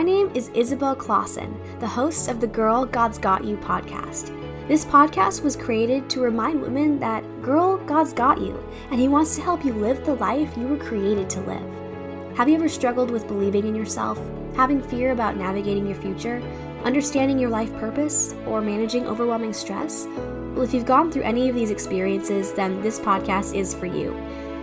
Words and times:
My 0.00 0.06
name 0.06 0.30
is 0.34 0.48
Isabel 0.54 0.94
Clausen, 0.96 1.60
the 1.78 1.86
host 1.86 2.28
of 2.30 2.40
the 2.40 2.46
Girl 2.46 2.86
God's 2.86 3.18
Got 3.18 3.44
You 3.44 3.58
podcast. 3.58 4.34
This 4.66 4.82
podcast 4.82 5.42
was 5.42 5.56
created 5.56 6.08
to 6.08 6.22
remind 6.22 6.62
women 6.62 6.98
that, 7.00 7.22
girl, 7.42 7.76
God's 7.76 8.14
got 8.14 8.40
you, 8.40 8.66
and 8.90 8.98
He 8.98 9.08
wants 9.08 9.36
to 9.36 9.42
help 9.42 9.62
you 9.62 9.74
live 9.74 10.02
the 10.06 10.14
life 10.14 10.56
you 10.56 10.68
were 10.68 10.78
created 10.78 11.28
to 11.28 11.40
live. 11.40 12.34
Have 12.34 12.48
you 12.48 12.54
ever 12.54 12.66
struggled 12.66 13.10
with 13.10 13.28
believing 13.28 13.66
in 13.66 13.74
yourself, 13.74 14.18
having 14.56 14.80
fear 14.80 15.12
about 15.12 15.36
navigating 15.36 15.86
your 15.86 16.00
future, 16.00 16.40
understanding 16.82 17.38
your 17.38 17.50
life 17.50 17.70
purpose, 17.74 18.34
or 18.46 18.62
managing 18.62 19.06
overwhelming 19.06 19.52
stress? 19.52 20.06
Well, 20.54 20.62
if 20.62 20.72
you've 20.72 20.86
gone 20.86 21.12
through 21.12 21.24
any 21.24 21.50
of 21.50 21.54
these 21.54 21.70
experiences, 21.70 22.54
then 22.54 22.80
this 22.80 22.98
podcast 22.98 23.54
is 23.54 23.74
for 23.74 23.84
you. 23.84 24.16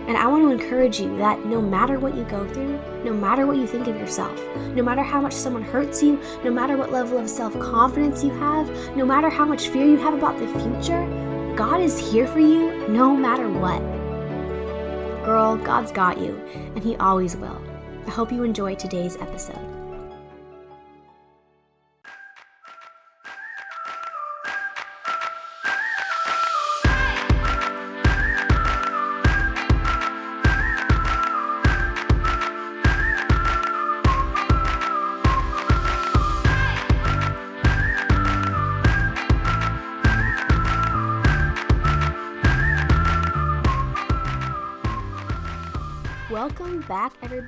And 0.08 0.16
I 0.16 0.26
want 0.26 0.42
to 0.42 0.50
encourage 0.50 0.98
you 0.98 1.14
that 1.18 1.44
no 1.44 1.60
matter 1.60 1.98
what 2.00 2.16
you 2.16 2.24
go 2.24 2.48
through, 2.48 2.80
no 3.04 3.12
matter 3.12 3.46
what 3.46 3.58
you 3.58 3.66
think 3.66 3.88
of 3.88 3.96
yourself, 3.96 4.40
no 4.74 4.82
matter 4.82 5.02
how 5.02 5.20
much 5.20 5.34
someone 5.34 5.62
hurts 5.62 6.02
you, 6.02 6.18
no 6.42 6.50
matter 6.50 6.78
what 6.78 6.90
level 6.90 7.18
of 7.18 7.28
self 7.28 7.52
confidence 7.60 8.24
you 8.24 8.30
have, 8.30 8.66
no 8.96 9.04
matter 9.04 9.28
how 9.28 9.44
much 9.44 9.68
fear 9.68 9.84
you 9.84 9.98
have 9.98 10.14
about 10.14 10.38
the 10.38 10.46
future, 10.46 11.06
God 11.54 11.82
is 11.82 11.98
here 11.98 12.26
for 12.26 12.40
you 12.40 12.88
no 12.88 13.14
matter 13.14 13.50
what. 13.50 13.80
Girl, 15.26 15.56
God's 15.58 15.92
got 15.92 16.18
you, 16.18 16.40
and 16.74 16.82
He 16.82 16.96
always 16.96 17.36
will. 17.36 17.60
I 18.06 18.10
hope 18.10 18.32
you 18.32 18.44
enjoy 18.44 18.76
today's 18.76 19.16
episode. 19.16 19.67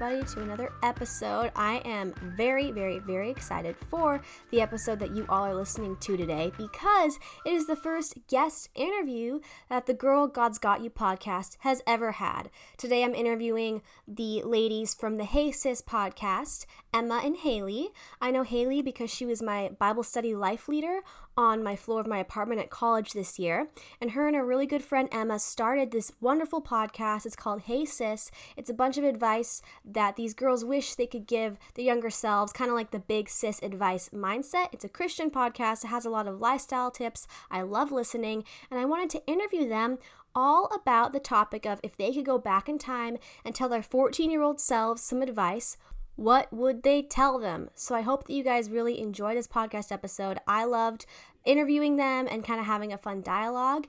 Everybody, 0.01 0.33
to 0.33 0.41
another 0.41 0.73
episode. 0.83 1.51
I 1.55 1.83
am 1.85 2.15
very, 2.23 2.71
very, 2.71 3.01
very 3.01 3.31
excited 3.31 3.77
for 3.91 4.23
the 4.51 4.63
episode 4.63 4.99
that 5.01 5.15
you 5.15 5.27
all 5.29 5.45
are 5.45 5.55
listening 5.55 5.97
to 5.97 6.17
today 6.17 6.53
because 6.57 7.19
it 7.45 7.53
is 7.53 7.67
the 7.67 7.77
first 7.77 8.15
guest 8.27 8.71
interview 8.75 9.41
that 9.69 9.85
the 9.85 9.93
Girl 9.93 10.27
God's 10.27 10.59
Got 10.59 10.83
You 10.83 10.89
podcast 10.89 11.57
has 11.61 11.83
ever 11.87 12.13
had. 12.13 12.49
Today, 12.79 13.05
I'm 13.05 13.15
interviewing 13.15 13.83
the 14.09 14.43
ladies 14.43 14.95
from 14.95 15.17
the 15.17 15.25
Hey 15.25 15.53
Sis 15.53 15.83
podcast, 15.83 16.65
Emma 16.93 17.21
and 17.25 17.37
Haley. 17.37 17.91
I 18.21 18.31
know 18.31 18.43
Haley 18.43 18.83
because 18.83 19.11
she 19.11 19.27
was 19.27 19.43
my 19.43 19.71
Bible 19.79 20.03
study 20.03 20.35
life 20.35 20.69
leader 20.69 21.01
on 21.37 21.63
my 21.63 21.77
floor 21.77 22.01
of 22.01 22.07
my 22.07 22.19
apartment 22.19 22.61
at 22.61 22.71
college 22.71 23.13
this 23.13 23.39
year. 23.39 23.69
And 24.01 24.13
her 24.13 24.27
and 24.27 24.37
a 24.37 24.45
really 24.45 24.67
good 24.67 24.83
friend 24.83 25.09
Emma 25.13 25.39
started 25.39 25.91
this 25.91 26.13
wonderful 26.21 26.61
podcast. 26.61 27.25
It's 27.27 27.37
called 27.37 27.63
Hey 27.63 27.85
Sis. 27.85 28.31
It's 28.57 28.71
a 28.71 28.75
bunch 28.75 28.99
of 28.99 29.05
advice 29.05 29.63
that 29.85 30.17
these 30.17 30.35
girls 30.35 30.65
wish 30.65 30.95
they 30.95 31.07
could 31.07 31.27
give 31.27 31.57
their 31.75 31.85
younger 31.85 32.11
selves, 32.11 32.53
kind 32.53 32.71
of 32.71 32.77
like 32.77 32.91
the 32.91 32.99
big 32.99 33.29
sis 33.29 33.63
advice 33.63 34.11
mindset. 34.11 34.69
It's 34.73 34.85
a 34.85 34.89
Christian 34.89 35.31
podcast. 35.31 35.85
It 35.85 35.89
has 35.89 36.05
a 36.05 36.11
lot 36.11 36.27
of 36.27 36.41
lifestyle 36.41 36.91
tips. 36.91 37.27
I 37.51 37.63
love 37.63 37.93
listening, 37.93 38.45
and 38.71 38.81
I 38.81 38.85
wanted 38.85 39.11
to 39.11 39.27
interview 39.27 39.69
them 39.69 39.99
all 40.35 40.67
about 40.73 41.13
the 41.13 41.21
topic 41.21 41.67
of 41.67 41.81
if 41.83 41.97
they 41.97 42.13
could 42.13 42.25
go 42.25 42.39
back 42.39 42.69
in 42.69 42.79
time 42.79 43.19
and 43.45 43.55
tell 43.55 43.69
their 43.69 43.83
14 43.83 44.31
year 44.31 44.43
old 44.43 44.61
selves 44.61 45.03
some 45.03 45.23
advice, 45.23 45.77
what 46.17 46.53
would 46.53 46.83
they 46.83 47.03
tell 47.03 47.39
them? 47.39 47.71
So 47.75 47.95
I 47.95 48.03
hope 48.03 48.27
that 48.27 48.33
you 48.33 48.45
guys 48.45 48.71
really 48.71 49.01
enjoy 49.01 49.35
this 49.35 49.49
podcast 49.49 49.91
episode. 49.91 50.39
I 50.47 50.65
loved 50.65 51.07
interviewing 51.45 51.97
them 51.97 52.29
and 52.31 52.45
kind 52.45 52.61
of 52.61 52.67
having 52.67 52.93
a 52.93 52.99
fun 52.99 53.23
dialogue. 53.23 53.87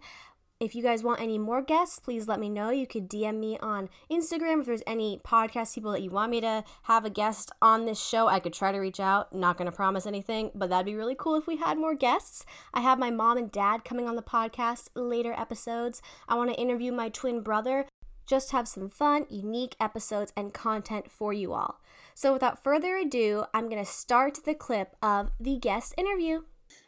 If 0.61 0.75
you 0.75 0.83
guys 0.83 1.03
want 1.03 1.19
any 1.19 1.39
more 1.39 1.63
guests, 1.63 1.97
please 1.97 2.27
let 2.27 2.39
me 2.39 2.47
know. 2.47 2.69
You 2.69 2.85
could 2.85 3.09
DM 3.09 3.39
me 3.39 3.57
on 3.63 3.89
Instagram 4.11 4.59
if 4.59 4.67
there's 4.67 4.83
any 4.85 5.19
podcast 5.25 5.73
people 5.73 5.91
that 5.91 6.03
you 6.03 6.11
want 6.11 6.29
me 6.29 6.39
to 6.41 6.63
have 6.83 7.03
a 7.03 7.09
guest 7.09 7.51
on 7.63 7.85
this 7.87 7.99
show. 7.99 8.27
I 8.27 8.39
could 8.39 8.53
try 8.53 8.71
to 8.71 8.77
reach 8.77 8.99
out. 8.99 9.33
Not 9.33 9.57
going 9.57 9.65
to 9.65 9.75
promise 9.75 10.05
anything, 10.05 10.51
but 10.53 10.69
that'd 10.69 10.85
be 10.85 10.93
really 10.93 11.15
cool 11.17 11.33
if 11.33 11.47
we 11.47 11.57
had 11.57 11.79
more 11.79 11.95
guests. 11.95 12.45
I 12.75 12.81
have 12.81 12.99
my 12.99 13.09
mom 13.09 13.39
and 13.39 13.51
dad 13.51 13.83
coming 13.83 14.07
on 14.07 14.15
the 14.15 14.21
podcast 14.21 14.89
later 14.93 15.33
episodes. 15.33 15.99
I 16.29 16.35
want 16.35 16.51
to 16.51 16.61
interview 16.61 16.91
my 16.91 17.09
twin 17.09 17.41
brother. 17.41 17.87
Just 18.27 18.51
have 18.51 18.67
some 18.67 18.87
fun, 18.87 19.25
unique 19.31 19.75
episodes 19.79 20.31
and 20.37 20.53
content 20.53 21.09
for 21.09 21.33
you 21.33 21.53
all. 21.53 21.80
So, 22.21 22.33
without 22.33 22.63
further 22.63 22.97
ado, 22.97 23.45
I'm 23.51 23.67
going 23.67 23.83
to 23.83 23.91
start 23.91 24.37
the 24.45 24.53
clip 24.53 24.95
of 25.01 25.31
the 25.39 25.57
guest 25.57 25.95
interview. 25.97 26.41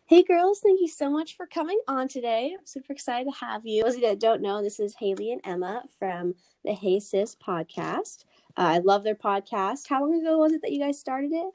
Hey 0.06 0.22
girls, 0.22 0.60
thank 0.64 0.80
you 0.80 0.88
so 0.88 1.10
much 1.10 1.36
for 1.36 1.48
coming 1.48 1.80
on 1.88 2.08
today. 2.08 2.56
I'm 2.56 2.68
super 2.68 2.94
excited 2.94 3.32
to 3.32 3.40
have 3.44 3.66
you. 3.66 3.82
Those 3.82 3.96
of 3.96 4.02
you 4.02 4.08
that 4.10 4.20
don't 4.20 4.44
know, 4.44 4.62
this 4.62 4.80
is 4.80 4.94
Haley 5.00 5.32
and 5.32 5.42
Emma 5.44 5.86
from 5.98 6.36
the 6.64 6.74
Hey 6.74 7.00
Sis 7.00 7.36
podcast. 7.36 8.26
Uh, 8.56 8.78
I 8.78 8.78
love 8.78 9.04
their 9.04 9.16
podcast. 9.16 9.90
How 9.90 10.02
long 10.02 10.22
ago 10.22 10.38
was 10.38 10.52
it 10.52 10.62
that 10.62 10.72
you 10.72 10.80
guys 10.80 11.00
started 11.00 11.32
it? 11.32 11.52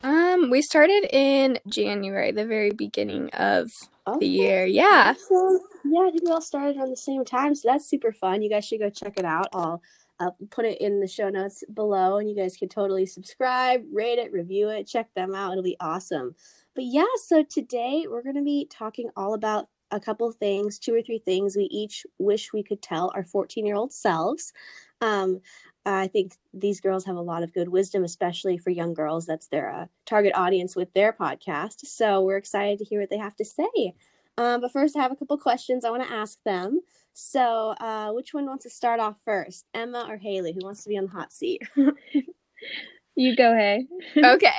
Um, 0.00 0.50
we 0.50 0.60
started 0.60 1.06
in 1.12 1.60
January, 1.68 2.32
the 2.32 2.44
very 2.44 2.72
beginning 2.72 3.30
of 3.34 3.70
okay. 4.08 4.18
the 4.18 4.26
year. 4.26 4.66
Yeah. 4.66 5.14
Awesome. 5.16 5.60
Yeah, 5.84 6.08
I 6.08 6.10
think 6.10 6.24
we 6.24 6.32
all 6.32 6.40
started 6.40 6.76
around 6.76 6.90
the 6.90 6.96
same 6.96 7.24
time, 7.24 7.54
so 7.54 7.68
that's 7.68 7.88
super 7.88 8.10
fun. 8.10 8.42
You 8.42 8.50
guys 8.50 8.64
should 8.64 8.80
go 8.80 8.90
check 8.90 9.16
it 9.16 9.24
out. 9.24 9.46
I'll 9.52 9.80
I'll 10.18 10.36
put 10.50 10.64
it 10.64 10.80
in 10.80 11.00
the 11.00 11.08
show 11.08 11.28
notes 11.28 11.62
below, 11.72 12.18
and 12.18 12.28
you 12.28 12.36
guys 12.36 12.56
can 12.56 12.68
totally 12.68 13.06
subscribe, 13.06 13.84
rate 13.92 14.18
it, 14.18 14.32
review 14.32 14.70
it, 14.70 14.86
check 14.86 15.12
them 15.14 15.34
out. 15.34 15.52
It'll 15.52 15.62
be 15.62 15.76
awesome. 15.80 16.34
But 16.74 16.84
yeah, 16.84 17.04
so 17.24 17.42
today 17.42 18.06
we're 18.08 18.22
going 18.22 18.36
to 18.36 18.42
be 18.42 18.66
talking 18.70 19.10
all 19.16 19.34
about 19.34 19.68
a 19.90 20.00
couple 20.00 20.30
things, 20.32 20.78
two 20.78 20.94
or 20.94 21.02
three 21.02 21.18
things 21.18 21.56
we 21.56 21.64
each 21.64 22.04
wish 22.18 22.52
we 22.52 22.62
could 22.62 22.82
tell 22.82 23.12
our 23.14 23.24
14 23.24 23.64
year 23.64 23.76
old 23.76 23.92
selves. 23.92 24.52
Um, 25.00 25.40
I 25.84 26.08
think 26.08 26.34
these 26.52 26.80
girls 26.80 27.04
have 27.04 27.16
a 27.16 27.20
lot 27.20 27.44
of 27.44 27.52
good 27.52 27.68
wisdom, 27.68 28.02
especially 28.02 28.58
for 28.58 28.70
young 28.70 28.92
girls. 28.92 29.24
That's 29.24 29.46
their 29.46 29.72
uh, 29.72 29.86
target 30.04 30.32
audience 30.34 30.74
with 30.74 30.92
their 30.94 31.12
podcast. 31.12 31.86
So 31.86 32.22
we're 32.22 32.38
excited 32.38 32.78
to 32.80 32.84
hear 32.84 33.00
what 33.00 33.10
they 33.10 33.18
have 33.18 33.36
to 33.36 33.44
say. 33.44 33.94
Um, 34.36 34.60
but 34.60 34.72
first, 34.72 34.96
I 34.96 35.02
have 35.02 35.12
a 35.12 35.16
couple 35.16 35.38
questions 35.38 35.84
I 35.84 35.90
want 35.90 36.02
to 36.02 36.12
ask 36.12 36.42
them. 36.44 36.80
So, 37.18 37.70
uh, 37.80 38.12
which 38.12 38.34
one 38.34 38.44
wants 38.44 38.64
to 38.64 38.70
start 38.70 39.00
off 39.00 39.16
first, 39.24 39.64
Emma 39.72 40.06
or 40.06 40.18
Haley? 40.18 40.52
Who 40.52 40.60
wants 40.62 40.82
to 40.82 40.90
be 40.90 40.98
on 40.98 41.06
the 41.06 41.12
hot 41.12 41.32
seat? 41.32 41.62
you 43.16 43.34
go, 43.34 43.54
Hay. 43.54 43.86
Okay. 44.18 44.50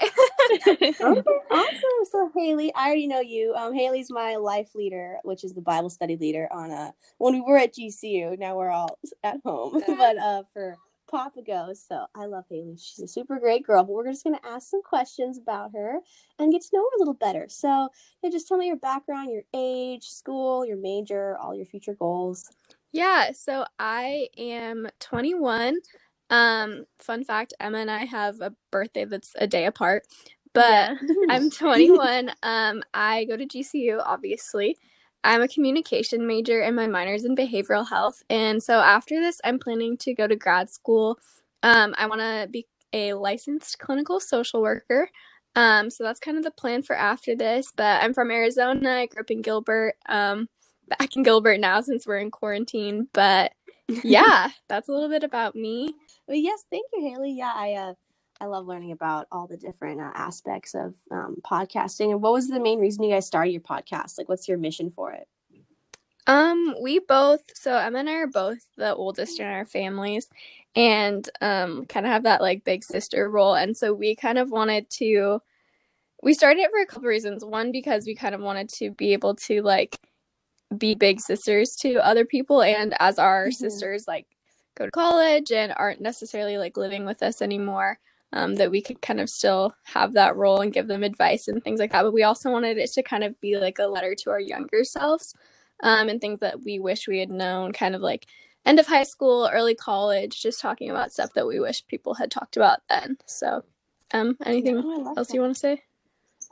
okay, 0.68 0.94
awesome. 1.00 2.06
So, 2.12 2.32
Haley, 2.36 2.74
I 2.74 2.88
already 2.88 3.06
know 3.06 3.20
you. 3.20 3.54
Um, 3.56 3.76
Haley's 3.76 4.10
my 4.10 4.38
life 4.38 4.74
leader, 4.74 5.18
which 5.24 5.44
is 5.44 5.54
the 5.54 5.62
Bible 5.62 5.92
study 5.92 6.18
leader 6.18 6.48
on 6.52 6.72
a. 6.72 6.74
Uh, 6.74 6.92
when 7.20 7.36
we 7.36 7.42
were 7.42 7.60
at 7.60 7.76
GCU, 7.76 8.40
now 8.40 8.58
we're 8.58 8.72
all 8.72 8.98
at 9.24 9.38
home. 9.46 9.80
but 9.88 10.18
uh, 10.18 10.42
for 10.52 10.78
Papa 11.10 11.42
goes. 11.44 11.84
So 11.88 12.06
I 12.16 12.26
love 12.26 12.46
Haley. 12.50 12.78
She's 12.80 13.00
a 13.04 13.08
super 13.08 13.40
great 13.40 13.66
girl, 13.66 13.84
but 13.84 13.94
we're 13.94 14.08
just 14.12 14.24
going 14.24 14.38
to 14.38 14.48
ask 14.48 14.70
some 14.70 14.84
questions 14.84 15.38
about 15.38 15.72
her 15.76 16.00
and 16.40 16.52
get 16.54 16.64
to 16.64 16.70
know 16.74 16.82
her 16.84 16.98
a 16.98 17.00
little 17.00 17.14
better. 17.16 17.48
So 17.50 17.90
yeah, 18.24 18.30
just 18.32 18.48
tell 18.48 18.58
me 18.58 18.68
your 18.68 18.78
background, 18.78 19.32
your 19.32 19.44
age, 19.54 20.06
school, 20.06 20.66
your 20.66 20.78
major, 20.78 21.38
all 21.40 21.56
your 21.56 21.66
future 21.68 21.96
goals. 21.96 22.50
Yeah, 22.94 23.32
so 23.34 23.66
I 23.80 24.30
am 24.38 24.88
21. 25.00 25.80
Um, 26.32 26.86
fun 27.00 27.24
fact, 27.24 27.54
Emma 27.60 27.80
and 27.80 27.92
I 27.92 28.06
have 28.06 28.42
a 28.42 28.54
birthday 28.72 29.06
that's 29.06 29.34
a 29.38 29.48
day 29.48 29.66
apart, 29.68 30.06
but 30.54 30.94
yeah. 31.02 31.08
I'm 31.30 31.52
21. 31.52 32.32
Um, 32.44 32.84
I 32.94 33.26
go 33.26 33.38
to 33.38 33.46
GCU, 33.48 34.02
obviously. 34.06 34.78
I'm 35.28 35.42
a 35.42 35.48
communication 35.48 36.26
major 36.26 36.62
and 36.62 36.76
my 36.76 36.88
minor 36.88 37.14
is 37.14 37.26
in 37.26 37.36
behavioral 37.36 37.90
health. 37.90 38.24
And 38.30 38.64
so 38.64 38.80
after 38.80 39.20
this, 39.20 39.42
I'm 39.44 39.60
planning 39.60 39.98
to 39.98 40.14
go 40.14 40.26
to 40.26 40.36
grad 40.38 40.70
school. 40.70 41.20
Um, 41.64 41.94
I 41.98 42.08
want 42.08 42.22
to 42.22 42.48
be 42.50 42.66
a 42.94 43.14
licensed 43.14 43.78
clinical 43.80 44.22
social 44.22 44.62
worker. 44.62 45.10
Um, 45.56 45.90
so 45.90 46.06
that's 46.06 46.22
kind 46.22 46.38
of 46.38 46.46
the 46.46 46.52
plan 46.52 46.82
for 46.82 46.96
after 46.96 47.36
this. 47.36 47.74
But 47.76 48.02
I'm 48.02 48.14
from 48.14 48.32
Arizona. 48.32 48.90
I 48.90 49.06
grew 49.08 49.22
up 49.22 49.30
in 49.30 49.42
Gilbert. 49.42 49.96
Um, 50.08 50.48
back 50.88 51.16
in 51.18 51.24
Gilbert 51.24 51.60
now 51.60 51.82
since 51.82 52.08
we're 52.08 52.20
in 52.20 52.32
quarantine. 52.32 53.10
But 53.12 53.52
yeah, 54.04 54.50
that's 54.70 54.88
a 54.88 54.94
little 54.94 55.10
bit 55.10 55.24
about 55.24 55.56
me. 55.56 55.94
Well, 56.28 56.38
yes, 56.38 56.64
thank 56.72 56.86
you, 56.94 57.10
Haley. 57.10 57.34
Yeah, 57.34 57.52
I 57.54 57.74
uh, 57.74 57.94
I 58.40 58.46
love 58.46 58.68
learning 58.68 58.92
about 58.92 59.28
all 59.32 59.48
the 59.48 59.58
different 59.58 60.00
uh, 60.00 60.12
aspects 60.14 60.76
of 60.76 60.96
um, 61.12 61.38
podcasting. 61.44 62.12
And 62.12 62.22
what 62.22 62.34
was 62.34 62.48
the 62.48 62.60
main 62.60 62.80
reason 62.80 63.04
you 63.04 63.14
guys 63.14 63.26
started 63.26 63.52
your 63.52 63.62
podcast? 63.62 64.18
Like, 64.18 64.30
what's 64.30 64.48
your 64.48 64.58
mission 64.58 64.90
for 64.92 65.12
it? 65.12 65.28
Um, 66.28 66.76
we 66.82 67.00
both 67.00 67.42
so 67.54 67.78
Emma 67.78 68.00
and 68.00 68.10
I 68.10 68.16
are 68.16 68.28
both 68.28 68.60
the 68.76 68.94
oldest 68.94 69.40
in 69.40 69.48
our 69.48 69.66
families 69.66 70.28
and 70.76 71.28
um 71.40 71.86
kind 71.86 72.06
of 72.06 72.12
have 72.12 72.24
that 72.24 72.42
like 72.42 72.66
big 72.66 72.84
sister 72.84 73.30
role. 73.30 73.56
And 73.56 73.76
so 73.78 73.94
we 73.94 74.14
kind 74.14 74.38
of 74.38 74.52
wanted 74.52 74.90
to 74.92 75.42
we 76.22 76.34
started 76.34 76.62
it 76.62 76.72
for 76.72 76.82
a 76.82 76.86
couple 76.86 77.08
reasons. 77.08 77.46
One, 77.46 77.72
because 77.72 78.06
we 78.06 78.14
kind 78.14 78.36
of 78.36 78.42
wanted 78.42 78.68
to 78.74 78.92
be 78.92 79.14
able 79.14 79.36
to 79.36 79.62
like 79.62 79.98
be 80.78 80.96
big 80.96 81.22
sisters 81.22 81.78
to 81.78 81.96
other 82.06 82.26
people 82.26 82.62
and 82.62 82.94
as 83.00 83.18
our 83.18 83.46
mm-hmm. 83.46 83.52
sisters 83.52 84.06
like 84.06 84.28
go 84.76 84.86
to 84.86 84.92
college 84.92 85.52
and 85.52 85.74
aren't 85.78 86.02
necessarily 86.02 86.58
like 86.58 86.76
living 86.76 87.06
with 87.06 87.24
us 87.24 87.42
anymore 87.42 88.00
um, 88.38 88.56
that 88.56 88.72
we 88.72 88.82
could 88.82 89.02
kind 89.02 89.20
of 89.20 89.30
still 89.30 89.76
have 89.84 90.14
that 90.14 90.36
role 90.36 90.62
and 90.62 90.74
give 90.74 90.88
them 90.88 91.04
advice 91.04 91.48
and 91.48 91.64
things 91.64 91.80
like 91.80 91.92
that. 91.92 92.04
But 92.04 92.14
we 92.14 92.24
also 92.24 92.52
wanted 92.52 92.78
it 92.78 92.92
to 92.94 93.04
kind 93.04 93.24
of 93.24 93.40
be 93.42 93.58
like 93.58 93.80
a 93.80 93.88
letter 93.88 94.16
to 94.16 94.30
our 94.30 94.40
younger 94.40 94.84
selves 94.84 95.36
um, 95.84 96.08
and 96.10 96.22
things 96.22 96.40
that 96.42 96.64
we 96.64 96.80
wish 96.80 97.08
we 97.08 97.20
had 97.20 97.32
known, 97.32 97.72
kind 97.74 97.96
of 97.96 98.02
like 98.02 98.28
end 98.66 98.80
of 98.80 98.88
high 98.88 99.04
school, 99.04 99.50
early 99.52 99.76
college, 99.76 100.42
just 100.42 100.62
talking 100.62 100.92
about 100.92 101.12
stuff 101.12 101.34
that 101.34 101.48
we 101.48 101.60
wish 101.60 101.88
people 101.88 102.14
had 102.16 102.32
talked 102.32 102.58
about 102.58 102.80
then. 102.90 103.18
So, 103.26 103.64
um, 104.14 104.38
anything 104.46 104.86
Oh, 104.86 105.18
else 105.18 105.34
you 105.34 105.42
want 105.42 105.56
to 105.56 105.60
say? 105.60 105.84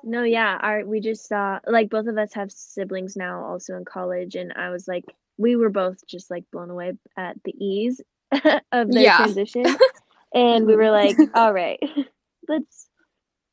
No, 0.04 0.24
yeah, 0.24 0.58
our 0.62 0.86
we 0.86 1.00
just 1.02 1.28
saw 1.28 1.60
like 1.68 1.90
both 1.90 2.08
of 2.08 2.18
us 2.18 2.34
have 2.34 2.52
siblings 2.52 3.16
now 3.16 3.44
also 3.44 3.76
in 3.76 3.86
college 3.86 4.36
and 4.36 4.54
I 4.54 4.70
was 4.70 4.88
like 4.88 5.06
we 5.38 5.56
were 5.56 5.70
both 5.70 6.06
just 6.08 6.32
like 6.32 6.46
blown 6.52 6.70
away 6.70 6.94
at 7.18 7.38
the 7.44 7.54
ease 7.64 8.02
of 8.72 8.94
the 8.94 9.02
Yeah. 9.02 9.10
transition. 9.12 9.66
and 10.36 10.68
we 10.68 10.76
were 10.76 10.92
like, 10.92 11.16
all 11.34 11.54
right, 11.54 11.80
let's 12.48 12.90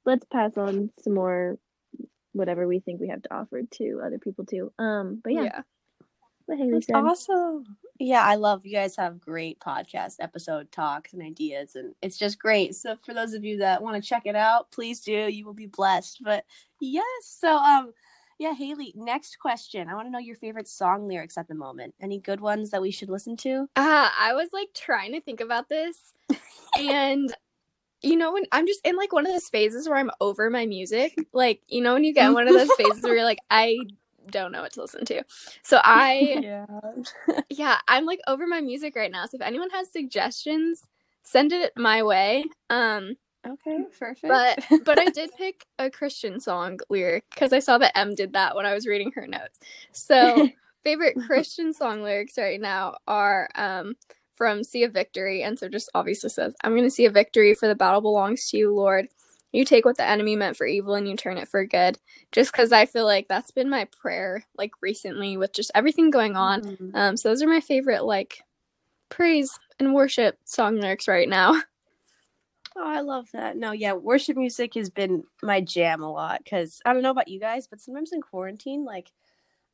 let's 0.05 0.27
pass 0.31 0.57
on 0.59 0.91
some 1.01 1.15
more 1.15 1.59
whatever 2.33 2.67
we 2.67 2.81
think 2.81 3.01
we 3.01 3.09
have 3.09 3.23
to 3.23 3.35
offer 3.35 3.63
to 3.71 4.01
other 4.05 4.19
people 4.19 4.45
too. 4.45 4.73
Um 4.79 5.21
but 5.23 5.33
yeah, 5.33 5.63
Haley 6.49 6.73
That's 6.73 6.89
awesome. 6.93 7.65
Yeah, 8.01 8.23
I 8.25 8.35
love 8.35 8.67
you 8.67 8.73
guys 8.73 8.97
have 8.97 9.21
great 9.21 9.61
podcast 9.61 10.17
episode 10.19 10.73
talks 10.73 11.13
and 11.13 11.23
ideas 11.23 11.77
and 11.77 11.95
it's 12.03 12.19
just 12.19 12.39
great. 12.39 12.75
So 12.75 12.97
for 13.05 13.15
those 13.15 13.33
of 13.35 13.45
you 13.45 13.59
that 13.59 13.83
want 13.83 14.03
to 14.03 14.09
check 14.09 14.23
it 14.25 14.35
out, 14.35 14.71
please 14.73 15.01
do. 15.01 15.13
You 15.13 15.47
will 15.47 15.55
be 15.55 15.67
blessed. 15.67 16.21
But 16.23 16.45
yes, 16.81 17.05
so 17.23 17.55
um 17.57 17.93
yeah, 18.43 18.55
Haley, 18.55 18.93
next 18.97 19.39
question. 19.39 19.89
I 19.89 19.95
want 19.95 20.09
to 20.09 20.11
know 20.11 20.19
your 20.19 20.35
favorite 20.35 20.67
song 20.67 21.07
lyrics 21.07 21.39
at 21.39 21.47
the 21.47 21.55
moment. 21.55 21.95
Any 22.01 22.19
good 22.19 22.41
ones 22.41 22.71
that 22.71 22.83
we 22.83 22.91
should 22.91 23.09
listen 23.09 23.37
to? 23.39 23.69
Uh, 23.77 24.09
I 24.19 24.35
was 24.35 24.49
like 24.53 24.71
trying 24.75 25.13
to 25.13 25.21
think 25.21 25.41
about 25.41 25.69
this, 25.69 26.13
and 26.77 27.33
you 28.03 28.17
know 28.17 28.33
when 28.33 28.43
I'm 28.51 28.67
just 28.67 28.81
in 28.85 28.97
like 28.97 29.13
one 29.13 29.27
of 29.27 29.33
those 29.33 29.49
phases 29.49 29.89
where 29.89 29.97
I'm 29.97 30.11
over 30.21 30.51
my 30.51 30.67
music, 30.67 31.17
like 31.33 31.61
you 31.69 31.81
know 31.83 31.95
when 31.95 32.03
you 32.03 32.13
get 32.13 32.33
one 32.33 32.49
of 32.49 32.55
those 32.55 32.73
phases 32.73 33.05
where 33.05 33.15
you're 33.15 33.25
like 33.25 33.39
I 33.51 33.79
don't 34.29 34.51
know 34.51 34.63
what 34.63 34.73
to 34.73 34.81
listen 34.81 35.05
to. 35.05 35.23
So 35.63 35.81
I 35.81 36.41
Yeah. 36.43 37.41
yeah, 37.49 37.79
I'm 37.87 38.07
like 38.07 38.21
over 38.27 38.49
my 38.49 38.61
music 38.61 38.97
right 38.97 39.13
now. 39.13 39.27
So 39.27 39.37
if 39.37 39.43
anyone 39.43 39.71
has 39.71 39.93
suggestions, 39.93 40.83
send 41.23 41.53
it 41.53 41.73
my 41.77 42.03
way. 42.03 42.45
Um, 42.71 43.15
Okay, 43.47 43.85
perfect. 43.99 44.23
but 44.29 44.85
but 44.85 44.99
I 44.99 45.07
did 45.07 45.31
pick 45.37 45.67
a 45.79 45.91
Christian 45.91 46.39
song 46.39 46.79
lyric 46.89 47.25
because 47.35 47.53
I 47.53 47.59
saw 47.59 47.79
that 47.79 47.97
M 47.99 48.15
did 48.15 48.33
that 48.35 48.55
when 48.55 48.67
I 48.67 48.75
was 48.75 48.87
reading 48.87 49.11
her 49.17 49.27
notes. 49.27 49.59
So 49.93 50.49
favorite 50.85 51.17
Christian 51.27 51.73
song 51.73 52.03
lyrics 52.03 52.39
right 52.39 52.61
now 52.61 52.97
are 53.09 53.49
um 53.55 53.95
from 54.33 54.65
See 54.65 54.83
a 54.85 54.89
Victory, 54.89 55.43
and 55.43 55.59
so 55.59 55.69
just 55.69 55.91
obviously 55.95 56.31
says, 56.31 56.55
"I'm 56.65 56.73
going 56.73 56.85
to 56.85 56.91
see 56.91 57.05
a 57.05 57.11
victory, 57.11 57.55
for 57.55 57.69
the 57.69 57.75
battle 57.75 58.01
belongs 58.01 58.49
to 58.51 58.57
you, 58.57 58.75
Lord." 58.75 59.09
You 59.53 59.67
take 59.67 59.85
what 59.85 59.99
the 59.99 60.09
enemy 60.09 60.35
meant 60.35 60.57
for 60.57 60.67
evil 60.67 60.95
and 60.95 61.07
you 61.07 61.15
turn 61.15 61.37
it 61.37 61.47
for 61.47 61.67
good. 61.67 61.99
Just 62.33 62.53
because 62.53 62.73
I 62.73 62.87
feel 62.87 63.05
like 63.05 63.29
that's 63.29 63.51
been 63.51 63.69
my 63.69 63.85
prayer, 64.01 64.45
like 64.57 64.71
recently, 64.81 65.37
with 65.37 65.53
just 65.53 65.71
everything 65.75 66.11
going 66.11 66.37
on. 66.37 66.63
Mhm. 66.63 66.91
Um, 66.95 67.17
so 67.19 67.29
those 67.29 67.43
are 67.43 67.49
my 67.49 67.61
favorite 67.61 68.05
like 68.05 68.43
praise 69.11 69.59
and 69.79 69.93
worship 69.93 70.39
song 70.45 70.81
lyrics 70.81 71.07
right 71.09 71.29
now. 71.29 71.61
Oh, 72.77 72.83
I 72.87 73.01
love 73.01 73.29
that. 73.33 73.57
No, 73.57 73.73
yeah, 73.73 73.93
worship 73.93 74.37
music 74.37 74.75
has 74.75 74.89
been 74.89 75.25
my 75.43 75.61
jam 75.61 76.03
a 76.03 76.11
lot 76.11 76.41
because 76.43 76.81
I 76.87 76.93
don't 76.93 77.03
know 77.03 77.11
about 77.11 77.29
you 77.29 77.39
guys, 77.39 77.67
but 77.67 77.81
sometimes 77.81 78.13
in 78.13 78.23
quarantine, 78.23 78.85
like 78.85 79.11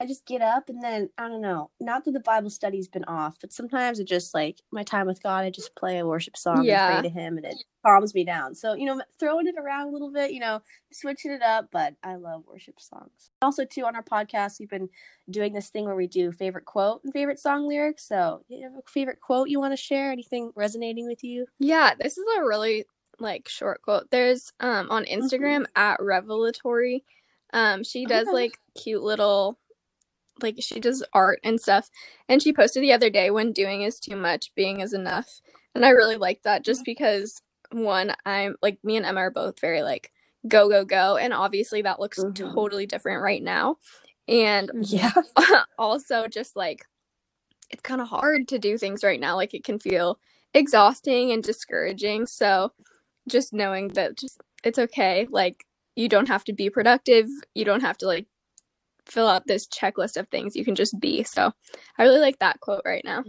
I 0.01 0.07
just 0.07 0.27
get 0.27 0.43
up 0.43 0.69
and 0.69 0.83
then 0.83 1.11
I 1.19 1.29
don't 1.29 1.41
know. 1.41 1.71
Not 1.81 2.05
that 2.05 2.13
the 2.13 2.21
Bible 2.21 2.51
study's 2.51 2.87
been 2.87 3.05
off, 3.05 3.39
but 3.41 3.53
sometimes 3.53 3.99
it 3.99 4.05
just 4.05 4.33
like 4.33 4.61
my 4.71 4.85
time 4.85 5.07
with 5.09 5.23
God, 5.23 5.45
I 5.45 5.51
just 5.51 5.75
play 5.75 5.99
a 5.99 6.07
worship 6.07 6.37
song 6.37 6.65
Yeah. 6.65 6.87
and 6.97 7.03
pray 7.03 7.11
to 7.11 7.15
Him, 7.21 7.37
and 7.37 7.47
it 7.47 7.57
calms 7.85 8.15
me 8.15 8.23
down. 8.25 8.55
So 8.55 8.75
you 8.75 8.87
know, 8.87 9.03
throwing 9.19 9.49
it 9.49 9.57
around 9.59 9.89
a 9.89 9.91
little 9.91 10.13
bit, 10.13 10.31
you 10.33 10.39
know, 10.41 10.63
switching 10.93 11.33
it 11.33 11.43
up. 11.43 11.69
But 11.73 11.95
I 12.05 12.15
love 12.15 12.45
worship 12.47 12.81
songs. 12.81 13.31
Also, 13.43 13.65
too, 13.65 13.85
on 13.87 13.97
our 13.97 14.03
podcast, 14.05 14.61
we've 14.61 14.71
been 14.71 14.89
doing 15.29 15.53
this 15.53 15.69
thing 15.69 15.85
where 15.85 15.97
we 15.97 16.07
do 16.07 16.31
favorite 16.31 16.65
quote 16.65 17.03
and 17.03 17.13
favorite 17.13 17.41
song 17.41 17.67
lyrics. 17.67 18.07
So, 18.07 18.45
you 18.49 18.63
have 18.65 18.75
a 18.75 18.89
favorite 18.89 19.21
quote 19.21 19.49
you 19.49 19.59
want 19.59 19.73
to 19.73 19.77
share? 19.77 20.13
Anything 20.13 20.53
resonating 20.55 21.07
with 21.09 21.25
you? 21.25 21.47
Yeah, 21.59 21.95
this 21.99 22.17
is 22.19 22.25
a 22.39 22.45
really 22.45 22.85
like 23.19 23.49
short 23.49 23.83
quote. 23.83 24.11
There's 24.13 24.53
um 24.61 24.91
on 24.91 25.05
Instagram 25.07 25.65
at 25.75 26.01
Revelatory. 26.01 27.03
Um 27.53 27.83
she 27.83 28.07
does 28.07 28.29
Okay. 28.29 28.35
like 28.35 28.59
cute 28.81 29.03
little 29.03 29.59
like 30.43 30.57
she 30.61 30.81
does 30.81 31.05
art 31.15 31.41
and 31.45 31.61
stuff. 31.61 31.91
And 32.29 32.43
she 32.43 32.53
posted 32.53 32.83
the 32.83 32.93
other 32.93 33.11
day 33.11 33.31
when 33.31 33.53
doing 33.53 33.83
is 33.83 34.01
too 34.01 34.17
much, 34.17 34.55
being 34.57 34.81
is 34.81 34.95
enough. 34.95 35.41
And 35.75 35.85
I 35.87 35.91
really 35.91 36.17
like 36.17 36.43
that 36.45 36.65
just 36.65 36.85
because 36.85 37.43
one, 37.73 38.15
I'm 38.27 38.57
like 38.63 38.79
me 38.85 38.97
and 38.99 39.07
Emma 39.07 39.21
are 39.23 39.31
both 39.33 39.61
very 39.61 39.83
like 39.83 40.13
go 40.49 40.69
go 40.69 40.85
go 40.85 41.17
and 41.19 41.33
obviously 41.35 41.83
that 41.83 42.01
looks 42.01 42.25
Mhm. 42.25 42.55
totally 42.55 42.87
different 42.87 43.23
right 43.23 43.43
now. 43.43 43.77
And 44.29 44.73
Yeah. 44.81 45.13
also 45.79 46.29
just 46.29 46.57
like 46.57 46.81
it's 47.71 47.83
kind 47.83 48.01
of 48.01 48.09
hard 48.09 48.49
to 48.49 48.59
do 48.59 48.79
things 48.79 49.05
right 49.05 49.21
now 49.21 49.37
like 49.37 49.55
it 49.55 49.65
can 49.65 49.79
feel 49.79 50.19
exhausting 50.55 51.33
and 51.33 51.43
discouraging 51.45 52.27
so 52.27 52.73
just 53.29 53.53
knowing 53.55 53.89
that 53.91 54.17
just 54.19 54.41
it's 54.65 54.79
okay 54.81 55.27
like 55.31 55.65
you 55.97 56.09
don't 56.09 56.29
have 56.29 56.45
to 56.45 56.53
be 56.55 56.71
productive 56.71 57.27
you 57.55 57.65
don't 57.65 57.83
have 57.83 57.99
to 57.99 58.07
like 58.07 58.27
fill 59.09 59.27
out 59.29 59.47
this 59.47 59.67
checklist 59.67 60.17
of 60.17 60.29
things 60.29 60.55
you 60.55 60.65
can 60.65 60.75
just 60.75 60.99
be 61.01 61.23
so 61.23 61.53
i 61.99 62.03
really 62.05 62.21
like 62.21 62.39
that 62.39 62.61
quote 62.61 62.83
right 62.85 63.05
now 63.05 63.25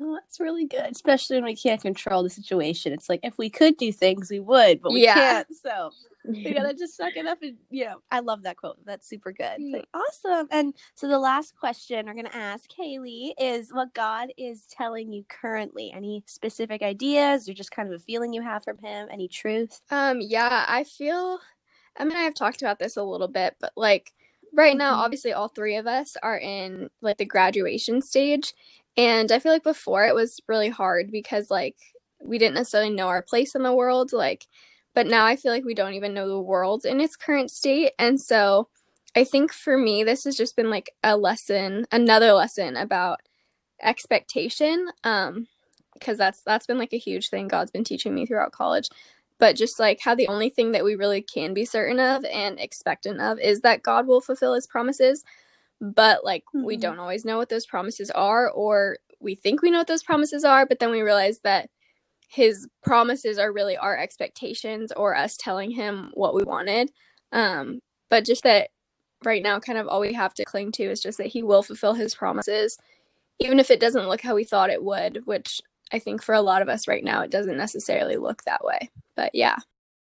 Oh, 0.00 0.14
that's 0.14 0.40
really 0.40 0.66
good, 0.66 0.90
especially 0.90 1.36
when 1.36 1.44
we 1.44 1.54
can't 1.54 1.80
control 1.80 2.22
the 2.22 2.30
situation. 2.30 2.94
It's 2.94 3.10
like 3.10 3.20
if 3.22 3.36
we 3.36 3.50
could 3.50 3.76
do 3.76 3.92
things, 3.92 4.30
we 4.30 4.40
would, 4.40 4.80
but 4.80 4.92
we 4.92 5.02
Yeah. 5.02 5.14
can't. 5.14 5.48
So 5.54 5.92
we 6.24 6.54
gotta 6.54 6.72
just 6.72 6.96
suck 6.96 7.14
it 7.14 7.26
up 7.26 7.42
and 7.42 7.58
you 7.70 7.84
know. 7.84 8.00
I 8.10 8.20
love 8.20 8.42
that 8.44 8.56
quote. 8.56 8.78
That's 8.86 9.06
super 9.06 9.32
good. 9.32 9.58
Like, 9.60 9.86
awesome. 9.92 10.48
And 10.50 10.74
so 10.94 11.08
the 11.08 11.18
last 11.18 11.54
question 11.56 12.06
we're 12.06 12.14
gonna 12.14 12.30
ask 12.32 12.70
Haley 12.74 13.34
is 13.38 13.70
what 13.70 13.92
God 13.92 14.32
is 14.38 14.64
telling 14.66 15.12
you 15.12 15.24
currently. 15.28 15.92
Any 15.94 16.24
specific 16.26 16.80
ideas 16.80 17.46
or 17.48 17.52
just 17.52 17.70
kind 17.70 17.86
of 17.92 17.94
a 17.94 18.02
feeling 18.02 18.32
you 18.32 18.40
have 18.40 18.64
from 18.64 18.78
Him? 18.78 19.08
Any 19.10 19.28
truth? 19.28 19.82
Um, 19.90 20.22
yeah, 20.22 20.64
I 20.68 20.84
feel 20.84 21.38
I 21.98 22.04
mean 22.04 22.16
I 22.16 22.22
have 22.22 22.34
talked 22.34 22.62
about 22.62 22.78
this 22.78 22.96
a 22.96 23.02
little 23.02 23.28
bit, 23.28 23.56
but 23.60 23.72
like 23.76 24.14
right 24.54 24.76
now, 24.76 24.94
Mhm. 24.94 24.98
obviously 25.04 25.32
all 25.32 25.48
three 25.48 25.76
of 25.76 25.86
us 25.86 26.16
are 26.22 26.38
in 26.38 26.90
like 27.00 27.18
the 27.18 27.24
graduation 27.24 28.02
stage. 28.02 28.52
And 28.96 29.32
I 29.32 29.38
feel 29.38 29.52
like 29.52 29.62
before 29.62 30.06
it 30.06 30.14
was 30.14 30.40
really 30.48 30.68
hard 30.68 31.10
because 31.10 31.50
like 31.50 31.76
we 32.22 32.38
didn't 32.38 32.54
necessarily 32.54 32.90
know 32.90 33.08
our 33.08 33.22
place 33.22 33.54
in 33.54 33.62
the 33.62 33.74
world, 33.74 34.12
like 34.12 34.46
but 34.94 35.06
now 35.06 35.24
I 35.24 35.36
feel 35.36 35.52
like 35.52 35.64
we 35.64 35.74
don't 35.74 35.94
even 35.94 36.12
know 36.14 36.28
the 36.28 36.40
world 36.40 36.84
in 36.84 37.00
its 37.00 37.16
current 37.16 37.50
state. 37.50 37.92
And 37.98 38.20
so 38.20 38.68
I 39.16 39.24
think 39.24 39.52
for 39.52 39.78
me 39.78 40.04
this 40.04 40.24
has 40.24 40.36
just 40.36 40.56
been 40.56 40.70
like 40.70 40.90
a 41.02 41.16
lesson, 41.16 41.86
another 41.92 42.32
lesson 42.34 42.76
about 42.76 43.20
expectation. 43.82 44.88
Um 45.04 45.46
because 45.94 46.18
that's 46.18 46.42
that's 46.42 46.66
been 46.66 46.78
like 46.78 46.92
a 46.92 46.98
huge 46.98 47.28
thing 47.30 47.48
God's 47.48 47.70
been 47.70 47.84
teaching 47.84 48.14
me 48.14 48.26
throughout 48.26 48.52
college 48.52 48.88
but 49.42 49.56
just 49.56 49.80
like 49.80 49.98
how 50.00 50.14
the 50.14 50.28
only 50.28 50.48
thing 50.48 50.70
that 50.70 50.84
we 50.84 50.94
really 50.94 51.20
can 51.20 51.52
be 51.52 51.64
certain 51.64 51.98
of 51.98 52.24
and 52.26 52.60
expectant 52.60 53.20
of 53.20 53.40
is 53.40 53.62
that 53.62 53.82
God 53.82 54.06
will 54.06 54.20
fulfill 54.20 54.54
his 54.54 54.68
promises. 54.68 55.24
But 55.80 56.24
like 56.24 56.44
we 56.54 56.76
Mhm. 56.76 56.80
don't 56.80 57.00
always 57.00 57.24
know 57.24 57.38
what 57.38 57.48
those 57.48 57.66
promises 57.66 58.08
are, 58.12 58.48
or 58.48 58.98
we 59.18 59.34
think 59.34 59.60
we 59.60 59.72
know 59.72 59.78
what 59.80 59.88
those 59.88 60.04
promises 60.04 60.44
are, 60.44 60.64
but 60.64 60.78
then 60.78 60.92
we 60.92 61.02
realize 61.02 61.40
that 61.40 61.70
his 62.28 62.68
promises 62.84 63.36
are 63.36 63.52
really 63.52 63.76
our 63.76 63.98
expectations 63.98 64.92
or 64.92 65.16
us 65.16 65.36
telling 65.36 65.72
him 65.72 66.12
what 66.14 66.36
we 66.36 66.44
wanted. 66.44 66.92
Um, 67.32 67.80
but 68.10 68.24
just 68.24 68.44
that 68.44 68.70
right 69.24 69.42
now, 69.42 69.58
kind 69.58 69.76
of 69.76 69.88
all 69.88 69.98
we 70.00 70.12
have 70.12 70.34
to 70.34 70.44
cling 70.44 70.70
to 70.74 70.84
is 70.84 71.00
just 71.02 71.18
that 71.18 71.26
he 71.34 71.42
will 71.42 71.64
fulfill 71.64 71.94
his 71.94 72.14
promises, 72.14 72.78
even 73.40 73.58
if 73.58 73.72
it 73.72 73.80
doesn't 73.80 74.08
look 74.08 74.20
how 74.20 74.36
we 74.36 74.44
thought 74.44 74.70
it 74.70 74.84
would, 74.84 75.26
which 75.26 75.60
I 75.92 75.98
think 75.98 76.22
for 76.22 76.34
a 76.34 76.40
lot 76.42 76.62
of 76.62 76.68
us 76.68 76.88
right 76.88 77.04
now, 77.04 77.22
it 77.22 77.30
doesn't 77.30 77.56
necessarily 77.56 78.16
look 78.16 78.42
that 78.44 78.64
way. 78.64 78.90
But 79.16 79.34
yeah. 79.34 79.56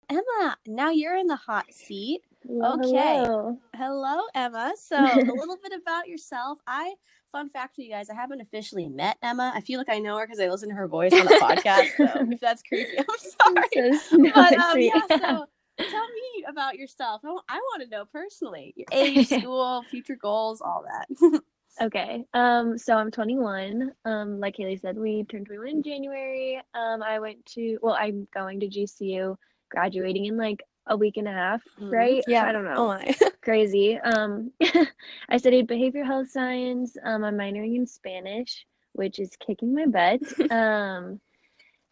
Emma, 0.08 0.56
now 0.66 0.90
you're 0.90 1.16
in 1.16 1.26
the 1.26 1.36
hot 1.36 1.72
seat. 1.72 2.20
Well, 2.44 2.74
Okay. 2.78 2.90
hello. 2.92 3.58
Hello, 3.74 4.22
Emma. 4.34 4.74
So, 4.78 4.96
a 4.96 5.16
little 5.24 5.56
bit 5.62 5.72
about 5.80 6.06
yourself. 6.08 6.58
I, 6.66 6.94
fun 7.32 7.48
fact 7.48 7.74
for 7.74 7.80
you 7.80 7.90
guys, 7.90 8.10
I 8.10 8.14
haven't 8.14 8.42
officially 8.42 8.86
met 8.88 9.16
Emma. 9.22 9.50
I 9.54 9.62
feel 9.62 9.78
like 9.78 9.88
I 9.88 9.98
know 9.98 10.18
her 10.18 10.26
because 10.26 10.40
I 10.40 10.48
listen 10.48 10.68
to 10.68 10.74
her 10.74 10.86
voice 10.86 11.12
on 11.14 11.24
the 11.24 11.30
podcast. 11.40 11.96
So, 11.96 12.04
if 12.30 12.40
that's 12.40 12.62
creepy, 12.62 12.98
I'm 12.98 13.06
sorry. 13.18 13.98
So- 13.98 14.16
no, 14.16 14.30
But 14.34 14.52
um, 14.58 14.72
sweet. 14.72 14.92
yeah, 14.94 15.06
so 15.08 15.46
tell 15.78 16.06
me 16.08 16.44
about 16.46 16.76
yourself. 16.76 17.22
I, 17.24 17.28
I 17.48 17.56
want 17.56 17.82
to 17.82 17.88
know 17.88 18.04
personally 18.04 18.74
your 18.76 18.86
age, 18.92 19.28
school, 19.28 19.82
future 19.90 20.16
goals, 20.16 20.60
all 20.60 20.84
that. 20.86 21.40
Okay. 21.80 22.24
Um, 22.34 22.78
so 22.78 22.96
I'm 22.96 23.10
21. 23.10 23.92
Um, 24.04 24.40
like 24.40 24.56
Haley 24.56 24.76
said, 24.76 24.96
we 24.96 25.24
turned 25.24 25.46
21 25.46 25.68
in 25.68 25.82
January. 25.82 26.60
Um, 26.74 27.02
I 27.02 27.18
went 27.18 27.44
to, 27.46 27.78
well, 27.82 27.96
I'm 27.98 28.28
going 28.32 28.60
to 28.60 28.68
GCU, 28.68 29.36
graduating 29.70 30.26
in 30.26 30.36
like 30.36 30.62
a 30.86 30.96
week 30.96 31.16
and 31.16 31.26
a 31.26 31.32
half, 31.32 31.62
right? 31.80 32.22
Yeah. 32.28 32.44
I 32.44 32.52
don't 32.52 32.64
know. 32.64 32.74
Oh 32.76 32.86
my. 32.88 33.14
Crazy. 33.42 33.98
Um, 33.98 34.52
I 35.28 35.36
studied 35.36 35.68
behavioral 35.68 36.06
health 36.06 36.30
science. 36.30 36.96
Um, 37.02 37.24
I'm 37.24 37.36
minoring 37.36 37.76
in 37.76 37.86
Spanish, 37.86 38.66
which 38.92 39.18
is 39.18 39.36
kicking 39.44 39.74
my 39.74 39.86
butt. 39.86 40.20
Um, 40.50 41.20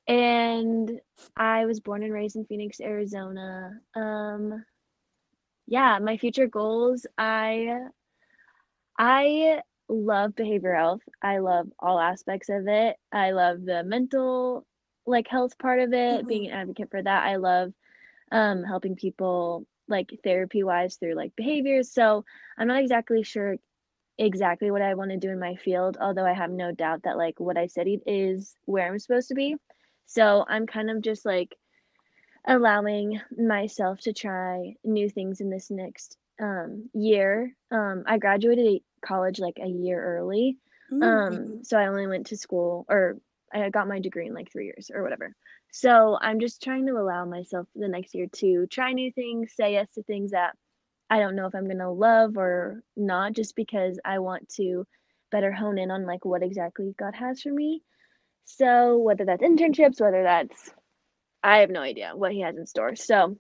and 0.09 1.01
I 1.37 1.65
was 1.65 1.79
born 1.79 2.03
and 2.03 2.13
raised 2.13 2.35
in 2.35 2.45
Phoenix, 2.45 2.81
Arizona. 2.81 3.79
Um, 3.95 4.65
yeah, 5.69 5.99
my 6.01 6.17
future 6.17 6.49
goals. 6.49 7.07
I 7.17 7.79
I 8.99 9.63
love 9.93 10.33
behavioral 10.33 10.77
health. 10.77 11.03
I 11.21 11.39
love 11.39 11.69
all 11.79 12.01
aspects 12.01 12.49
of 12.49 12.67
it. 12.67 12.97
I 13.13 13.33
love 13.33 13.65
the 13.65 13.85
mental 13.85 14.67
like 15.07 15.29
health 15.29 15.59
part 15.59 15.81
of 15.81 15.93
it, 15.93 16.19
mm-hmm. 16.19 16.29
being 16.29 16.47
an 16.47 16.59
advocate 16.59 16.91
for 16.91 17.03
that. 17.03 17.25
I 17.25 17.37
love 17.37 17.73
um 18.31 18.65
helping 18.65 18.97
people 18.97 19.67
like 19.89 20.19
therapy 20.25 20.63
wise 20.63 20.97
through 20.97 21.15
like 21.15 21.37
behaviors. 21.37 21.93
So 21.93 22.25
I'm 22.57 22.69
not 22.69 22.81
exactly 22.81 23.23
sure 23.23 23.57
exactly 24.19 24.71
what 24.71 24.83
I 24.83 24.95
want 24.95 25.11
to 25.11 25.17
do 25.17 25.31
in 25.31 25.41
my 25.41 25.57
field, 25.57 25.99
although 26.01 26.27
I 26.27 26.33
have 26.33 26.51
no 26.51 26.73
doubt 26.73 27.03
that 27.05 27.17
like 27.17 27.41
what 27.41 27.59
I 27.59 27.67
studied 27.67 28.01
is 28.07 28.55
where 28.65 28.87
I'm 28.87 28.99
supposed 28.99 29.29
to 29.29 29.35
be. 29.35 29.57
So 30.07 30.45
I'm 30.49 30.67
kind 30.67 30.91
of 30.91 31.03
just 31.03 31.25
like 31.25 31.57
allowing 32.47 33.21
myself 33.37 34.01
to 34.01 34.13
try 34.13 34.75
new 34.85 35.09
things 35.09 35.41
in 35.41 35.51
this 35.51 35.71
next 35.71 36.17
um, 36.43 36.91
year. 36.93 37.57
Um, 37.71 38.05
I 38.07 38.19
graduated 38.19 38.83
college 39.05 39.39
like 39.39 39.59
a 39.63 39.69
year 39.69 40.03
early. 40.19 40.59
Mm-hmm. 40.93 41.03
Um, 41.03 41.65
so 41.65 41.79
I 41.79 41.87
only 41.87 42.07
went 42.07 42.27
to 42.27 42.37
school 42.37 42.85
or 42.89 43.17
I 43.55 43.71
got 43.71 43.89
my 43.89 44.01
degree 44.01 44.27
in 44.27 44.35
like 44.35 44.51
three 44.51 44.67
years 44.67 44.91
or 44.93 45.03
whatever. 45.03 45.35
So 45.71 46.19
I'm 46.21 46.41
just 46.41 46.63
trying 46.63 46.87
to 46.87 46.99
allow 46.99 47.25
myself 47.25 47.67
the 47.75 47.89
next 47.89 48.15
year 48.15 48.27
to 48.35 48.67
try 48.67 48.93
new 48.93 49.11
things, 49.13 49.53
say 49.55 49.73
yes 49.73 49.89
to 49.95 50.03
things 50.03 50.33
that 50.33 50.55
I 51.09 51.19
don't 51.19 51.37
know 51.37 51.47
if 51.47 51.55
I'm 51.55 51.69
gonna 51.69 51.93
love 51.93 52.37
or 52.37 52.83
not, 52.97 53.33
just 53.33 53.57
because 53.57 53.99
I 54.05 54.19
want 54.19 54.49
to 54.57 54.87
better 55.31 55.53
hone 55.53 55.79
in 55.79 55.91
on 55.91 56.07
like 56.07 56.25
what 56.25 56.43
exactly 56.43 56.95
God 56.99 57.15
has 57.15 57.41
for 57.41 57.51
me. 57.51 57.83
So 58.45 58.99
whether 58.99 59.25
that's 59.25 59.43
internships, 59.43 60.01
whether 60.01 60.23
that's 60.23 60.71
I 61.43 61.59
have 61.59 61.71
no 61.71 61.81
idea 61.81 62.13
what 62.15 62.33
he 62.33 62.41
has 62.41 62.57
in 62.57 62.67
store. 62.67 62.97
So 62.97 63.37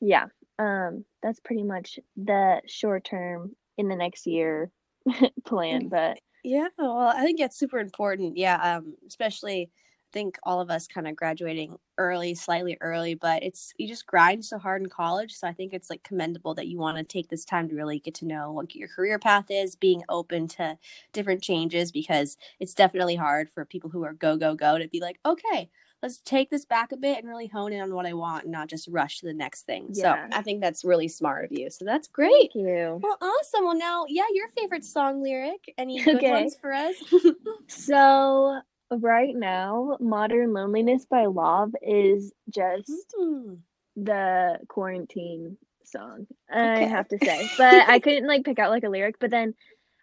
yeah, 0.00 0.26
um, 0.58 1.04
that's 1.22 1.40
pretty 1.40 1.62
much 1.64 1.98
the 2.16 2.60
short 2.66 3.04
term 3.04 3.54
in 3.76 3.88
the 3.88 3.96
next 3.96 4.26
year 4.26 4.70
plan. 5.44 5.88
But 5.88 6.18
yeah, 6.42 6.68
well, 6.78 6.98
I 6.98 7.22
think 7.24 7.40
that's 7.40 7.58
super 7.58 7.78
important. 7.78 8.36
Yeah, 8.36 8.76
um, 8.76 8.94
especially 9.06 9.70
I 9.72 10.12
think 10.12 10.38
all 10.44 10.60
of 10.60 10.70
us 10.70 10.86
kind 10.86 11.08
of 11.08 11.16
graduating 11.16 11.76
early, 11.98 12.34
slightly 12.34 12.76
early, 12.80 13.14
but 13.14 13.42
it's 13.42 13.72
you 13.78 13.88
just 13.88 14.06
grind 14.06 14.44
so 14.44 14.58
hard 14.58 14.82
in 14.82 14.88
college. 14.88 15.32
So 15.32 15.48
I 15.48 15.52
think 15.52 15.72
it's 15.72 15.90
like 15.90 16.04
commendable 16.04 16.54
that 16.54 16.68
you 16.68 16.78
want 16.78 16.98
to 16.98 17.04
take 17.04 17.28
this 17.28 17.44
time 17.44 17.68
to 17.68 17.74
really 17.74 17.98
get 17.98 18.14
to 18.16 18.26
know 18.26 18.52
what 18.52 18.74
your 18.74 18.88
career 18.88 19.18
path 19.18 19.46
is, 19.48 19.74
being 19.74 20.02
open 20.08 20.46
to 20.48 20.78
different 21.12 21.42
changes 21.42 21.90
because 21.90 22.36
it's 22.60 22.74
definitely 22.74 23.16
hard 23.16 23.50
for 23.50 23.64
people 23.64 23.90
who 23.90 24.04
are 24.04 24.12
go 24.12 24.36
go 24.36 24.54
go 24.54 24.78
to 24.78 24.86
be 24.86 25.00
like, 25.00 25.18
okay, 25.26 25.68
let's 26.04 26.18
take 26.18 26.50
this 26.50 26.66
back 26.66 26.92
a 26.92 26.98
bit 26.98 27.18
and 27.18 27.26
really 27.26 27.46
hone 27.46 27.72
in 27.72 27.80
on 27.80 27.94
what 27.94 28.04
I 28.04 28.12
want 28.12 28.42
and 28.44 28.52
not 28.52 28.68
just 28.68 28.88
rush 28.88 29.20
to 29.20 29.26
the 29.26 29.32
next 29.32 29.62
thing. 29.62 29.88
Yeah. 29.90 30.28
So 30.28 30.36
I 30.36 30.42
think 30.42 30.60
that's 30.60 30.84
really 30.84 31.08
smart 31.08 31.46
of 31.46 31.52
you. 31.52 31.70
So 31.70 31.86
that's 31.86 32.08
great. 32.08 32.30
Thank 32.52 32.54
you. 32.56 33.00
Well, 33.02 33.16
awesome. 33.22 33.64
Well, 33.64 33.78
now, 33.78 34.04
yeah, 34.06 34.26
your 34.34 34.48
favorite 34.48 34.84
song 34.84 35.22
lyric. 35.22 35.72
Any 35.78 36.00
good 36.04 36.16
okay. 36.16 36.30
ones 36.30 36.56
for 36.60 36.74
us? 36.74 36.94
so 37.68 38.60
right 38.90 39.34
now, 39.34 39.96
Modern 39.98 40.52
Loneliness 40.52 41.06
by 41.06 41.24
Lauv 41.24 41.72
is 41.80 42.34
just 42.50 43.14
mm. 43.18 43.56
the 43.96 44.58
quarantine 44.68 45.56
song. 45.84 46.26
Okay. 46.54 46.84
I 46.84 46.86
have 46.86 47.08
to 47.08 47.18
say, 47.24 47.48
but 47.56 47.88
I 47.88 47.98
couldn't 47.98 48.28
like 48.28 48.44
pick 48.44 48.58
out 48.58 48.70
like 48.70 48.84
a 48.84 48.90
lyric. 48.90 49.18
But 49.18 49.30
then 49.30 49.54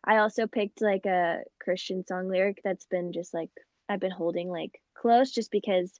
I 0.03 0.17
also 0.17 0.48
picked 0.48 0.81
like 0.81 1.05
a 1.05 1.41
Christian 1.60 2.08
song 2.08 2.27
lyric 2.27 2.62
that's 2.63 2.88
been 2.88 3.13
just 3.13 3.36
like 3.36 3.51
I've 3.88 4.00
been 4.00 4.10
holding 4.10 4.50
like 4.50 4.81
close 5.01 5.31
just 5.31 5.51
because 5.51 5.91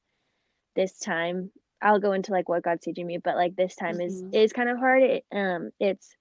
this 0.75 1.00
time 1.00 1.51
I'll 1.81 2.00
go 2.00 2.13
into 2.13 2.31
like 2.31 2.48
what 2.48 2.63
God's 2.63 2.84
teaching 2.84 3.08
me, 3.08 3.17
but 3.17 3.36
like 3.36 3.55
this 3.55 3.75
time 3.75 3.96
mm-hmm. 3.96 4.34
is 4.34 4.50
is 4.50 4.53
kind 4.53 4.70
of 4.70 4.77
hard. 4.77 5.01
It, 5.03 5.25
um, 5.31 5.72
it's 5.79 6.15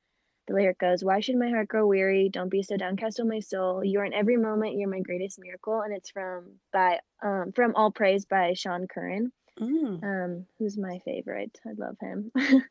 the 0.49 0.55
lyric 0.55 0.79
goes, 0.79 1.05
"Why 1.05 1.21
should 1.21 1.37
my 1.37 1.51
heart 1.51 1.69
grow 1.69 1.87
weary? 1.87 2.31
Don't 2.31 2.49
be 2.49 2.63
so 2.63 2.77
downcast, 2.77 3.21
O 3.21 3.25
my 3.25 3.41
soul. 3.41 3.85
You're 3.85 4.05
in 4.05 4.15
every 4.15 4.37
moment. 4.37 4.77
You're 4.77 4.89
my 4.89 5.01
greatest 5.01 5.39
miracle." 5.39 5.83
And 5.83 5.95
it's 5.95 6.11
from 6.11 6.59
by 6.73 7.01
um 7.23 7.53
from 7.55 7.75
All 7.77 7.91
Praise 7.91 8.25
by 8.25 8.55
Sean 8.55 8.87
Curran. 8.89 9.33
Mm. 9.61 10.02
Um, 10.02 10.47
who's 10.59 10.79
my 10.79 10.99
favorite? 11.05 11.59
I 11.67 11.73
love 11.76 11.97
him. 12.00 12.33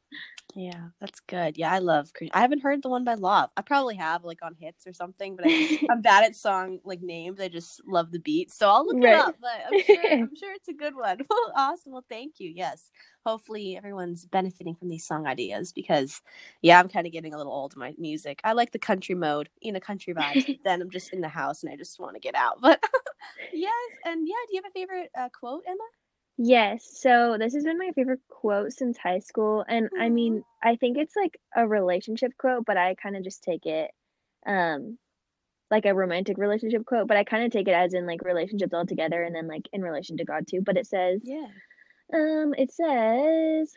yeah, 0.55 0.87
that's 0.99 1.19
good. 1.19 1.57
Yeah, 1.57 1.71
I 1.71 1.79
love. 1.79 2.09
I 2.33 2.41
haven't 2.41 2.61
heard 2.61 2.81
the 2.81 2.89
one 2.89 3.03
by 3.03 3.15
Lauv. 3.15 3.49
I 3.55 3.61
probably 3.61 3.95
have 3.97 4.23
like 4.23 4.39
on 4.41 4.55
hits 4.59 4.87
or 4.87 4.93
something, 4.93 5.35
but 5.35 5.45
I 5.47 5.79
am 5.91 6.01
bad 6.01 6.23
at 6.23 6.35
song 6.35 6.79
like 6.83 7.01
names. 7.01 7.39
I 7.39 7.47
just 7.47 7.81
love 7.85 8.11
the 8.11 8.19
beat, 8.19 8.51
so 8.51 8.69
I'll 8.69 8.85
look 8.85 9.03
right. 9.03 9.13
it 9.13 9.19
up. 9.19 9.35
But 9.39 9.61
I'm 9.71 9.83
sure, 9.83 10.03
I'm 10.11 10.35
sure 10.35 10.53
it's 10.53 10.67
a 10.67 10.73
good 10.73 10.95
one. 10.95 11.19
Well, 11.29 11.53
awesome. 11.55 11.93
Well, 11.93 12.05
thank 12.09 12.39
you. 12.39 12.51
Yes, 12.55 12.89
hopefully 13.23 13.77
everyone's 13.77 14.25
benefiting 14.25 14.75
from 14.75 14.89
these 14.89 15.05
song 15.05 15.27
ideas 15.27 15.71
because, 15.71 16.21
yeah, 16.63 16.79
I'm 16.79 16.89
kind 16.89 17.05
of 17.05 17.13
getting 17.13 17.35
a 17.35 17.37
little 17.37 17.53
old 17.53 17.73
in 17.73 17.79
my 17.79 17.93
music. 17.99 18.41
I 18.43 18.53
like 18.53 18.71
the 18.71 18.79
country 18.79 19.15
mode, 19.15 19.49
in 19.61 19.75
a 19.75 19.81
country 19.81 20.15
vibe. 20.15 20.59
then 20.63 20.81
I'm 20.81 20.89
just 20.89 21.13
in 21.13 21.21
the 21.21 21.29
house 21.29 21.61
and 21.61 21.71
I 21.71 21.75
just 21.75 21.99
want 21.99 22.15
to 22.15 22.19
get 22.19 22.35
out. 22.35 22.59
But 22.61 22.83
yes, 23.53 23.91
and 24.05 24.27
yeah, 24.27 24.35
do 24.47 24.55
you 24.55 24.61
have 24.63 24.69
a 24.69 24.73
favorite 24.73 25.11
uh, 25.17 25.29
quote, 25.29 25.63
Emma? 25.67 25.77
Yes. 26.41 26.85
So 27.01 27.37
this 27.37 27.53
has 27.53 27.65
been 27.65 27.77
my 27.77 27.91
favorite 27.95 28.21
quote 28.29 28.71
since 28.71 28.97
high 28.97 29.19
school. 29.19 29.65
And 29.67 29.89
I 29.99 30.07
mean, 30.09 30.43
I 30.63 30.77
think 30.77 30.97
it's 30.97 31.15
like 31.15 31.37
a 31.55 31.67
relationship 31.67 32.31
quote, 32.37 32.65
but 32.65 32.77
I 32.77 32.95
kind 32.95 33.17
of 33.17 33.23
just 33.23 33.43
take 33.43 33.65
it 33.65 33.91
um 34.45 34.97
like 35.71 35.85
a 35.85 35.95
romantic 35.95 36.37
relationship 36.37 36.85
quote, 36.85 37.07
but 37.07 37.17
I 37.17 37.23
kind 37.25 37.45
of 37.45 37.51
take 37.51 37.67
it 37.67 37.73
as 37.73 37.93
in 37.93 38.07
like 38.07 38.23
relationships 38.23 38.73
altogether 38.73 39.23
and 39.23 39.35
then 39.35 39.47
like 39.47 39.67
in 39.73 39.81
relation 39.83 40.17
to 40.17 40.25
God 40.25 40.47
too. 40.49 40.61
But 40.63 40.77
it 40.77 40.87
says, 40.87 41.21
Yeah. 41.23 41.47
Um, 42.13 42.53
it 42.57 42.71
says 42.71 43.73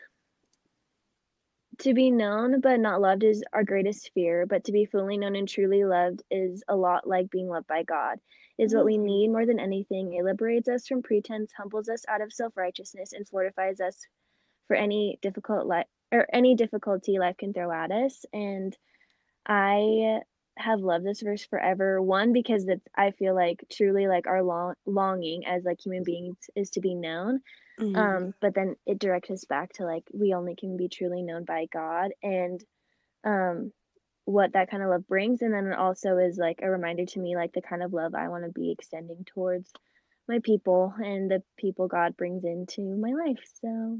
to 1.79 1.93
be 1.93 2.11
known 2.11 2.61
but 2.61 2.79
not 2.79 3.01
loved 3.01 3.23
is 3.23 3.43
our 3.53 3.63
greatest 3.63 4.11
fear, 4.13 4.45
but 4.45 4.63
to 4.65 4.71
be 4.71 4.85
fully 4.85 5.17
known 5.17 5.35
and 5.35 5.47
truly 5.47 5.83
loved 5.85 6.21
is 6.29 6.63
a 6.67 6.75
lot 6.75 7.07
like 7.07 7.29
being 7.29 7.47
loved 7.47 7.67
by 7.67 7.83
God 7.83 8.19
is 8.57 8.73
what 8.73 8.85
we 8.85 8.97
need 8.97 9.29
more 9.29 9.45
than 9.45 9.59
anything. 9.59 10.13
It 10.13 10.23
liberates 10.23 10.69
us 10.69 10.87
from 10.87 11.01
pretense, 11.01 11.51
humbles 11.57 11.89
us 11.89 12.03
out 12.07 12.21
of 12.21 12.31
self-righteousness, 12.31 13.13
and 13.13 13.27
fortifies 13.27 13.79
us 13.79 13.97
for 14.67 14.75
any 14.75 15.19
difficult 15.21 15.65
life 15.65 15.87
or 16.11 16.27
any 16.31 16.55
difficulty 16.55 17.17
life 17.17 17.37
can 17.37 17.53
throw 17.53 17.71
at 17.71 17.91
us. 17.91 18.25
And 18.31 18.77
I 19.47 20.19
have 20.57 20.81
loved 20.81 21.05
this 21.05 21.21
verse 21.21 21.43
forever. 21.43 22.01
One 22.01 22.31
because 22.33 22.65
that 22.65 22.81
I 22.95 23.11
feel 23.11 23.33
like 23.33 23.63
truly 23.71 24.07
like 24.07 24.27
our 24.27 24.43
long 24.43 24.75
longing 24.85 25.45
as 25.45 25.63
like 25.63 25.79
human 25.83 26.03
beings 26.03 26.37
is 26.55 26.69
to 26.71 26.79
be 26.79 26.93
known. 26.93 27.41
Mm-hmm. 27.79 27.95
Um, 27.95 28.33
but 28.39 28.53
then 28.53 28.75
it 28.85 28.99
directs 28.99 29.31
us 29.31 29.45
back 29.45 29.73
to 29.73 29.85
like 29.85 30.03
we 30.13 30.33
only 30.33 30.55
can 30.55 30.77
be 30.77 30.89
truly 30.89 31.23
known 31.23 31.43
by 31.43 31.65
God 31.73 32.11
and 32.21 32.63
um 33.23 33.71
what 34.25 34.53
that 34.53 34.71
kind 34.71 34.81
of 34.81 34.89
love 34.89 35.07
brings 35.07 35.41
and 35.41 35.53
then 35.53 35.67
it 35.67 35.77
also 35.77 36.17
is 36.17 36.37
like 36.37 36.59
a 36.61 36.69
reminder 36.69 37.05
to 37.05 37.19
me 37.19 37.35
like 37.35 37.51
the 37.53 37.61
kind 37.61 37.83
of 37.83 37.93
love 37.93 38.15
I 38.15 38.29
want 38.29 38.45
to 38.45 38.51
be 38.51 38.71
extending 38.71 39.25
towards 39.25 39.71
my 40.27 40.39
people 40.39 40.93
and 40.97 41.29
the 41.29 41.43
people 41.57 41.87
God 41.87 42.15
brings 42.15 42.43
into 42.43 42.81
my 42.81 43.11
life. 43.11 43.39
So 43.61 43.99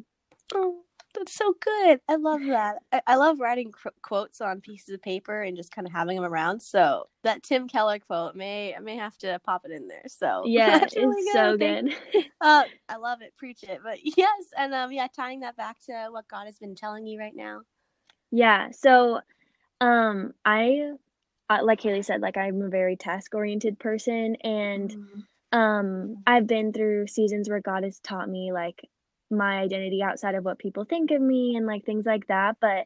oh, 0.56 0.78
that's 1.14 1.34
so 1.34 1.54
good. 1.60 2.00
I 2.10 2.16
love 2.16 2.42
that. 2.46 2.78
I, 2.92 3.02
I 3.08 3.16
love 3.16 3.40
writing 3.40 3.72
qu- 3.72 3.92
quotes 4.02 4.42
on 4.42 4.62
pieces 4.62 4.94
of 4.94 5.02
paper 5.02 5.42
and 5.42 5.58
just 5.58 5.74
kind 5.74 5.86
of 5.86 5.94
having 5.94 6.16
them 6.16 6.26
around. 6.26 6.62
So 6.62 7.08
that 7.24 7.44
Tim 7.44 7.68
Keller 7.68 8.00
quote 8.00 8.36
may 8.36 8.76
I 8.76 8.80
may 8.80 8.96
have 8.96 9.18
to 9.20 9.40
pop 9.44 9.66
it 9.66 9.72
in 9.72 9.88
there. 9.88 10.04
So 10.08 10.44
yeah, 10.48 10.84
it's 10.84 10.96
really 10.96 11.24
good. 11.24 11.34
so 11.34 11.58
good. 11.58 12.26
uh, 12.42 12.64
I 12.90 12.96
love 12.98 13.22
it. 13.22 13.36
Preach 13.38 13.64
it. 13.64 13.82
But 13.84 14.00
yes, 14.04 14.46
and 14.58 14.74
um, 14.74 14.92
yeah, 14.92 15.08
tying 15.14 15.42
that 15.42 15.58
back 15.58 15.78
to 15.88 16.08
what 16.12 16.28
God 16.28 16.46
has 16.46 16.58
been 16.58 16.76
telling 16.76 17.06
you 17.06 17.20
right 17.20 17.36
now. 17.36 17.62
Yeah. 18.32 18.70
So 18.72 19.20
um, 19.84 20.34
I 20.46 20.94
uh, 21.50 21.60
like 21.62 21.82
Haley 21.82 22.04
said, 22.04 22.22
like 22.22 22.38
I'm 22.38 22.62
a 22.62 22.70
very 22.70 22.96
task 22.96 23.36
oriented 23.36 23.78
person, 23.80 24.38
and 24.42 24.90
mm-hmm. 24.90 25.60
um, 25.60 26.24
I've 26.26 26.48
been 26.48 26.72
through 26.72 27.08
seasons 27.08 27.50
where 27.50 27.60
God 27.60 27.84
has 27.84 28.00
taught 28.00 28.30
me 28.30 28.54
like 28.54 28.82
my 29.30 29.60
identity 29.60 30.02
outside 30.02 30.36
of 30.36 30.46
what 30.46 30.58
people 30.58 30.86
think 30.86 31.12
of 31.12 31.22
me 31.22 31.58
and 31.58 31.68
like 31.68 31.86
things 31.86 32.06
like 32.06 32.28
that. 32.28 32.56
But 32.62 32.86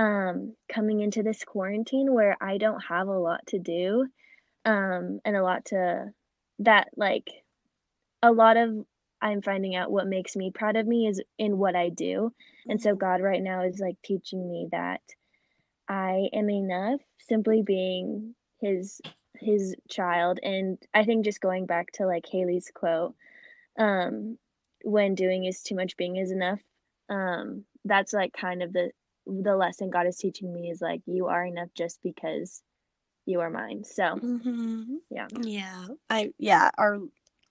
um, 0.00 0.54
coming 0.72 1.00
into 1.00 1.24
this 1.24 1.42
quarantine 1.42 2.14
where 2.14 2.36
I 2.40 2.58
don't 2.58 2.80
have 2.88 3.08
a 3.08 3.18
lot 3.18 3.44
to 3.48 3.58
do, 3.58 4.06
um, 4.64 5.18
and 5.24 5.34
a 5.34 5.42
lot 5.42 5.64
to 5.66 6.12
that 6.60 6.88
like 6.96 7.28
a 8.22 8.30
lot 8.30 8.56
of 8.56 8.76
I'm 9.20 9.42
finding 9.42 9.74
out 9.74 9.90
what 9.90 10.06
makes 10.06 10.36
me 10.36 10.52
proud 10.52 10.76
of 10.76 10.86
me 10.86 11.08
is 11.08 11.20
in 11.36 11.58
what 11.58 11.74
I 11.74 11.88
do. 11.88 12.32
And 12.68 12.80
so 12.80 12.90
mm-hmm. 12.90 12.98
God 12.98 13.22
right 13.22 13.42
now 13.42 13.64
is 13.64 13.80
like 13.80 13.96
teaching 14.04 14.48
me 14.48 14.68
that 14.70 15.00
I 15.88 16.28
am 16.32 16.50
enough 16.50 17.00
simply 17.28 17.62
being 17.62 18.34
his 18.60 19.00
his 19.34 19.74
child 19.88 20.40
and 20.42 20.78
I 20.94 21.04
think 21.04 21.24
just 21.24 21.40
going 21.40 21.66
back 21.66 21.92
to 21.92 22.06
like 22.06 22.26
Haley's 22.26 22.70
quote 22.74 23.14
um 23.78 24.36
when 24.82 25.14
doing 25.14 25.44
is 25.44 25.62
too 25.62 25.76
much 25.76 25.96
being 25.96 26.16
is 26.16 26.32
enough 26.32 26.58
um 27.08 27.64
that's 27.84 28.12
like 28.12 28.32
kind 28.32 28.62
of 28.62 28.72
the 28.72 28.90
the 29.26 29.56
lesson 29.56 29.90
God 29.90 30.06
is 30.06 30.16
teaching 30.16 30.52
me 30.52 30.70
is 30.70 30.80
like 30.80 31.02
you 31.06 31.26
are 31.26 31.44
enough 31.44 31.68
just 31.74 32.00
because 32.02 32.62
you 33.26 33.40
are 33.40 33.50
mine 33.50 33.84
so 33.84 34.02
mm-hmm. 34.02 34.96
yeah 35.10 35.28
yeah 35.42 35.86
I 36.10 36.32
yeah 36.38 36.70
our 36.78 36.98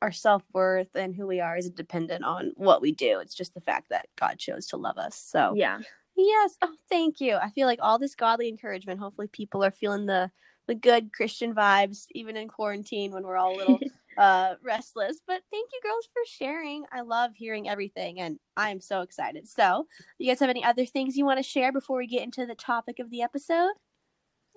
our 0.01 0.12
self 0.12 0.44
worth 0.53 0.89
and 0.96 1.15
who 1.15 1.25
we 1.25 1.39
are 1.39 1.58
isn't 1.58 1.75
dependent 1.75 2.24
on 2.24 2.51
what 2.56 2.82
we 2.82 2.91
do. 2.91 3.20
It's 3.20 3.34
just 3.34 3.53
the 3.53 3.62
fact 3.62 3.89
that 3.89 4.08
God 4.15 4.38
chose 4.38 4.67
to 4.67 4.77
love 4.77 4.98
us. 4.98 5.15
So 5.15 5.53
yeah. 5.56 5.79
Yes. 6.17 6.57
Oh, 6.62 6.74
thank 6.89 7.21
you. 7.21 7.36
I 7.36 7.51
feel 7.51 7.67
like 7.67 7.79
all 7.81 8.00
this 8.00 8.15
godly 8.15 8.50
encouragement. 8.50 9.00
Hopefully, 9.00 9.27
people 9.27 9.63
are 9.63 9.71
feeling 9.71 10.05
the 10.07 10.31
the 10.67 10.75
good 10.75 11.13
Christian 11.13 11.55
vibes, 11.55 12.07
even 12.12 12.36
in 12.36 12.50
quarantine 12.50 13.12
when 13.13 13.24
we're 13.24 13.38
all 13.38 13.55
a 13.55 13.57
little 13.57 13.79
uh, 14.17 14.55
restless. 14.62 15.21
But 15.25 15.41
thank 15.51 15.69
you, 15.71 15.79
girls, 15.81 16.09
for 16.12 16.21
sharing. 16.25 16.83
I 16.91 17.01
love 17.01 17.31
hearing 17.36 17.69
everything, 17.69 18.19
and 18.19 18.39
I 18.57 18.71
am 18.71 18.81
so 18.81 19.01
excited. 19.01 19.47
So, 19.47 19.88
you 20.17 20.27
guys 20.27 20.39
have 20.39 20.50
any 20.50 20.63
other 20.63 20.86
things 20.86 21.15
you 21.15 21.25
want 21.25 21.38
to 21.38 21.43
share 21.43 21.71
before 21.71 22.00
we 22.00 22.07
get 22.07 22.24
into 22.24 22.45
the 22.45 22.55
topic 22.55 23.00
of 23.00 23.12
the 23.12 23.21
episode? 23.21 23.74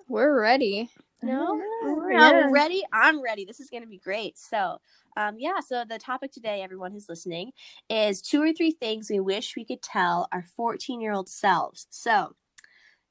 We're 0.07 0.37
ready. 0.41 0.89
No, 1.23 1.61
yeah. 2.11 2.49
ready. 2.51 2.83
I'm 2.91 3.21
ready. 3.21 3.45
This 3.45 3.59
is 3.59 3.69
going 3.69 3.83
to 3.83 3.89
be 3.89 3.99
great. 3.99 4.37
So, 4.37 4.77
um, 5.17 5.35
yeah. 5.37 5.59
So 5.65 5.83
the 5.87 5.99
topic 5.99 6.31
today, 6.31 6.61
everyone 6.61 6.91
who's 6.91 7.09
listening, 7.09 7.51
is 7.89 8.21
two 8.21 8.41
or 8.41 8.53
three 8.53 8.71
things 8.71 9.09
we 9.09 9.19
wish 9.19 9.55
we 9.55 9.65
could 9.65 9.81
tell 9.81 10.27
our 10.31 10.43
14 10.55 11.01
year 11.01 11.13
old 11.13 11.29
selves. 11.29 11.87
So, 11.89 12.35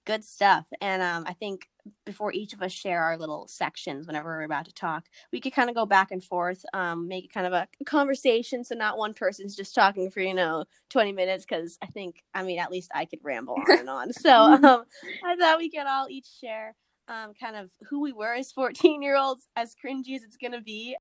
good 0.07 0.25
stuff. 0.25 0.67
And 0.81 1.03
um, 1.03 1.25
I 1.27 1.35
think 1.35 1.69
before 2.05 2.33
each 2.33 2.53
of 2.53 2.63
us 2.63 2.73
share 2.73 3.03
our 3.03 3.17
little 3.17 3.47
sections 3.49 4.07
whenever 4.07 4.29
we're 4.29 4.43
about 4.43 4.65
to 4.67 4.73
talk, 4.73 5.07
we 5.33 5.41
could 5.41 5.53
kind 5.53 5.69
of 5.71 5.77
go 5.77 5.87
back 5.87 6.11
and 6.11 6.23
forth, 6.23 6.65
um, 6.75 7.07
make 7.07 7.27
it 7.27 7.33
kind 7.33 7.47
of 7.47 7.53
a 7.53 7.69
conversation. 7.85 8.65
So 8.65 8.75
not 8.75 8.99
one 8.99 9.15
person's 9.15 9.55
just 9.55 9.75
talking 9.75 10.11
for, 10.11 10.21
you 10.21 10.35
know, 10.35 10.65
20 10.91 11.13
minutes. 11.13 11.45
Cause 11.45 11.79
I 11.83 11.87
think, 11.87 12.23
I 12.35 12.43
mean, 12.43 12.59
at 12.59 12.73
least 12.73 12.91
I 12.95 13.05
could 13.05 13.21
ramble 13.23 13.55
on 13.55 13.79
and 13.79 13.91
on. 13.91 14.13
So 14.13 14.31
um, 14.35 14.85
I 15.25 15.37
thought 15.39 15.59
we 15.59 15.71
could 15.71 15.87
all 15.87 16.09
each 16.09 16.29
share 16.41 16.75
um, 17.11 17.33
kind 17.39 17.57
of 17.57 17.71
who 17.89 18.01
we 18.01 18.13
were 18.13 18.35
as 18.35 18.53
14 18.55 19.03
year 19.03 19.17
olds, 19.17 19.49
as 19.57 19.75
cringy 19.75 20.15
as 20.15 20.23
it's 20.23 20.37
going 20.37 20.53
to 20.53 20.63
be. 20.63 20.97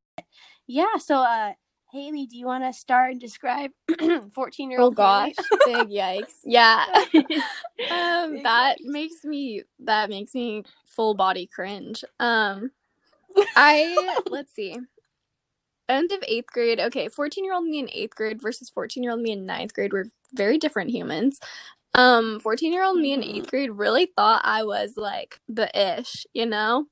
Yeah. 0.68 0.98
So, 0.98 1.18
uh, 1.18 1.54
Haley, 1.92 2.28
do 2.28 2.38
you 2.38 2.46
want 2.46 2.63
to 2.63 2.74
start 2.74 3.12
and 3.12 3.20
describe 3.20 3.72
14 4.34 4.70
year 4.70 4.80
old? 4.80 4.94
Oh 4.94 4.96
gosh, 4.96 5.34
big 5.66 5.89
yikes. 5.89 6.36
Yeah. 6.44 6.86
um, 7.92 8.44
that 8.44 8.78
makes 8.82 9.24
me, 9.24 9.63
that 9.80 10.10
makes 10.10 10.36
me 10.36 10.63
full 10.86 11.16
body 11.16 11.48
cringe. 11.48 12.04
Um, 12.20 12.72
I, 13.56 14.20
let's 14.30 14.54
see. 14.54 14.78
End 15.88 16.12
of 16.12 16.24
eighth 16.28 16.51
grade. 16.54 16.80
Okay, 16.80 17.08
14 17.08 17.44
year 17.44 17.56
old 17.56 17.66
me 17.66 17.80
in 17.80 17.89
eighth 17.92 18.16
grade 18.16 18.39
versus 18.39 18.70
14 18.70 19.01
year 19.01 19.12
old 19.12 19.22
me 19.22 19.32
in 19.32 19.48
ninth 19.48 19.74
grade 19.74 19.92
were 19.92 20.06
very 20.34 20.60
different 20.60 20.92
humans. 20.92 21.39
Um, 21.96 22.39
14 22.39 22.72
year 22.72 22.84
old 22.84 22.98
me 22.98 23.13
in 23.13 23.24
eighth 23.24 23.50
grade 23.50 23.72
really 23.72 24.10
thought 24.15 24.41
I 24.43 24.63
was 24.63 24.93
like 24.96 25.39
the 25.48 25.69
ish, 26.00 26.25
you 26.34 26.46
know? 26.46 26.86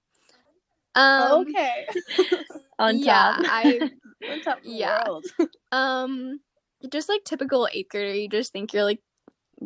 Um, 0.95 1.47
okay. 1.47 1.87
On 2.79 2.97
yeah. 2.97 3.37
I 3.39 3.91
on 4.31 4.41
top 4.41 4.59
yeah. 4.63 5.03
um, 5.71 6.39
just 6.91 7.09
like 7.09 7.23
typical 7.23 7.67
eighth 7.71 7.89
grader, 7.89 8.13
you 8.13 8.29
just 8.29 8.51
think 8.51 8.73
you're 8.73 8.83
like 8.83 9.01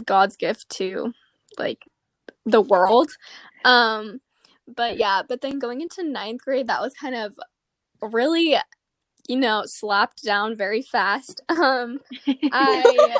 God's 0.05 0.35
gift 0.35 0.69
to 0.71 1.13
like 1.57 1.83
the 2.45 2.61
world. 2.61 3.11
Um, 3.65 4.21
but 4.67 4.97
yeah, 4.97 5.21
but 5.27 5.41
then 5.41 5.59
going 5.59 5.81
into 5.81 6.03
ninth 6.03 6.41
grade, 6.41 6.67
that 6.67 6.81
was 6.81 6.93
kind 6.93 7.15
of 7.15 7.38
really, 8.01 8.55
you 9.27 9.38
know, 9.38 9.63
slapped 9.65 10.23
down 10.23 10.55
very 10.55 10.81
fast. 10.81 11.41
Um, 11.50 12.00
I 12.51 13.17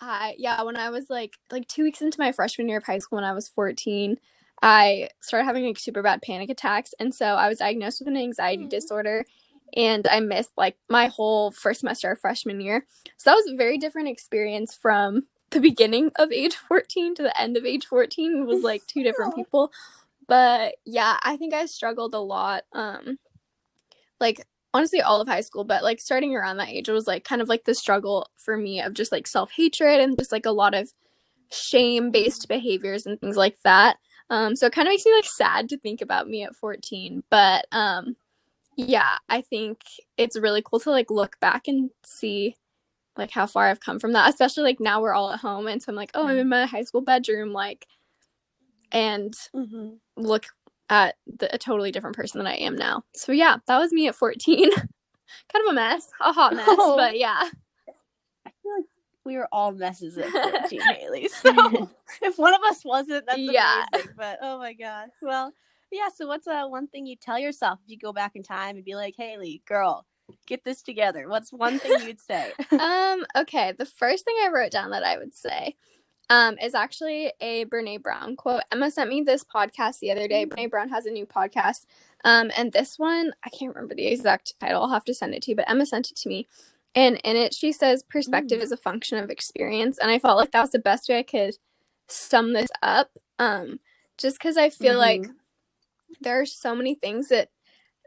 I 0.00 0.34
yeah, 0.38 0.62
when 0.62 0.76
I 0.76 0.90
was 0.90 1.10
like 1.10 1.36
like 1.50 1.68
two 1.68 1.84
weeks 1.84 2.00
into 2.00 2.20
my 2.20 2.32
freshman 2.32 2.68
year 2.68 2.78
of 2.78 2.84
high 2.84 2.98
school 2.98 3.16
when 3.16 3.24
I 3.24 3.32
was 3.32 3.48
14, 3.48 4.18
I 4.62 5.08
started 5.20 5.44
having 5.44 5.64
like 5.64 5.78
super 5.78 6.02
bad 6.02 6.22
panic 6.22 6.50
attacks. 6.50 6.94
And 6.98 7.14
so 7.14 7.26
I 7.26 7.48
was 7.48 7.58
diagnosed 7.58 8.00
with 8.00 8.08
an 8.08 8.16
anxiety 8.16 8.62
mm-hmm. 8.62 8.68
disorder 8.68 9.24
and 9.76 10.06
I 10.08 10.20
missed 10.20 10.50
like 10.56 10.76
my 10.88 11.06
whole 11.06 11.50
first 11.50 11.80
semester 11.80 12.10
of 12.10 12.20
freshman 12.20 12.60
year. 12.60 12.86
So 13.16 13.30
that 13.30 13.36
was 13.36 13.48
a 13.48 13.56
very 13.56 13.78
different 13.78 14.08
experience 14.08 14.74
from 14.74 15.24
the 15.50 15.60
beginning 15.60 16.10
of 16.16 16.32
age 16.32 16.54
14 16.54 17.14
to 17.16 17.22
the 17.22 17.40
end 17.40 17.56
of 17.56 17.64
age 17.64 17.86
14 17.86 18.42
it 18.42 18.46
was 18.46 18.62
like 18.62 18.86
two 18.86 19.02
different 19.02 19.34
people. 19.36 19.70
But 20.26 20.76
yeah, 20.84 21.18
I 21.22 21.36
think 21.36 21.54
I 21.54 21.66
struggled 21.66 22.14
a 22.14 22.20
lot. 22.20 22.64
Um 22.72 23.18
like 24.20 24.46
honestly 24.72 25.00
all 25.00 25.20
of 25.20 25.28
high 25.28 25.40
school, 25.40 25.64
but 25.64 25.82
like 25.82 26.00
starting 26.00 26.34
around 26.34 26.58
that 26.58 26.68
age, 26.68 26.88
it 26.88 26.92
was 26.92 27.06
like 27.06 27.24
kind 27.24 27.42
of 27.42 27.48
like 27.48 27.64
the 27.64 27.74
struggle 27.74 28.28
for 28.36 28.56
me 28.56 28.80
of 28.80 28.94
just 28.94 29.12
like 29.12 29.26
self 29.26 29.50
hatred 29.52 30.00
and 30.00 30.18
just 30.18 30.32
like 30.32 30.46
a 30.46 30.52
lot 30.52 30.74
of 30.74 30.92
shame 31.50 32.10
based 32.10 32.48
behaviors 32.48 33.06
and 33.06 33.20
things 33.20 33.36
like 33.36 33.58
that. 33.64 33.96
Um, 34.30 34.54
so 34.54 34.66
it 34.66 34.72
kind 34.72 34.86
of 34.86 34.92
makes 34.92 35.04
me 35.04 35.14
like 35.14 35.24
sad 35.24 35.68
to 35.70 35.78
think 35.78 36.00
about 36.00 36.28
me 36.28 36.44
at 36.44 36.54
14. 36.54 37.24
But 37.30 37.66
um, 37.72 38.16
yeah, 38.76 39.18
I 39.28 39.40
think 39.42 39.80
it's 40.16 40.38
really 40.38 40.62
cool 40.62 40.80
to 40.80 40.90
like 40.90 41.10
look 41.10 41.38
back 41.40 41.66
and 41.66 41.90
see 42.04 42.56
like 43.16 43.30
how 43.30 43.46
far 43.46 43.66
I've 43.68 43.80
come 43.80 43.98
from 43.98 44.12
that, 44.12 44.30
especially 44.30 44.62
like 44.62 44.80
now 44.80 45.02
we're 45.02 45.14
all 45.14 45.32
at 45.32 45.40
home. 45.40 45.66
And 45.66 45.82
so 45.82 45.90
I'm 45.90 45.96
like, 45.96 46.12
oh, 46.14 46.28
I'm 46.28 46.38
in 46.38 46.48
my 46.48 46.66
high 46.66 46.84
school 46.84 47.02
bedroom, 47.02 47.52
like, 47.52 47.86
and 48.92 49.34
mm-hmm. 49.54 49.94
look 50.16 50.46
at 50.90 51.14
the, 51.38 51.54
a 51.54 51.58
totally 51.58 51.92
different 51.92 52.16
person 52.16 52.38
than 52.38 52.46
I 52.46 52.56
am 52.56 52.76
now. 52.76 53.04
So 53.14 53.32
yeah, 53.32 53.56
that 53.66 53.78
was 53.78 53.92
me 53.92 54.08
at 54.08 54.16
14. 54.16 54.70
kind 54.74 55.64
of 55.64 55.70
a 55.70 55.72
mess, 55.72 56.10
a 56.20 56.32
hot 56.32 56.54
mess, 56.54 56.66
oh. 56.68 56.96
but 56.96 57.16
yeah. 57.16 57.48
I 58.44 58.50
feel 58.62 58.76
like 58.76 58.86
we 59.24 59.36
were 59.36 59.48
all 59.52 59.72
messes 59.72 60.18
at 60.18 60.28
14, 60.68 60.80
Haley. 60.80 61.28
So 61.28 61.90
if 62.22 62.36
one 62.38 62.54
of 62.54 62.60
us 62.64 62.84
wasn't, 62.84 63.24
that's 63.26 63.38
yeah. 63.38 63.86
amazing. 63.92 64.12
But 64.16 64.40
oh 64.42 64.58
my 64.58 64.74
gosh. 64.74 65.10
Well, 65.22 65.54
yeah. 65.92 66.08
So 66.14 66.26
what's 66.26 66.48
uh, 66.48 66.66
one 66.66 66.88
thing 66.88 67.06
you 67.06 67.16
tell 67.16 67.38
yourself 67.38 67.78
if 67.84 67.90
you 67.90 67.98
go 67.98 68.12
back 68.12 68.32
in 68.34 68.42
time 68.42 68.76
and 68.76 68.84
be 68.84 68.96
like, 68.96 69.14
Haley, 69.16 69.62
girl, 69.66 70.06
get 70.48 70.64
this 70.64 70.82
together? 70.82 71.28
What's 71.28 71.52
one 71.52 71.78
thing 71.78 72.00
you'd 72.06 72.20
say? 72.20 72.52
um. 72.72 73.24
Okay. 73.36 73.72
The 73.78 73.86
first 73.86 74.24
thing 74.24 74.34
I 74.42 74.50
wrote 74.52 74.72
down 74.72 74.90
that 74.90 75.04
I 75.04 75.18
would 75.18 75.34
say 75.34 75.76
um, 76.30 76.56
is 76.62 76.74
actually 76.74 77.32
a 77.40 77.64
Brene 77.66 78.02
Brown 78.02 78.36
quote. 78.36 78.62
Emma 78.72 78.90
sent 78.90 79.10
me 79.10 79.20
this 79.20 79.44
podcast 79.44 79.98
the 79.98 80.12
other 80.12 80.28
day. 80.28 80.46
Brene 80.46 80.70
Brown 80.70 80.88
has 80.88 81.04
a 81.04 81.10
new 81.10 81.26
podcast. 81.26 81.86
Um, 82.24 82.50
and 82.56 82.72
this 82.72 82.98
one, 82.98 83.32
I 83.44 83.50
can't 83.50 83.74
remember 83.74 83.96
the 83.96 84.06
exact 84.06 84.54
title. 84.60 84.82
I'll 84.82 84.90
have 84.90 85.04
to 85.06 85.14
send 85.14 85.34
it 85.34 85.42
to 85.42 85.50
you, 85.50 85.56
but 85.56 85.68
Emma 85.68 85.84
sent 85.84 86.10
it 86.10 86.16
to 86.18 86.28
me. 86.28 86.46
And 86.94 87.20
in 87.24 87.36
it, 87.36 87.52
she 87.52 87.72
says 87.72 88.04
perspective 88.04 88.60
mm. 88.60 88.62
is 88.62 88.72
a 88.72 88.76
function 88.76 89.18
of 89.18 89.28
experience. 89.28 89.98
And 89.98 90.10
I 90.10 90.20
felt 90.20 90.38
like 90.38 90.52
that 90.52 90.60
was 90.62 90.70
the 90.70 90.78
best 90.78 91.08
way 91.08 91.18
I 91.18 91.24
could 91.24 91.56
sum 92.06 92.52
this 92.52 92.70
up. 92.82 93.10
Um, 93.40 93.80
just 94.16 94.38
because 94.38 94.56
I 94.56 94.70
feel 94.70 95.00
mm-hmm. 95.00 95.22
like 95.22 95.30
there 96.20 96.40
are 96.40 96.46
so 96.46 96.74
many 96.74 96.94
things 96.94 97.28
that 97.28 97.48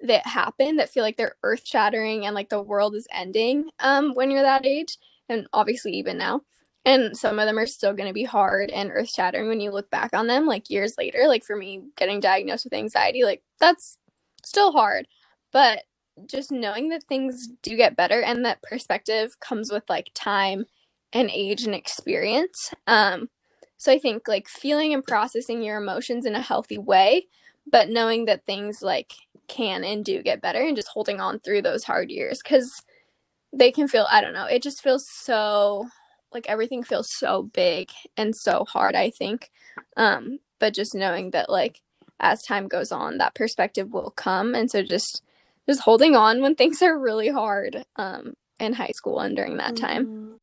that 0.01 0.27
happen 0.27 0.75
that 0.75 0.89
feel 0.89 1.03
like 1.03 1.15
they're 1.15 1.35
earth 1.43 1.65
shattering 1.65 2.25
and 2.25 2.35
like 2.35 2.49
the 2.49 2.61
world 2.61 2.93
is 2.93 3.07
ending 3.11 3.69
um, 3.79 4.13
when 4.13 4.29
you're 4.31 4.41
that 4.41 4.65
age, 4.65 4.97
and 5.29 5.47
obviously 5.53 5.93
even 5.93 6.17
now 6.17 6.41
and 6.85 7.17
some 7.17 7.39
of 7.39 7.45
them 7.45 7.57
are 7.57 7.65
still 7.65 7.93
going 7.93 8.09
to 8.09 8.13
be 8.13 8.23
hard 8.23 8.69
and 8.71 8.91
earth 8.91 9.09
shattering 9.09 9.47
when 9.47 9.59
you 9.59 9.71
look 9.71 9.89
back 9.89 10.11
on 10.13 10.27
them 10.27 10.45
like 10.45 10.69
years 10.69 10.95
later 10.97 11.25
like 11.27 11.43
for 11.43 11.55
me 11.55 11.83
getting 11.97 12.19
diagnosed 12.19 12.65
with 12.65 12.73
anxiety 12.73 13.23
like 13.23 13.41
that's 13.59 13.97
still 14.45 14.71
hard. 14.71 15.07
But 15.51 15.83
just 16.27 16.51
knowing 16.51 16.89
that 16.89 17.03
things 17.03 17.47
do 17.61 17.75
get 17.75 17.95
better 17.95 18.21
and 18.21 18.45
that 18.45 18.61
perspective 18.61 19.39
comes 19.39 19.71
with 19.71 19.83
like 19.89 20.11
time 20.13 20.65
and 21.11 21.29
age 21.31 21.63
and 21.63 21.73
experience 21.73 22.71
um 22.87 23.29
so 23.77 23.91
i 23.91 23.97
think 23.97 24.27
like 24.27 24.47
feeling 24.47 24.93
and 24.93 25.03
processing 25.03 25.63
your 25.63 25.77
emotions 25.77 26.25
in 26.25 26.35
a 26.35 26.41
healthy 26.41 26.77
way 26.77 27.27
but 27.71 27.89
knowing 27.89 28.25
that 28.25 28.45
things 28.45 28.81
like 28.83 29.13
can 29.47 29.83
and 29.83 30.05
do 30.05 30.21
get 30.21 30.41
better 30.41 30.61
and 30.61 30.75
just 30.75 30.89
holding 30.89 31.19
on 31.19 31.39
through 31.39 31.61
those 31.63 31.83
hard 31.83 32.11
years 32.11 32.43
cuz 32.43 32.71
they 33.53 33.71
can 33.71 33.87
feel 33.87 34.07
i 34.11 34.21
don't 34.21 34.33
know 34.33 34.45
it 34.45 34.61
just 34.61 34.83
feels 34.83 35.07
so 35.09 35.87
like 36.33 36.49
everything 36.49 36.83
feels 36.83 37.07
so 37.17 37.43
big 37.43 37.89
and 38.17 38.35
so 38.35 38.65
hard 38.65 38.95
i 38.95 39.09
think. 39.09 39.51
Um 39.97 40.39
but 40.59 40.73
just 40.73 40.95
knowing 40.95 41.31
that 41.31 41.49
like 41.49 41.81
as 42.19 42.41
time 42.43 42.67
goes 42.67 42.91
on 42.91 43.17
that 43.17 43.35
perspective 43.35 43.91
will 43.91 44.11
come. 44.11 44.55
And 44.55 44.71
so 44.71 44.81
just 44.81 45.21
just 45.67 45.81
holding 45.81 46.15
on 46.15 46.41
when 46.41 46.55
things 46.55 46.81
are 46.81 46.97
really 46.97 47.29
hard 47.29 47.85
um 47.97 48.33
in 48.59 48.73
high 48.73 48.91
school 48.93 49.19
and 49.19 49.35
during 49.35 49.57
that 49.57 49.75
time. 49.75 50.05
Mm-hmm. 50.05 50.33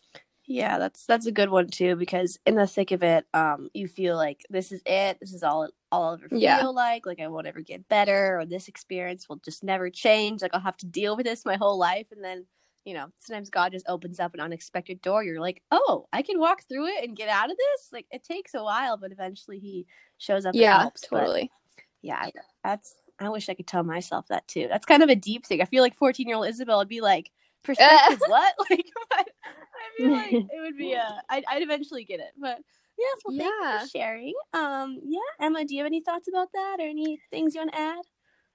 yeah 0.47 0.79
that's 0.79 1.07
that's 1.07 1.27
a 1.27 1.33
good 1.33 1.49
one 1.49 1.69
too 1.69 1.97
because 1.97 2.39
in 2.45 2.57
the 2.57 2.67
thick 2.67 2.91
of 2.91 3.03
it 3.03 3.25
um 3.35 3.69
you 3.73 3.87
feel 3.89 4.17
like 4.17 4.41
this 4.51 4.73
is 4.73 4.83
it. 4.85 5.19
This 5.21 5.33
is 5.33 5.43
all 5.43 5.69
all 5.93 6.05
I'll 6.05 6.15
ever 6.15 6.29
feel 6.29 6.39
yeah. 6.39 6.67
like. 6.67 7.07
Like 7.07 7.21
I 7.21 7.29
won't 7.29 7.47
ever 7.47 7.61
get 7.61 7.89
better 7.89 8.39
or 8.39 8.45
this 8.45 8.69
experience 8.69 9.29
will 9.29 9.41
just 9.45 9.65
never 9.65 9.91
change. 9.91 10.43
Like 10.43 10.55
I'll 10.55 10.61
have 10.61 10.77
to 10.79 10.87
deal 10.87 11.17
with 11.17 11.27
this 11.27 11.45
my 11.45 11.57
whole 11.57 11.79
life. 11.79 12.09
And 12.13 12.23
then 12.23 12.47
you 12.85 12.95
know, 12.95 13.07
sometimes 13.19 13.51
God 13.51 13.73
just 13.73 13.89
opens 13.89 14.21
up 14.21 14.35
an 14.35 14.41
unexpected 14.41 15.03
door. 15.03 15.23
You're 15.23 15.41
like, 15.41 15.63
oh, 15.71 16.07
I 16.13 16.23
can 16.23 16.39
walk 16.41 16.63
through 16.69 16.87
it 16.87 17.05
and 17.05 17.17
get 17.17 17.29
out 17.29 17.51
of 17.51 17.57
this. 17.57 17.89
Like 17.93 18.07
it 18.11 18.25
takes 18.25 18.55
a 18.55 18.63
while, 18.63 18.97
but 18.97 19.13
eventually 19.13 19.59
He 19.59 19.87
shows 20.19 20.47
up. 20.47 20.55
Yeah, 20.55 20.89
totally. 21.03 21.51
But, 21.77 21.85
yeah, 22.03 22.27
that's. 22.65 22.95
I 23.19 23.29
wish 23.29 23.51
I 23.51 23.55
could 23.55 23.67
tell 23.67 23.83
myself 23.83 24.29
that 24.29 24.49
too. 24.49 24.67
That's 24.71 24.87
kind 24.87 25.03
of 25.03 25.11
a 25.11 25.15
deep 25.15 25.45
thing. 25.45 25.61
I 25.61 25.67
feel 25.67 25.83
like 25.83 25.95
14 25.95 26.27
year 26.27 26.37
old 26.37 26.49
Isabel 26.49 26.79
would 26.79 26.89
be 26.89 27.03
like, 27.03 27.31
perspectives, 27.63 28.23
what? 28.27 28.55
Like, 28.71 28.87
I 29.13 30.03
feel 30.03 30.13
like 30.13 30.33
it 30.33 30.61
would 30.63 30.79
be. 30.79 30.95
Uh, 30.95 31.21
I'd, 31.29 31.45
I'd 31.49 31.63
eventually 31.63 32.05
get 32.05 32.21
it, 32.21 32.33
but. 32.39 32.59
Yes, 32.99 33.17
well, 33.25 33.35
yeah. 33.35 33.43
thank 33.43 33.73
you 33.73 33.81
for 33.81 33.91
sharing. 33.99 34.35
Um, 34.53 35.01
yeah, 35.03 35.19
Emma, 35.41 35.65
do 35.65 35.75
you 35.75 35.81
have 35.81 35.87
any 35.87 36.03
thoughts 36.03 36.29
about 36.29 36.49
that 36.53 36.77
or 36.81 36.83
any 36.83 37.19
things 37.31 37.55
you 37.55 37.63
want 37.63 37.73
to 37.73 37.79
add? 37.79 38.03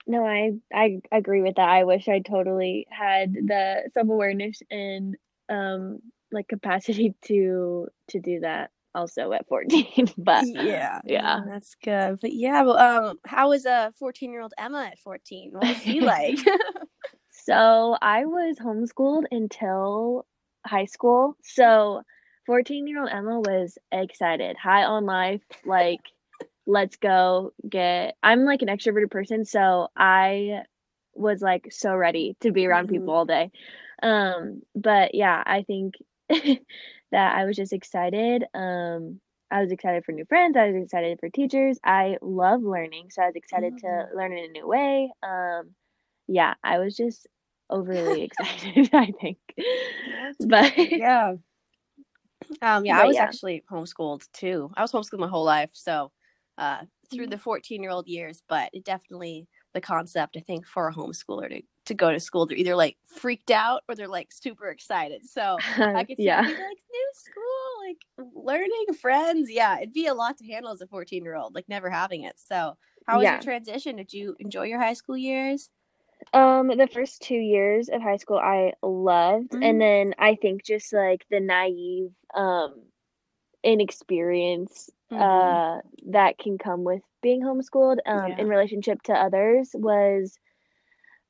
No, 0.08 0.26
I 0.26 0.54
I 0.74 1.02
agree 1.12 1.42
with 1.42 1.56
that. 1.56 1.70
I 1.70 1.84
wish 1.84 2.08
I 2.08 2.20
totally 2.20 2.88
had 2.90 3.34
the 3.34 3.90
self 3.94 4.08
awareness 4.08 4.62
and 4.70 5.16
um 5.50 6.00
like 6.32 6.48
capacity 6.48 7.16
to 7.26 7.88
to 8.10 8.20
do 8.20 8.40
that 8.42 8.72
also 8.94 9.34
at 9.34 9.46
14 9.50 10.08
but 10.18 10.46
yeah 10.48 11.02
yeah. 11.04 11.42
that's 11.48 11.76
good. 11.84 12.20
But 12.22 12.34
yeah 12.34 12.62
well 12.62 12.78
um 12.78 13.20
how 13.26 13.50
was 13.50 13.66
a 13.66 13.72
uh, 13.72 13.92
14 13.92 14.32
year 14.32 14.42
old 14.42 14.54
emma 14.58 14.90
at 14.92 15.00
14 15.00 15.52
what 15.52 15.68
was 15.68 15.78
he 15.78 16.02
like? 16.02 16.38
So 17.48 17.96
i 18.02 18.26
was 18.26 18.58
homeschooled 18.58 19.26
until 19.30 20.26
high 20.66 20.86
school. 20.86 21.38
So 21.44 22.02
14 22.48 22.88
year 22.88 23.02
old 23.02 23.10
emma 23.12 23.40
was 23.40 23.78
excited 23.92 24.56
high 24.58 24.84
on 24.84 25.06
life 25.06 25.42
like 25.64 26.02
let's 26.68 26.96
go 26.98 27.54
get 27.68 28.16
i'm 28.24 28.46
like 28.46 28.62
an 28.62 28.68
extroverted 28.68 29.12
person 29.12 29.46
so 29.46 29.88
i 29.96 30.62
was 31.14 31.42
like 31.42 31.68
so 31.72 31.96
ready 31.96 32.36
to 32.42 32.52
be 32.52 32.66
around 32.66 32.86
mm-hmm. 32.86 32.96
people 32.96 33.14
all 33.14 33.26
day 33.26 33.52
um 34.04 34.62
but 34.76 35.16
yeah 35.16 35.42
i 35.46 35.64
think 35.64 35.96
that 36.30 37.36
i 37.36 37.46
was 37.46 37.56
just 37.56 37.74
excited 37.74 38.44
um 38.54 39.20
i 39.52 39.62
was 39.62 39.72
excited 39.72 40.04
for 40.04 40.12
new 40.12 40.26
friends 40.26 40.58
i 40.58 40.68
was 40.70 40.84
excited 40.84 41.20
for 41.20 41.30
teachers 41.30 41.80
i 41.84 42.18
love 42.22 42.62
learning 42.62 43.10
so 43.10 43.22
i 43.22 43.28
was 43.28 43.36
excited 43.36 43.74
mm-hmm. 43.74 43.88
to 43.88 44.18
learn 44.18 44.34
in 44.34 44.46
a 44.46 44.48
new 44.50 44.68
way 44.68 45.12
um 45.24 45.70
yeah 46.28 46.56
i 46.64 46.80
was 46.80 46.96
just 46.96 47.28
overly 47.70 48.24
excited 48.40 48.90
i 48.94 49.12
think 49.22 49.38
but 50.48 50.74
yeah 50.78 51.36
um 52.62 52.86
yeah 52.86 52.98
but 52.98 53.04
i 53.04 53.06
was 53.06 53.16
yeah. 53.16 53.24
actually 53.24 53.64
homeschooled 53.72 54.30
too 54.34 54.70
i 54.76 54.82
was 54.82 54.92
homeschooled 54.92 55.20
my 55.20 55.28
whole 55.28 55.46
life 55.46 55.72
so 55.74 56.12
uh, 56.58 56.84
through 57.10 57.26
mm-hmm. 57.26 57.32
the 57.32 57.38
14 57.38 57.82
year 57.82 57.92
old 57.92 58.08
years, 58.08 58.42
but 58.48 58.70
it 58.74 58.84
definitely 58.84 59.48
the 59.74 59.82
concept 59.82 60.38
I 60.38 60.40
think 60.40 60.66
for 60.66 60.88
a 60.88 60.94
homeschooler 60.94 61.50
to 61.50 61.62
to 61.86 61.94
go 61.94 62.12
to 62.12 62.20
school, 62.20 62.46
they're 62.46 62.58
either 62.58 62.76
like 62.76 62.98
freaked 63.06 63.52
out 63.52 63.84
or 63.88 63.96
they're 63.96 64.08
like 64.08 64.32
super 64.32 64.70
excited. 64.70 65.24
So 65.24 65.58
I 65.78 66.04
could 66.08 66.18
see 66.18 66.24
yeah. 66.24 66.42
like 66.42 66.50
new 66.50 67.12
school, 67.14 67.88
like 67.88 68.34
learning 68.34 68.86
friends. 69.00 69.52
Yeah, 69.52 69.78
it'd 69.78 69.94
be 69.94 70.08
a 70.08 70.14
lot 70.14 70.38
to 70.38 70.46
handle 70.46 70.72
as 70.72 70.82
a 70.82 70.88
14 70.88 71.24
year 71.24 71.36
old, 71.36 71.54
like 71.54 71.70
never 71.70 71.90
having 71.90 72.24
it. 72.24 72.36
So 72.38 72.76
how 73.06 73.18
was 73.18 73.24
yeah. 73.24 73.34
your 73.34 73.42
transition? 73.42 73.98
Did 73.98 74.14
you 74.14 74.36
enjoy 74.40 74.64
your 74.64 74.80
high 74.80 74.94
school 74.94 75.18
years? 75.18 75.70
Um, 76.34 76.68
the 76.68 76.90
first 76.92 77.22
two 77.22 77.36
years 77.36 77.90
of 77.90 78.02
high 78.02 78.18
school 78.18 78.38
I 78.38 78.74
loved, 78.82 79.52
mm-hmm. 79.52 79.64
and 79.64 79.80
then 79.80 80.16
I 80.18 80.36
think 80.36 80.64
just 80.64 80.92
like 80.92 81.26
the 81.30 81.40
naive, 81.40 82.12
um, 82.34 82.82
inexperience 83.66 84.92
mm-hmm. 85.12 85.22
uh, 85.22 85.82
that 86.12 86.38
can 86.38 86.58
come 86.58 86.84
with 86.84 87.02
being 87.22 87.42
homeschooled 87.42 87.98
um, 88.06 88.30
yeah. 88.30 88.38
in 88.38 88.48
relationship 88.48 89.02
to 89.02 89.14
others 89.14 89.72
was 89.74 90.38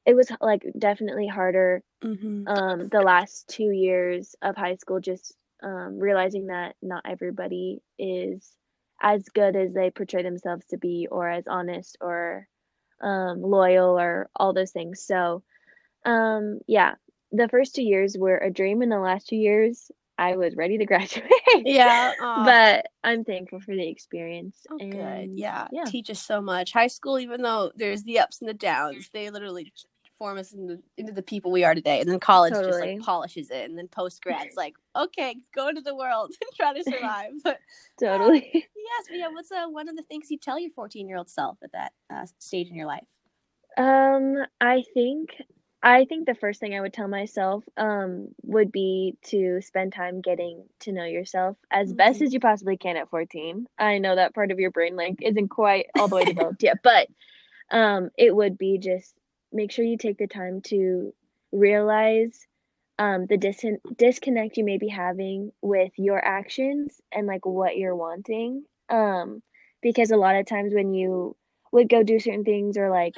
it 0.05 0.15
was 0.15 0.29
like 0.41 0.63
definitely 0.77 1.27
harder 1.27 1.81
mm-hmm. 2.03 2.47
um, 2.47 2.89
the 2.89 3.01
last 3.01 3.47
two 3.47 3.71
years 3.71 4.35
of 4.41 4.55
high 4.55 4.75
school 4.75 4.99
just 4.99 5.33
um, 5.63 5.97
realizing 5.97 6.47
that 6.47 6.75
not 6.81 7.03
everybody 7.05 7.81
is 7.97 8.51
as 9.01 9.23
good 9.29 9.55
as 9.55 9.73
they 9.73 9.89
portray 9.89 10.21
themselves 10.21 10.65
to 10.67 10.77
be 10.77 11.07
or 11.09 11.29
as 11.29 11.47
honest 11.47 11.97
or 12.01 12.47
um, 13.01 13.41
loyal 13.41 13.97
or 13.97 14.29
all 14.35 14.53
those 14.53 14.71
things 14.71 15.01
so 15.01 15.41
um, 16.05 16.59
yeah 16.67 16.95
the 17.31 17.47
first 17.47 17.75
two 17.75 17.83
years 17.83 18.17
were 18.17 18.37
a 18.37 18.51
dream 18.51 18.81
and 18.81 18.91
the 18.91 18.99
last 18.99 19.27
two 19.27 19.37
years 19.37 19.89
I 20.17 20.35
was 20.35 20.55
ready 20.55 20.77
to 20.77 20.85
graduate. 20.85 21.31
yeah. 21.63 22.13
But 22.19 22.87
I'm 23.03 23.23
thankful 23.23 23.59
for 23.59 23.75
the 23.75 23.87
experience. 23.87 24.65
Oh, 24.69 24.77
and, 24.79 24.91
good. 24.91 25.29
Yeah. 25.39 25.67
yeah. 25.71 25.85
Teach 25.85 26.09
us 26.09 26.21
so 26.21 26.41
much. 26.41 26.71
High 26.71 26.87
school, 26.87 27.19
even 27.19 27.41
though 27.41 27.71
there's 27.75 28.03
the 28.03 28.19
ups 28.19 28.39
and 28.39 28.49
the 28.49 28.53
downs, 28.53 29.09
they 29.13 29.29
literally 29.29 29.71
form 30.17 30.37
us 30.37 30.53
into, 30.53 30.79
into 30.97 31.11
the 31.11 31.21
people 31.21 31.51
we 31.51 31.63
are 31.63 31.75
today. 31.75 31.99
And 31.99 32.09
then 32.09 32.19
college 32.19 32.53
totally. 32.53 32.71
just 32.71 32.79
like 32.79 33.01
polishes 33.01 33.49
it. 33.51 33.69
And 33.69 33.77
then 33.77 33.87
post 33.87 34.21
grad's 34.21 34.55
like, 34.57 34.75
okay, 34.95 35.35
go 35.53 35.67
into 35.67 35.81
the 35.81 35.95
world 35.95 36.31
and 36.41 36.49
try 36.55 36.73
to 36.73 36.83
survive. 36.83 37.31
But 37.43 37.59
totally. 37.99 38.39
Uh, 38.39 38.59
yes. 38.75 39.05
But 39.09 39.17
yeah, 39.17 39.27
what's 39.27 39.51
uh, 39.51 39.67
one 39.69 39.89
of 39.89 39.95
the 39.95 40.03
things 40.03 40.31
you 40.31 40.37
tell 40.37 40.59
your 40.59 40.71
14 40.71 41.07
year 41.07 41.17
old 41.17 41.29
self 41.29 41.57
at 41.63 41.71
that 41.73 41.93
uh, 42.09 42.25
stage 42.39 42.69
in 42.69 42.75
your 42.75 42.87
life? 42.87 43.05
Um, 43.77 44.37
I 44.61 44.83
think 44.93 45.31
I 45.85 46.05
think 46.05 46.25
the 46.25 46.33
first 46.33 46.59
thing 46.59 46.73
I 46.73 46.81
would 46.81 46.93
tell 46.93 47.07
myself 47.07 47.63
um, 47.77 48.29
would 48.41 48.71
be 48.71 49.17
to 49.25 49.61
spend 49.61 49.93
time 49.93 50.19
getting 50.19 50.63
to 50.79 50.91
know 50.91 51.05
yourself 51.05 51.57
as 51.69 51.89
mm-hmm. 51.89 51.97
best 51.97 52.23
as 52.23 52.33
you 52.33 52.39
possibly 52.39 52.75
can 52.75 52.97
at 52.97 53.11
14. 53.11 53.67
I 53.77 53.99
know 53.99 54.15
that 54.15 54.33
part 54.33 54.49
of 54.49 54.59
your 54.59 54.71
brain 54.71 54.95
like 54.95 55.21
isn't 55.21 55.49
quite 55.49 55.85
all 55.95 56.07
the 56.07 56.15
way 56.15 56.25
developed 56.25 56.63
yet, 56.63 56.77
but 56.83 57.07
um, 57.69 58.09
it 58.17 58.35
would 58.35 58.57
be 58.57 58.79
just 58.79 59.13
make 59.53 59.71
sure 59.71 59.85
you 59.85 59.95
take 59.95 60.17
the 60.17 60.25
time 60.25 60.61
to 60.61 61.13
realize 61.51 62.47
um, 62.97 63.27
the 63.27 63.37
dis- 63.37 63.63
disconnect 63.95 64.57
you 64.57 64.63
may 64.63 64.79
be 64.79 64.87
having 64.87 65.51
with 65.61 65.91
your 65.97 66.23
actions 66.23 66.99
and 67.11 67.27
like 67.27 67.45
what 67.45 67.77
you're 67.77 67.95
wanting. 67.95 68.63
Um, 68.89 69.43
because 69.83 70.09
a 70.09 70.17
lot 70.17 70.35
of 70.35 70.47
times 70.47 70.73
when 70.73 70.95
you 70.95 71.35
would 71.71 71.89
go 71.89 72.01
do 72.01 72.19
certain 72.19 72.43
things 72.43 72.75
or 72.75 72.89
like 72.89 73.13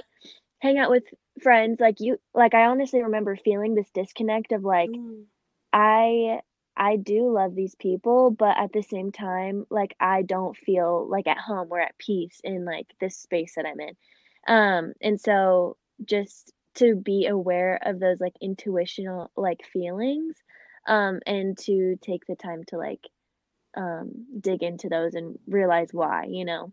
hang 0.59 0.77
out 0.77 0.89
with 0.89 1.03
friends 1.41 1.79
like 1.79 1.99
you 1.99 2.17
like 2.33 2.53
i 2.53 2.65
honestly 2.65 3.01
remember 3.01 3.35
feeling 3.35 3.75
this 3.75 3.89
disconnect 3.93 4.51
of 4.51 4.63
like 4.63 4.89
mm. 4.89 5.23
i 5.73 6.39
i 6.75 6.95
do 6.95 7.31
love 7.31 7.55
these 7.55 7.75
people 7.75 8.31
but 8.31 8.57
at 8.57 8.71
the 8.73 8.81
same 8.81 9.11
time 9.11 9.65
like 9.69 9.95
i 9.99 10.21
don't 10.21 10.57
feel 10.57 11.07
like 11.09 11.27
at 11.27 11.37
home 11.37 11.67
or 11.69 11.79
at 11.79 11.97
peace 11.97 12.39
in 12.43 12.65
like 12.65 12.87
this 12.99 13.17
space 13.17 13.53
that 13.55 13.65
i'm 13.65 13.79
in 13.79 13.95
um 14.47 14.93
and 15.01 15.19
so 15.19 15.77
just 16.05 16.53
to 16.75 16.95
be 16.95 17.25
aware 17.25 17.79
of 17.83 17.99
those 17.99 18.19
like 18.19 18.35
intuitional 18.41 19.31
like 19.35 19.65
feelings 19.65 20.35
um 20.87 21.19
and 21.25 21.57
to 21.57 21.97
take 22.01 22.25
the 22.27 22.35
time 22.35 22.63
to 22.67 22.77
like 22.77 23.01
um 23.75 24.11
dig 24.39 24.63
into 24.63 24.89
those 24.89 25.13
and 25.13 25.37
realize 25.47 25.89
why 25.91 26.25
you 26.29 26.45
know 26.45 26.71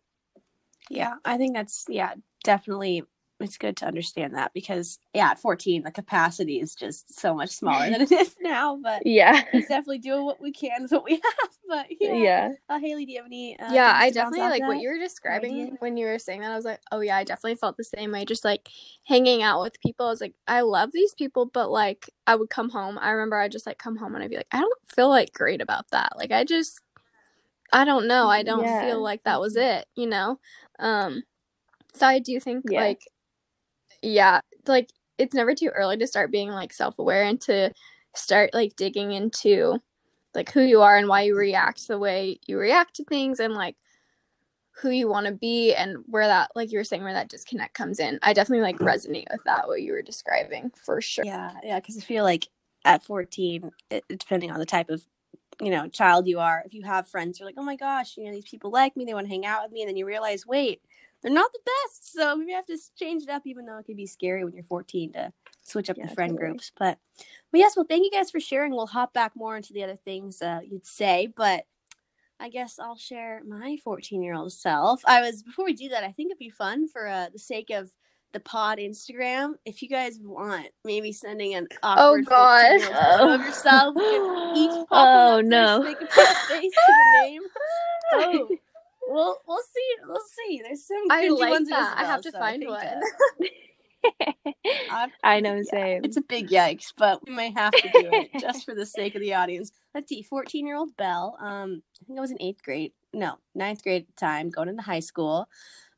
yeah 0.91 1.15
i 1.25 1.37
think 1.37 1.55
that's 1.55 1.85
yeah 1.89 2.15
definitely 2.45 3.03
it's 3.41 3.59
good 3.59 3.77
to 3.77 3.87
understand 3.87 4.35
that 4.35 4.53
because 4.55 4.99
yeah 5.13 5.31
at 5.31 5.39
14 5.39 5.83
the 5.83 5.91
capacity 5.91 6.61
is 6.61 6.75
just 6.75 7.19
so 7.19 7.35
much 7.35 7.51
smaller 7.51 7.91
than 7.91 8.01
it 8.01 8.13
is 8.13 8.37
now 8.41 8.79
but 8.83 9.05
yeah 9.05 9.45
it's 9.53 9.69
definitely 9.69 9.99
doing 9.99 10.25
what 10.25 10.41
we 10.41 10.53
can 10.53 10.83
with 10.83 10.93
what 10.93 11.05
we 11.05 11.13
have 11.25 11.51
but 11.69 11.87
yeah, 12.01 12.13
yeah. 12.13 12.53
Uh, 12.69 12.79
haley 12.79 13.05
do 13.05 13.13
you 13.13 13.19
have 13.19 13.27
any 13.27 13.59
uh, 13.59 13.73
yeah 13.73 13.93
i 13.97 14.11
definitely 14.11 14.41
like 14.41 14.61
that? 14.61 14.69
what 14.69 14.81
you 14.81 14.89
were 14.89 14.99
describing 14.99 15.77
when 15.81 15.97
you 15.97 16.07
were 16.07 16.19
saying 16.19 16.41
that 16.41 16.53
i 16.53 16.57
was 16.57 16.65
like 16.65 16.81
oh 16.93 17.01
yeah 17.01 17.17
i 17.17 17.25
definitely 17.25 17.57
felt 17.57 17.77
the 17.77 17.85
same 17.85 18.13
way 18.13 18.25
just 18.25 18.45
like 18.45 18.69
hanging 19.05 19.43
out 19.43 19.61
with 19.61 19.81
people 19.81 20.07
i 20.07 20.11
was 20.11 20.21
like 20.21 20.35
i 20.47 20.61
love 20.61 20.91
these 20.93 21.15
people 21.15 21.47
but 21.47 21.71
like 21.71 22.09
i 22.27 22.35
would 22.35 22.51
come 22.51 22.71
home 22.71 22.99
i 23.01 23.11
remember 23.11 23.37
i 23.37 23.49
just 23.49 23.67
like 23.67 23.79
come 23.79 23.97
home 23.97 24.15
and 24.15 24.23
i'd 24.23 24.31
be 24.31 24.37
like 24.37 24.47
i 24.53 24.61
don't 24.61 24.79
feel 24.95 25.09
like 25.09 25.33
great 25.33 25.61
about 25.61 25.91
that 25.91 26.13
like 26.17 26.31
i 26.31 26.45
just 26.45 26.81
i 27.73 27.85
don't 27.85 28.07
know 28.07 28.29
i 28.29 28.43
don't 28.43 28.65
yeah. 28.65 28.87
feel 28.87 29.03
like 29.03 29.25
that 29.25 29.41
was 29.41 29.57
it 29.57 29.87
you 29.97 30.07
know 30.07 30.39
um 30.79 31.23
so 31.95 32.07
i 32.07 32.19
do 32.19 32.39
think 32.39 32.65
yeah. 32.69 32.81
like 32.81 33.01
yeah, 34.05 34.41
like 34.67 34.91
it's 35.19 35.35
never 35.35 35.55
too 35.55 35.69
early 35.69 35.97
to 35.97 36.07
start 36.07 36.31
being 36.31 36.51
like 36.51 36.73
self-aware 36.73 37.25
and 37.25 37.41
to 37.41 37.73
start 38.15 38.51
like 38.53 38.77
digging 38.77 39.13
into 39.13 39.79
like 40.35 40.51
who 40.51 40.61
you 40.61 40.83
are 40.83 40.97
and 40.97 41.09
why 41.09 41.23
you 41.23 41.37
react 41.37 41.87
the 41.89 41.99
way 41.99 42.39
you 42.47 42.59
react 42.59 42.95
to 42.97 43.05
things 43.05 43.41
and 43.41 43.55
like 43.55 43.77
who 44.81 44.91
you 44.91 45.09
want 45.09 45.27
to 45.27 45.33
be 45.33 45.73
and 45.73 45.99
where 46.07 46.27
that 46.27 46.51
like 46.57 46.73
you 46.73 46.79
were 46.79 46.85
saying 46.85 47.05
where 47.05 47.13
that 47.13 47.29
disconnect 47.29 47.75
comes 47.75 48.01
in. 48.01 48.19
I 48.23 48.33
definitely 48.33 48.63
like 48.63 48.79
resonate 48.79 49.27
with 49.31 49.45
that 49.47 49.69
what 49.69 49.83
you 49.83 49.93
were 49.93 50.03
describing 50.03 50.73
for 50.85 51.01
sure. 51.01 51.25
Yeah 51.25 51.53
yeah 51.63 51.79
because 51.79 51.97
i 51.97 52.01
feel 52.01 52.25
like 52.25 52.49
at 52.85 53.05
14 53.05 53.71
it, 53.91 54.05
depending 54.09 54.51
on 54.51 54.59
the 54.59 54.67
type 54.67 54.91
of 54.91 55.03
you 55.61 55.71
know 55.71 55.89
child 55.89 56.27
you 56.27 56.41
are 56.41 56.63
if 56.67 56.75
you 56.75 56.83
have 56.83 57.09
friends 57.09 57.39
you're 57.39 57.47
like 57.47 57.55
oh 57.57 57.63
my 57.63 57.77
gosh 57.77 58.17
you 58.17 58.25
know 58.25 58.33
these 58.33 58.45
people 58.45 58.71
like 58.71 58.97
me 58.97 59.05
they 59.05 59.15
want 59.15 59.27
to 59.27 59.33
hang 59.33 59.47
out 59.47 59.63
with 59.63 59.73
me 59.73 59.83
and 59.83 59.89
then 59.89 59.97
you 59.97 60.05
realize 60.05 60.45
wait 60.45 60.83
they're 61.25 61.33
not 61.33 61.51
the 61.53 61.59
best. 61.65 62.13
So 62.13 62.37
maybe 62.37 62.53
I 62.53 62.57
have 62.57 62.67
to 62.67 62.79
change 62.97 63.23
it 63.23 63.31
up, 63.31 63.43
even 63.47 63.65
though 63.65 63.79
it 63.79 63.87
can 63.87 63.97
be 63.97 64.07
scary 64.07 64.45
when 64.45 64.53
you're 64.53 64.63
14 64.63 65.15
to 65.15 65.33
switch 65.63 65.89
up 65.89 65.97
yeah, 65.97 66.07
the 66.07 66.15
friend 66.15 66.33
totally. 66.33 66.51
groups. 66.51 66.71
But, 66.79 66.99
but 67.51 67.59
yes, 67.59 67.77
well, 67.77 67.87
thank 67.89 68.05
you 68.05 68.11
guys 68.11 68.31
for 68.31 68.41
sharing. 68.41 68.73
We'll 68.73 68.87
hop 68.87 69.15
back 69.15 69.33
more 69.35 69.57
into 69.57 69.73
the 69.73 69.83
other 69.83 69.97
things 70.05 70.43
uh, 70.43 70.61
you'd 70.63 70.87
say, 70.87 71.33
but 71.35 71.65
I 72.39 72.51
guess 72.51 72.79
I'll 72.79 72.99
share 72.99 73.41
my 73.49 73.79
14 73.83 74.23
year 74.23 74.35
old 74.35 74.53
self. 74.53 75.03
I 75.07 75.23
was 75.23 75.43
before 75.43 75.65
we 75.65 75.73
do 75.73 75.89
that, 75.89 76.05
I 76.05 76.13
think 76.13 76.31
it'd 76.31 76.39
be 76.39 76.51
fun 76.51 76.89
for 76.89 77.09
uh, 77.09 77.29
the 77.33 77.39
sake 77.39 77.71
of 77.71 77.91
the 78.35 78.41
pod 78.41 78.79
Instagram. 78.79 79.55
If 79.65 79.83
you 79.83 79.89
guys 79.89 80.19
want, 80.21 80.67
maybe 80.85 81.13
sending 81.13 81.55
an 81.55 81.69
oh, 81.83 81.89
awkward 81.89 82.27
oh 82.27 82.31
god 82.31 82.81
oh. 82.93 83.35
of 83.35 83.41
yourself. 83.41 83.95
each 83.97 84.87
oh 84.91 85.41
no, 85.43 85.83
face 85.85 86.73
to 86.75 86.81
the 86.87 87.23
name. 87.23 87.43
Oh, 88.17 88.49
we'll 89.15 89.39
we'll 89.47 89.63
see. 89.63 90.05
We'll 90.07 90.21
see. 90.21 90.61
There's 90.63 90.87
some. 90.87 91.05
I 91.11 91.29
like 91.29 91.51
ones 91.51 91.69
that. 91.69 91.95
Well, 91.97 92.05
I 92.05 92.05
have 92.05 92.21
to 92.23 92.33
so 92.33 92.39
find 92.39 92.65
one. 92.67 93.01
I 95.25 95.41
know, 95.41 95.63
same. 95.63 96.05
It's 96.05 96.19
a 96.19 96.23
big 96.23 96.49
yikes, 96.49 96.93
but 96.97 97.27
we 97.27 97.35
may 97.35 97.51
have 97.53 97.73
to 97.73 97.89
do 97.89 98.11
it 98.13 98.31
just 98.41 98.67
for 98.67 98.75
the 98.75 98.85
sake 98.85 99.15
of 99.15 99.23
the 99.23 99.35
audience. 99.35 99.73
Let's 99.95 100.11
see, 100.11 100.23
14 100.23 100.67
year 100.67 100.77
old 100.77 100.97
Belle. 100.97 101.39
Um, 101.41 101.83
I 102.03 102.05
think 102.05 102.19
I 102.19 102.21
was 102.21 102.31
in 102.31 102.43
eighth 102.43 102.63
grade. 102.63 102.93
No, 103.15 103.39
ninth 103.55 103.83
grade 103.83 104.07
time, 104.17 104.51
going 104.51 104.69
into 104.69 104.83
high 104.83 105.01
school. 105.01 105.49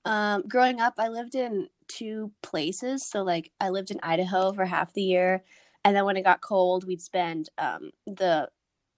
Um, 0.04 0.44
growing 0.46 0.80
up, 0.80 0.94
I 0.98 1.08
lived 1.08 1.34
in 1.34 1.68
two 1.88 2.30
places. 2.42 3.04
So 3.04 3.22
like 3.22 3.50
I 3.60 3.70
lived 3.70 3.90
in 3.90 3.98
Idaho 4.02 4.52
for 4.52 4.64
half 4.64 4.92
the 4.92 5.02
year, 5.02 5.42
and 5.84 5.96
then 5.96 6.04
when 6.04 6.16
it 6.16 6.22
got 6.22 6.40
cold, 6.40 6.86
we'd 6.86 7.02
spend 7.02 7.48
um, 7.58 7.90
the 8.06 8.48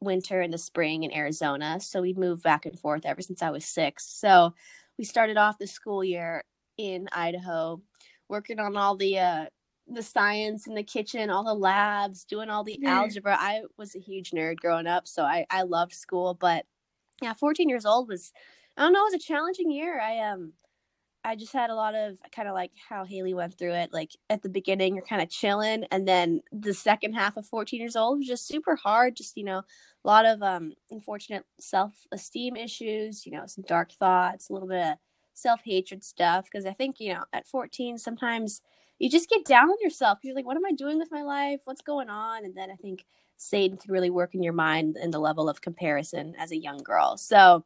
winter 0.00 0.40
and 0.40 0.52
the 0.52 0.58
spring 0.58 1.02
in 1.02 1.14
Arizona. 1.14 1.80
So 1.80 2.02
we'd 2.02 2.18
move 2.18 2.42
back 2.42 2.66
and 2.66 2.78
forth 2.78 3.04
ever 3.04 3.22
since 3.22 3.42
I 3.42 3.50
was 3.50 3.64
six. 3.64 4.06
So 4.06 4.54
we 4.98 5.04
started 5.04 5.36
off 5.36 5.58
the 5.58 5.66
school 5.66 6.04
year 6.04 6.44
in 6.76 7.08
Idaho, 7.12 7.82
working 8.28 8.58
on 8.60 8.76
all 8.76 8.96
the 8.96 9.18
uh, 9.18 9.46
the 9.86 10.02
science 10.02 10.66
in 10.66 10.74
the 10.74 10.82
kitchen, 10.82 11.30
all 11.30 11.44
the 11.44 11.54
labs, 11.54 12.24
doing 12.24 12.50
all 12.50 12.64
the 12.64 12.78
algebra. 12.84 13.36
I 13.38 13.62
was 13.76 13.94
a 13.94 14.00
huge 14.00 14.30
nerd 14.30 14.56
growing 14.56 14.86
up, 14.86 15.08
so 15.08 15.22
I 15.22 15.46
I 15.50 15.62
loved 15.62 15.92
school. 15.94 16.34
But 16.34 16.66
yeah, 17.22 17.32
14 17.34 17.68
years 17.68 17.86
old 17.86 18.08
was 18.08 18.32
I 18.76 18.82
don't 18.82 18.92
know, 18.92 19.00
it 19.00 19.12
was 19.12 19.14
a 19.14 19.26
challenging 19.26 19.70
year. 19.70 20.00
I 20.00 20.18
um 20.18 20.52
I 21.24 21.36
just 21.36 21.52
had 21.52 21.70
a 21.70 21.74
lot 21.74 21.94
of 21.94 22.18
kind 22.34 22.48
of 22.48 22.54
like 22.54 22.70
how 22.88 23.04
Haley 23.04 23.34
went 23.34 23.58
through 23.58 23.74
it. 23.74 23.92
Like 23.92 24.12
at 24.30 24.42
the 24.42 24.48
beginning, 24.48 24.94
you're 24.94 25.04
kind 25.04 25.22
of 25.22 25.28
chilling, 25.28 25.84
and 25.90 26.06
then 26.06 26.40
the 26.52 26.74
second 26.74 27.14
half 27.14 27.36
of 27.36 27.46
14 27.46 27.80
years 27.80 27.96
old 27.96 28.18
was 28.18 28.26
just 28.26 28.46
super 28.46 28.76
hard. 28.76 29.16
Just 29.16 29.36
you 29.36 29.44
know, 29.44 29.58
a 29.58 30.08
lot 30.08 30.24
of 30.26 30.42
um 30.42 30.72
unfortunate 30.90 31.44
self 31.60 31.94
esteem 32.12 32.56
issues. 32.56 33.26
You 33.26 33.32
know, 33.32 33.46
some 33.46 33.64
dark 33.66 33.92
thoughts, 33.92 34.48
a 34.48 34.52
little 34.52 34.68
bit 34.68 34.86
of 34.86 34.94
self 35.34 35.60
hatred 35.64 36.04
stuff. 36.04 36.44
Because 36.44 36.66
I 36.66 36.72
think 36.72 37.00
you 37.00 37.14
know, 37.14 37.24
at 37.32 37.46
14, 37.46 37.98
sometimes 37.98 38.62
you 38.98 39.10
just 39.10 39.28
get 39.28 39.44
down 39.44 39.68
on 39.68 39.76
yourself. 39.80 40.18
You're 40.22 40.34
like, 40.34 40.46
what 40.46 40.56
am 40.56 40.66
I 40.66 40.72
doing 40.72 40.98
with 40.98 41.12
my 41.12 41.22
life? 41.22 41.60
What's 41.64 41.82
going 41.82 42.08
on? 42.08 42.44
And 42.44 42.56
then 42.56 42.70
I 42.70 42.76
think 42.76 43.04
Satan 43.36 43.76
can 43.76 43.92
really 43.92 44.10
work 44.10 44.34
in 44.34 44.42
your 44.42 44.52
mind 44.52 44.96
in 45.00 45.10
the 45.10 45.20
level 45.20 45.48
of 45.48 45.60
comparison 45.60 46.34
as 46.38 46.50
a 46.50 46.56
young 46.56 46.78
girl. 46.78 47.16
So 47.16 47.64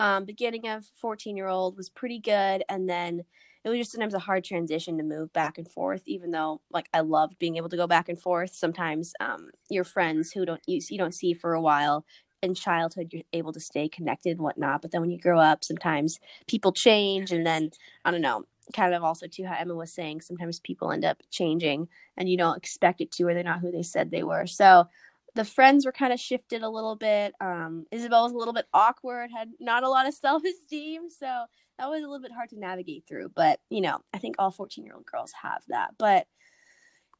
um, 0.00 0.24
beginning 0.24 0.66
of 0.66 0.86
14 0.96 1.36
year 1.36 1.46
old 1.46 1.76
was 1.76 1.90
pretty 1.90 2.18
good. 2.18 2.64
And 2.68 2.88
then 2.88 3.22
it 3.62 3.68
was 3.68 3.78
just 3.78 3.92
sometimes 3.92 4.14
a 4.14 4.18
hard 4.18 4.44
transition 4.44 4.96
to 4.96 5.04
move 5.04 5.32
back 5.34 5.58
and 5.58 5.70
forth, 5.70 6.02
even 6.06 6.30
though 6.30 6.62
like 6.72 6.88
I 6.94 7.00
loved 7.00 7.38
being 7.38 7.58
able 7.58 7.68
to 7.68 7.76
go 7.76 7.86
back 7.86 8.08
and 8.08 8.20
forth. 8.20 8.54
Sometimes 8.54 9.12
um, 9.20 9.50
your 9.68 9.84
friends 9.84 10.32
who 10.32 10.46
don't 10.46 10.62
you, 10.66 10.80
you 10.88 10.98
don't 10.98 11.14
see 11.14 11.34
for 11.34 11.52
a 11.52 11.60
while 11.60 12.06
in 12.42 12.54
childhood 12.54 13.08
you're 13.12 13.22
able 13.34 13.52
to 13.52 13.60
stay 13.60 13.86
connected 13.90 14.30
and 14.30 14.40
whatnot. 14.40 14.80
But 14.80 14.92
then 14.92 15.02
when 15.02 15.10
you 15.10 15.20
grow 15.20 15.38
up, 15.38 15.62
sometimes 15.62 16.18
people 16.48 16.72
change 16.72 17.30
and 17.30 17.46
then 17.46 17.70
I 18.02 18.10
don't 18.10 18.22
know, 18.22 18.46
kind 18.74 18.94
of 18.94 19.04
also 19.04 19.26
too 19.26 19.44
how 19.44 19.56
Emma 19.58 19.74
was 19.74 19.92
saying, 19.92 20.22
sometimes 20.22 20.60
people 20.60 20.90
end 20.90 21.04
up 21.04 21.22
changing 21.30 21.88
and 22.16 22.30
you 22.30 22.38
don't 22.38 22.56
expect 22.56 23.02
it 23.02 23.12
to 23.12 23.24
or 23.24 23.34
they're 23.34 23.42
not 23.42 23.60
who 23.60 23.70
they 23.70 23.82
said 23.82 24.10
they 24.10 24.22
were. 24.22 24.46
So 24.46 24.86
the 25.34 25.44
friends 25.44 25.86
were 25.86 25.92
kind 25.92 26.12
of 26.12 26.20
shifted 26.20 26.62
a 26.62 26.68
little 26.68 26.96
bit. 26.96 27.34
Um, 27.40 27.86
Isabel 27.90 28.24
was 28.24 28.32
a 28.32 28.36
little 28.36 28.54
bit 28.54 28.66
awkward, 28.72 29.30
had 29.36 29.50
not 29.60 29.84
a 29.84 29.88
lot 29.88 30.06
of 30.06 30.14
self 30.26 30.42
esteem, 30.44 31.08
so 31.10 31.44
that 31.78 31.88
was 31.88 32.02
a 32.02 32.06
little 32.06 32.20
bit 32.22 32.32
hard 32.32 32.50
to 32.50 32.58
navigate 32.58 33.04
through. 33.08 33.30
But 33.34 33.60
you 33.70 33.80
know, 33.80 34.00
I 34.12 34.18
think 34.18 34.36
all 34.38 34.50
fourteen 34.50 34.84
year 34.84 34.94
old 34.94 35.06
girls 35.06 35.32
have 35.42 35.62
that. 35.68 35.94
But 35.98 36.26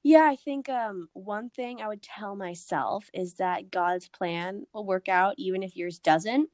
yeah, 0.03 0.29
I 0.31 0.37
think 0.37 0.69
um, 0.69 1.09
one 1.13 1.51
thing 1.51 1.83
I 1.83 1.89
would 1.89 2.03
tell 2.03 2.35
myself 2.35 3.11
is 3.13 3.35
that 3.35 3.71
God's 3.71 4.09
plan 4.09 4.65
will 4.73 4.87
work 4.87 5.09
out 5.09 5.35
even 5.37 5.63
if 5.63 5.77
yours 5.77 5.99
doesn't. 5.99 6.49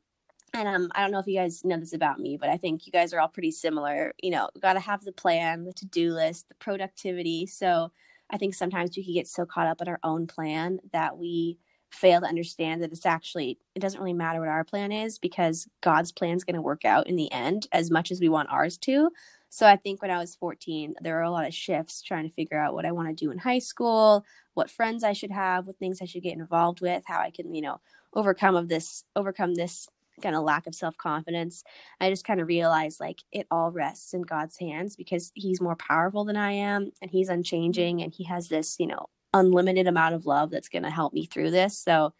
And 0.52 0.66
um, 0.66 0.90
I 0.94 1.02
don't 1.02 1.12
know 1.12 1.18
if 1.18 1.26
you 1.26 1.38
guys 1.38 1.64
know 1.64 1.78
this 1.78 1.92
about 1.92 2.18
me, 2.18 2.36
but 2.36 2.48
I 2.48 2.56
think 2.56 2.86
you 2.86 2.92
guys 2.92 3.12
are 3.12 3.20
all 3.20 3.28
pretty 3.28 3.50
similar. 3.50 4.14
You 4.22 4.30
know, 4.30 4.48
got 4.60 4.72
to 4.72 4.80
have 4.80 5.04
the 5.04 5.12
plan, 5.12 5.64
the 5.64 5.72
to 5.74 5.86
do 5.86 6.12
list, 6.12 6.48
the 6.48 6.54
productivity. 6.56 7.46
So 7.46 7.92
I 8.30 8.38
think 8.38 8.54
sometimes 8.54 8.96
we 8.96 9.04
can 9.04 9.14
get 9.14 9.28
so 9.28 9.46
caught 9.46 9.66
up 9.66 9.80
in 9.80 9.88
our 9.88 10.00
own 10.02 10.26
plan 10.26 10.80
that 10.92 11.16
we 11.16 11.58
fail 11.90 12.20
to 12.20 12.26
understand 12.26 12.82
that 12.82 12.92
it's 12.92 13.06
actually 13.06 13.58
it 13.74 13.78
doesn't 13.80 14.00
really 14.00 14.12
matter 14.12 14.40
what 14.40 14.48
our 14.48 14.64
plan 14.64 14.92
is 14.92 15.18
because 15.18 15.68
God's 15.82 16.12
plan 16.12 16.36
is 16.36 16.44
going 16.44 16.56
to 16.56 16.62
work 16.62 16.84
out 16.84 17.06
in 17.06 17.16
the 17.16 17.30
end 17.32 17.68
as 17.72 17.90
much 17.90 18.10
as 18.10 18.20
we 18.20 18.28
want 18.28 18.50
ours 18.50 18.76
to. 18.78 19.10
So 19.48 19.66
I 19.66 19.76
think 19.76 20.02
when 20.02 20.10
I 20.10 20.18
was 20.18 20.34
14, 20.34 20.96
there 21.00 21.14
were 21.14 21.22
a 21.22 21.30
lot 21.30 21.46
of 21.46 21.54
shifts 21.54 22.02
trying 22.02 22.24
to 22.28 22.34
figure 22.34 22.58
out 22.58 22.74
what 22.74 22.84
I 22.84 22.92
want 22.92 23.08
to 23.08 23.14
do 23.14 23.30
in 23.30 23.38
high 23.38 23.60
school, 23.60 24.24
what 24.54 24.70
friends 24.70 25.04
I 25.04 25.12
should 25.12 25.30
have, 25.30 25.66
what 25.66 25.78
things 25.78 26.02
I 26.02 26.04
should 26.04 26.24
get 26.24 26.36
involved 26.36 26.80
with, 26.80 27.04
how 27.06 27.20
I 27.20 27.30
can, 27.30 27.54
you 27.54 27.62
know, 27.62 27.80
overcome 28.12 28.56
of 28.56 28.68
this 28.68 29.04
overcome 29.14 29.54
this 29.54 29.88
kind 30.22 30.36
of 30.36 30.42
lack 30.44 30.66
of 30.66 30.74
self 30.74 30.96
confidence. 30.96 31.62
I 32.00 32.10
just 32.10 32.24
kind 32.24 32.40
of 32.40 32.48
realized 32.48 33.00
like 33.00 33.22
it 33.32 33.46
all 33.50 33.70
rests 33.70 34.14
in 34.14 34.22
God's 34.22 34.56
hands 34.58 34.96
because 34.96 35.32
He's 35.34 35.60
more 35.60 35.76
powerful 35.76 36.24
than 36.24 36.36
I 36.36 36.52
am 36.52 36.90
and 37.02 37.10
He's 37.10 37.28
unchanging 37.28 38.02
and 38.02 38.12
He 38.12 38.24
has 38.24 38.48
this, 38.48 38.76
you 38.78 38.86
know, 38.86 39.06
unlimited 39.34 39.86
amount 39.86 40.14
of 40.14 40.26
love 40.26 40.50
that's 40.50 40.68
going 40.68 40.84
to 40.84 40.90
help 40.90 41.12
me 41.12 41.26
through 41.26 41.50
this. 41.50 41.78
So, 41.78 42.12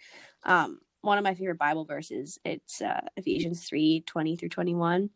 um, 0.44 0.80
one 1.02 1.18
of 1.18 1.24
my 1.24 1.34
favorite 1.34 1.58
Bible 1.58 1.84
verses, 1.84 2.38
it's 2.44 2.82
uh, 2.82 3.00
Ephesians 3.16 3.68
3 3.68 4.02
20 4.06 4.36
through 4.36 4.48
21. 4.48 5.10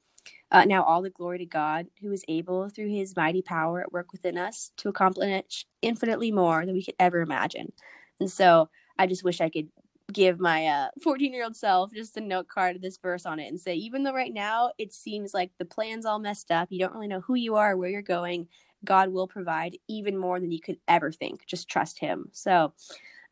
Uh, 0.53 0.65
now, 0.65 0.83
all 0.83 1.03
the 1.03 1.11
glory 1.11 1.39
to 1.39 1.47
God, 1.47 1.87
who 2.01 2.13
is 2.13 2.25
able 2.29 2.69
through 2.69 2.89
his 2.89 3.17
mighty 3.17 3.43
power 3.43 3.81
at 3.81 3.93
work 3.93 4.13
within 4.13 4.37
us 4.37 4.73
to 4.79 4.89
accomplish 4.89 5.65
infinitely 5.83 6.33
more 6.33 6.67
than 6.67 6.75
we 6.75 6.85
could 6.85 6.97
ever 6.99 7.21
imagine. 7.21 7.73
And 8.19 8.31
so 8.31 8.69
I 8.99 9.07
just 9.07 9.25
wish 9.25 9.41
I 9.41 9.49
could 9.49 9.69
give 10.11 10.41
my 10.41 10.89
14 11.03 11.31
uh, 11.31 11.35
year 11.35 11.45
old 11.45 11.57
self 11.57 11.93
just 11.93 12.17
a 12.17 12.21
note 12.21 12.49
card 12.49 12.77
of 12.77 12.83
this 12.83 12.99
verse 12.99 13.27
on 13.27 13.39
it 13.39 13.49
and 13.49 13.61
say, 13.61 13.75
even 13.75 14.03
though 14.03 14.15
right 14.15 14.33
now 14.33 14.73
it 14.79 14.93
seems 14.93 15.35
like 15.35 15.51
the 15.59 15.65
plan's 15.65 16.07
all 16.07 16.19
messed 16.19 16.51
up, 16.51 16.69
you 16.71 16.79
don't 16.79 16.95
really 16.95 17.09
know 17.09 17.21
who 17.21 17.35
you 17.35 17.57
are, 17.57 17.77
where 17.77 17.91
you're 17.91 18.03
going, 18.03 18.49
God 18.85 19.11
will 19.11 19.27
provide 19.27 19.77
even 19.89 20.17
more 20.17 20.41
than 20.41 20.51
you 20.51 20.61
could 20.61 20.79
ever 20.89 21.13
think. 21.13 21.47
Just 21.47 21.69
trust 21.69 21.99
Him. 21.99 22.29
So 22.33 22.73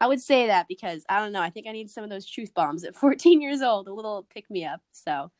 I 0.00 0.06
would 0.06 0.20
say 0.20 0.46
that 0.46 0.68
because 0.68 1.04
I 1.08 1.20
don't 1.20 1.32
know, 1.32 1.42
I 1.42 1.50
think 1.50 1.66
I 1.66 1.72
need 1.72 1.90
some 1.90 2.04
of 2.04 2.10
those 2.10 2.26
truth 2.26 2.54
bombs 2.54 2.84
at 2.84 2.94
14 2.96 3.40
years 3.40 3.62
old, 3.62 3.88
a 3.88 3.92
little 3.92 4.26
pick 4.32 4.50
me 4.50 4.64
up. 4.64 4.80
So 4.92 5.30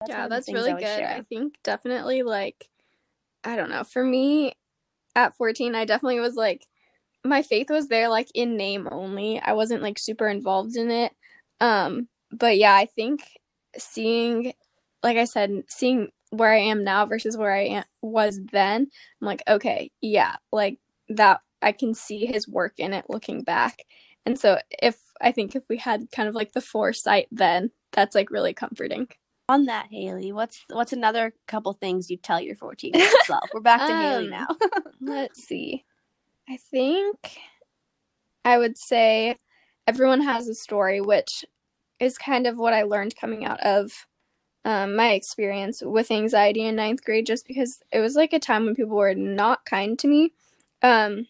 that's 0.00 0.10
yeah, 0.10 0.28
that's 0.28 0.52
really 0.52 0.72
I 0.72 0.80
good. 0.80 0.98
Share. 0.98 1.16
I 1.16 1.22
think 1.22 1.58
definitely 1.62 2.22
like, 2.22 2.68
I 3.44 3.56
don't 3.56 3.70
know, 3.70 3.84
for 3.84 4.04
me 4.04 4.54
at 5.14 5.36
14, 5.36 5.74
I 5.74 5.84
definitely 5.84 6.20
was 6.20 6.34
like, 6.34 6.66
my 7.24 7.42
faith 7.42 7.68
was 7.70 7.88
there 7.88 8.08
like 8.08 8.28
in 8.34 8.56
name 8.56 8.88
only. 8.90 9.40
I 9.40 9.52
wasn't 9.52 9.82
like 9.82 9.98
super 9.98 10.28
involved 10.28 10.76
in 10.76 10.90
it. 10.90 11.12
Um 11.60 12.08
but 12.32 12.56
yeah, 12.56 12.74
I 12.74 12.86
think 12.86 13.22
seeing 13.76 14.52
like 15.02 15.16
I 15.16 15.24
said, 15.24 15.62
seeing 15.68 16.08
where 16.30 16.52
I 16.52 16.58
am 16.58 16.84
now 16.84 17.06
versus 17.06 17.36
where 17.36 17.52
I 17.52 17.64
am, 17.64 17.84
was 18.02 18.40
then, 18.52 18.88
I'm 19.20 19.26
like, 19.26 19.42
okay, 19.48 19.90
yeah, 20.00 20.36
like 20.52 20.78
that 21.08 21.40
I 21.62 21.72
can 21.72 21.94
see 21.94 22.26
his 22.26 22.48
work 22.48 22.74
in 22.78 22.92
it 22.94 23.06
looking 23.08 23.42
back. 23.42 23.78
And 24.24 24.38
so 24.38 24.58
if 24.82 24.96
I 25.20 25.32
think 25.32 25.54
if 25.54 25.64
we 25.68 25.78
had 25.78 26.10
kind 26.12 26.28
of 26.28 26.34
like 26.34 26.52
the 26.52 26.60
foresight 26.60 27.26
then, 27.30 27.70
that's 27.92 28.14
like 28.14 28.30
really 28.30 28.54
comforting. 28.54 29.08
On 29.48 29.64
that, 29.64 29.88
Haley, 29.90 30.30
what's 30.30 30.64
what's 30.68 30.92
another 30.92 31.34
couple 31.48 31.72
things 31.72 32.08
you 32.08 32.16
tell 32.16 32.40
your 32.40 32.54
14 32.54 32.94
year 32.94 33.04
old 33.04 33.16
self? 33.24 33.50
We're 33.52 33.60
back 33.60 33.80
to 33.80 33.92
um, 33.92 34.00
Haley 34.00 34.28
now. 34.28 34.46
let's 35.00 35.42
see. 35.42 35.84
I 36.50 36.56
think 36.56 37.38
I 38.44 38.58
would 38.58 38.76
say 38.76 39.36
everyone 39.86 40.22
has 40.22 40.48
a 40.48 40.54
story, 40.54 41.00
which 41.00 41.44
is 42.00 42.18
kind 42.18 42.46
of 42.46 42.58
what 42.58 42.74
I 42.74 42.82
learned 42.82 43.14
coming 43.14 43.44
out 43.44 43.60
of 43.60 44.06
um, 44.64 44.96
my 44.96 45.12
experience 45.12 45.80
with 45.80 46.10
anxiety 46.10 46.62
in 46.66 46.74
ninth 46.74 47.04
grade, 47.04 47.26
just 47.26 47.46
because 47.46 47.80
it 47.92 48.00
was 48.00 48.16
like 48.16 48.32
a 48.32 48.40
time 48.40 48.64
when 48.64 48.74
people 48.74 48.96
were 48.96 49.14
not 49.14 49.64
kind 49.64 49.96
to 50.00 50.08
me 50.08 50.32
um, 50.82 51.28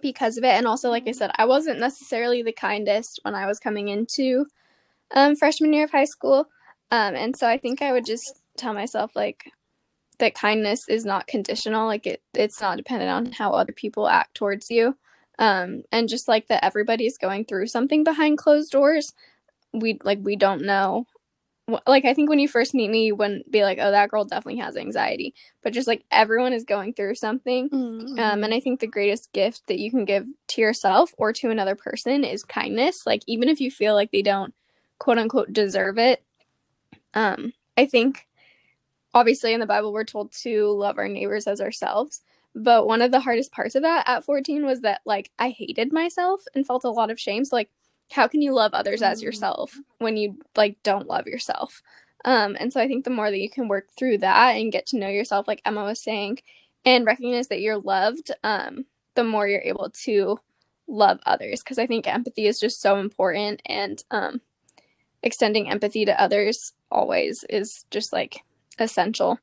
because 0.00 0.38
of 0.38 0.44
it. 0.44 0.54
And 0.54 0.66
also, 0.66 0.88
like 0.88 1.06
I 1.06 1.12
said, 1.12 1.32
I 1.36 1.44
wasn't 1.44 1.78
necessarily 1.78 2.42
the 2.42 2.52
kindest 2.52 3.20
when 3.24 3.34
I 3.34 3.46
was 3.46 3.58
coming 3.58 3.88
into 3.88 4.46
um, 5.14 5.36
freshman 5.36 5.74
year 5.74 5.84
of 5.84 5.90
high 5.90 6.06
school. 6.06 6.46
Um, 6.90 7.14
and 7.14 7.36
so 7.36 7.46
I 7.46 7.58
think 7.58 7.82
I 7.82 7.92
would 7.92 8.06
just 8.06 8.40
tell 8.56 8.72
myself, 8.72 9.14
like, 9.14 9.50
that 10.18 10.34
kindness 10.34 10.88
is 10.88 11.04
not 11.04 11.26
conditional 11.26 11.86
like 11.86 12.06
it 12.06 12.22
it's 12.34 12.60
not 12.60 12.76
dependent 12.76 13.10
on 13.10 13.32
how 13.32 13.52
other 13.52 13.72
people 13.72 14.08
act 14.08 14.34
towards 14.34 14.70
you. 14.70 14.96
Um 15.38 15.82
and 15.92 16.08
just 16.08 16.28
like 16.28 16.48
that 16.48 16.64
everybody's 16.64 17.18
going 17.18 17.44
through 17.44 17.66
something 17.66 18.04
behind 18.04 18.38
closed 18.38 18.72
doors 18.72 19.12
we 19.72 19.98
like 20.04 20.18
we 20.22 20.36
don't 20.36 20.62
know. 20.62 21.06
Like 21.86 22.04
i 22.04 22.14
think 22.14 22.30
when 22.30 22.38
you 22.38 22.48
first 22.48 22.74
meet 22.74 22.90
me 22.90 23.06
you 23.06 23.16
wouldn't 23.16 23.50
be 23.50 23.62
like 23.62 23.78
oh 23.80 23.90
that 23.90 24.08
girl 24.08 24.24
definitely 24.24 24.60
has 24.60 24.76
anxiety. 24.76 25.34
But 25.62 25.72
just 25.72 25.88
like 25.88 26.04
everyone 26.10 26.52
is 26.52 26.64
going 26.64 26.94
through 26.94 27.16
something. 27.16 27.68
Mm-hmm. 27.68 28.18
um 28.18 28.44
and 28.44 28.54
i 28.54 28.60
think 28.60 28.80
the 28.80 28.86
greatest 28.86 29.32
gift 29.32 29.62
that 29.66 29.78
you 29.78 29.90
can 29.90 30.04
give 30.04 30.26
to 30.48 30.60
yourself 30.60 31.12
or 31.18 31.32
to 31.34 31.50
another 31.50 31.74
person 31.74 32.24
is 32.24 32.42
kindness. 32.44 33.06
Like 33.06 33.22
even 33.26 33.48
if 33.48 33.60
you 33.60 33.70
feel 33.70 33.94
like 33.94 34.12
they 34.12 34.22
don't 34.22 34.54
quote 34.98 35.18
unquote 35.18 35.52
deserve 35.52 35.98
it 35.98 36.22
um 37.14 37.52
i 37.76 37.84
think 37.84 38.26
obviously 39.16 39.54
in 39.54 39.60
the 39.60 39.66
Bible 39.66 39.94
we're 39.94 40.04
told 40.04 40.30
to 40.30 40.68
love 40.72 40.98
our 40.98 41.08
neighbors 41.08 41.46
as 41.46 41.60
ourselves. 41.60 42.20
But 42.54 42.86
one 42.86 43.00
of 43.00 43.10
the 43.10 43.20
hardest 43.20 43.50
parts 43.50 43.74
of 43.74 43.82
that 43.82 44.06
at 44.06 44.24
14 44.24 44.66
was 44.66 44.82
that 44.82 45.00
like 45.06 45.30
I 45.38 45.48
hated 45.50 45.90
myself 45.90 46.42
and 46.54 46.66
felt 46.66 46.84
a 46.84 46.90
lot 46.90 47.10
of 47.10 47.18
shame. 47.18 47.44
So 47.46 47.56
like 47.56 47.70
how 48.12 48.28
can 48.28 48.42
you 48.42 48.52
love 48.52 48.74
others 48.74 49.00
as 49.00 49.22
yourself 49.22 49.74
when 49.98 50.18
you 50.18 50.38
like 50.54 50.76
don't 50.82 51.08
love 51.08 51.26
yourself? 51.26 51.82
Um 52.26 52.58
and 52.60 52.70
so 52.70 52.78
I 52.78 52.86
think 52.88 53.04
the 53.04 53.10
more 53.10 53.30
that 53.30 53.40
you 53.40 53.48
can 53.48 53.68
work 53.68 53.88
through 53.98 54.18
that 54.18 54.50
and 54.56 54.70
get 54.70 54.84
to 54.88 54.98
know 54.98 55.08
yourself 55.08 55.48
like 55.48 55.62
Emma 55.64 55.82
was 55.82 56.02
saying 56.02 56.38
and 56.84 57.06
recognize 57.06 57.48
that 57.48 57.62
you're 57.62 57.78
loved, 57.78 58.30
um 58.44 58.84
the 59.14 59.24
more 59.24 59.48
you're 59.48 59.62
able 59.62 59.88
to 60.04 60.38
love 60.86 61.20
others 61.24 61.62
because 61.62 61.78
I 61.78 61.86
think 61.86 62.06
empathy 62.06 62.46
is 62.46 62.60
just 62.60 62.82
so 62.82 62.98
important 62.98 63.62
and 63.64 64.04
um 64.10 64.42
extending 65.22 65.70
empathy 65.70 66.04
to 66.04 66.20
others 66.20 66.74
always 66.90 67.44
is 67.48 67.86
just 67.90 68.12
like 68.12 68.42
essential. 68.78 69.38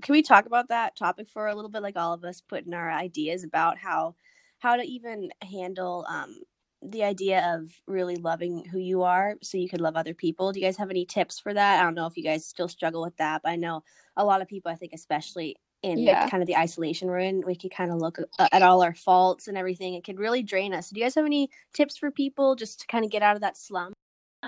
Can 0.00 0.12
we 0.12 0.22
talk 0.22 0.46
about 0.46 0.68
that 0.68 0.96
topic 0.96 1.28
for 1.28 1.46
a 1.46 1.54
little 1.54 1.70
bit? 1.70 1.82
Like 1.82 1.96
all 1.96 2.12
of 2.12 2.24
us 2.24 2.40
putting 2.40 2.74
our 2.74 2.90
ideas 2.90 3.44
about 3.44 3.78
how 3.78 4.14
how 4.58 4.76
to 4.76 4.82
even 4.82 5.30
handle 5.42 6.06
um, 6.08 6.40
the 6.82 7.04
idea 7.04 7.54
of 7.54 7.70
really 7.86 8.16
loving 8.16 8.64
who 8.64 8.78
you 8.78 9.02
are 9.02 9.36
so 9.42 9.58
you 9.58 9.68
could 9.68 9.80
love 9.80 9.96
other 9.96 10.14
people. 10.14 10.52
Do 10.52 10.60
you 10.60 10.66
guys 10.66 10.76
have 10.76 10.90
any 10.90 11.04
tips 11.04 11.38
for 11.38 11.52
that? 11.54 11.80
I 11.80 11.82
don't 11.82 11.94
know 11.94 12.06
if 12.06 12.16
you 12.16 12.22
guys 12.22 12.46
still 12.46 12.68
struggle 12.68 13.02
with 13.02 13.16
that, 13.16 13.42
but 13.42 13.50
I 13.50 13.56
know 13.56 13.82
a 14.16 14.24
lot 14.24 14.42
of 14.42 14.48
people, 14.48 14.70
I 14.70 14.76
think, 14.76 14.92
especially 14.94 15.56
in 15.82 15.98
yeah. 15.98 16.28
kind 16.30 16.42
of 16.42 16.46
the 16.46 16.56
isolation 16.56 17.08
we're 17.08 17.18
in, 17.18 17.42
we 17.46 17.56
could 17.56 17.70
kind 17.70 17.90
of 17.90 17.98
look 17.98 18.18
at 18.38 18.62
all 18.62 18.82
our 18.82 18.94
faults 18.94 19.48
and 19.48 19.58
everything. 19.58 19.94
It 19.94 20.04
could 20.04 20.18
really 20.18 20.42
drain 20.42 20.72
us. 20.72 20.88
Do 20.88 20.98
you 20.98 21.04
guys 21.04 21.14
have 21.14 21.26
any 21.26 21.50
tips 21.74 21.98
for 21.98 22.10
people 22.10 22.54
just 22.54 22.80
to 22.80 22.86
kind 22.86 23.04
of 23.04 23.10
get 23.10 23.22
out 23.22 23.36
of 23.36 23.42
that 23.42 23.58
slump? 23.58 23.94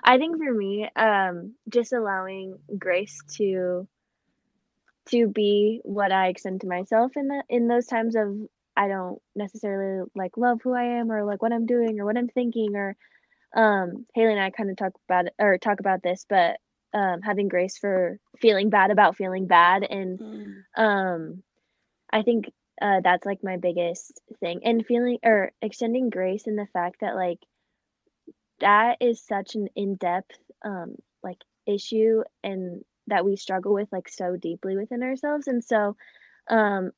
I 0.05 0.19
think 0.19 0.37
for 0.39 0.53
me, 0.53 0.89
um, 0.97 1.55
just 1.69 1.93
allowing 1.93 2.59
grace 2.79 3.19
to 3.37 3.87
to 5.11 5.29
be 5.29 5.81
what 5.85 6.12
I 6.12 6.29
extend 6.29 6.62
to 6.62 6.66
myself 6.66 7.12
in 7.16 7.29
the 7.29 7.42
in 7.49 7.69
those 7.69 7.87
times 7.87 8.16
of 8.16 8.37
I 8.77 8.88
don't 8.88 9.21
necessarily 9.35 10.07
like 10.14 10.37
love 10.37 10.61
who 10.62 10.75
I 10.75 10.99
am 10.99 11.11
or 11.11 11.25
like 11.25 11.40
what 11.40 11.53
I'm 11.53 11.66
doing 11.66 11.99
or 11.99 12.05
what 12.05 12.16
I'm 12.16 12.29
thinking 12.29 12.77
or 12.77 12.97
um 13.55 14.07
Haley 14.14 14.33
and 14.33 14.40
I 14.40 14.51
kind 14.51 14.71
of 14.71 14.77
talk 14.77 14.92
about 15.09 15.27
it, 15.27 15.35
or 15.38 15.59
talk 15.59 15.81
about 15.81 16.03
this, 16.03 16.27
but 16.29 16.59
um 16.92 17.23
having 17.23 17.49
grace 17.49 17.79
for 17.79 18.19
feeling 18.40 18.71
bad 18.71 18.90
about 18.90 19.16
feeling 19.16 19.47
bad 19.47 19.83
and 19.85 20.19
mm. 20.19 20.55
um 20.77 21.42
I 22.12 22.23
think 22.23 22.51
uh 22.83 23.01
that's 23.03 23.25
like 23.25 23.42
my 23.42 23.57
biggest 23.57 24.21
thing 24.40 24.61
and 24.64 24.85
feeling 24.85 25.19
or 25.25 25.53
extending 25.62 26.11
grace 26.11 26.47
in 26.47 26.57
the 26.57 26.69
fact 26.73 27.01
that 27.01 27.14
like 27.14 27.38
that 28.61 28.97
is 29.01 29.23
such 29.25 29.55
an 29.55 29.69
in-depth 29.77 30.37
um 30.64 30.97
like 31.23 31.38
issue 31.66 32.23
and 32.42 32.85
that 33.09 33.25
we 33.25 33.37
struggle 33.37 33.73
with 33.75 33.88
like 33.92 34.09
so 34.09 34.37
deeply 34.37 34.77
within 34.77 35.03
ourselves 35.03 35.47
and 35.47 35.62
so 35.62 35.97
um 36.49 36.90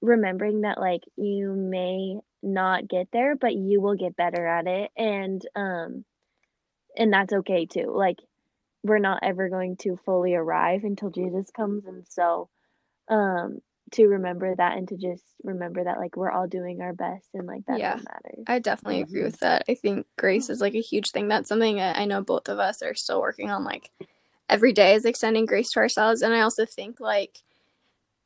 remembering 0.00 0.62
that 0.62 0.80
like 0.80 1.02
you 1.16 1.52
may 1.54 2.16
not 2.42 2.88
get 2.88 3.08
there 3.12 3.36
but 3.36 3.54
you 3.54 3.80
will 3.80 3.94
get 3.94 4.16
better 4.16 4.46
at 4.46 4.66
it 4.66 4.90
and 4.96 5.42
um 5.54 6.04
and 6.96 7.12
that's 7.12 7.32
okay 7.32 7.66
too 7.66 7.92
like 7.94 8.16
we're 8.82 8.98
not 8.98 9.20
ever 9.22 9.48
going 9.48 9.76
to 9.76 9.96
fully 10.04 10.34
arrive 10.34 10.82
until 10.82 11.10
Jesus 11.10 11.48
comes 11.56 11.86
and 11.86 12.04
so 12.08 12.48
um 13.08 13.58
to 13.92 14.06
remember 14.06 14.54
that 14.56 14.76
and 14.76 14.88
to 14.88 14.96
just 14.96 15.22
remember 15.44 15.84
that 15.84 15.98
like 15.98 16.16
we're 16.16 16.30
all 16.30 16.48
doing 16.48 16.80
our 16.80 16.92
best 16.92 17.28
and 17.34 17.46
like 17.46 17.64
that 17.66 17.78
yeah, 17.78 17.96
matters. 17.96 18.44
I 18.46 18.58
definitely 18.58 19.02
agree 19.02 19.22
with 19.22 19.40
that. 19.40 19.64
I 19.68 19.74
think 19.74 20.06
grace 20.18 20.48
is 20.48 20.60
like 20.60 20.74
a 20.74 20.80
huge 20.80 21.10
thing. 21.10 21.28
That's 21.28 21.48
something 21.48 21.80
I 21.80 22.06
know 22.06 22.22
both 22.22 22.48
of 22.48 22.58
us 22.58 22.82
are 22.82 22.94
still 22.94 23.20
working 23.20 23.50
on 23.50 23.64
like 23.64 23.90
every 24.52 24.72
day 24.72 24.94
is 24.94 25.04
extending 25.04 25.46
grace 25.46 25.70
to 25.72 25.80
ourselves 25.80 26.22
and 26.22 26.34
I 26.34 26.40
also 26.40 26.66
think 26.66 27.00
like 27.00 27.38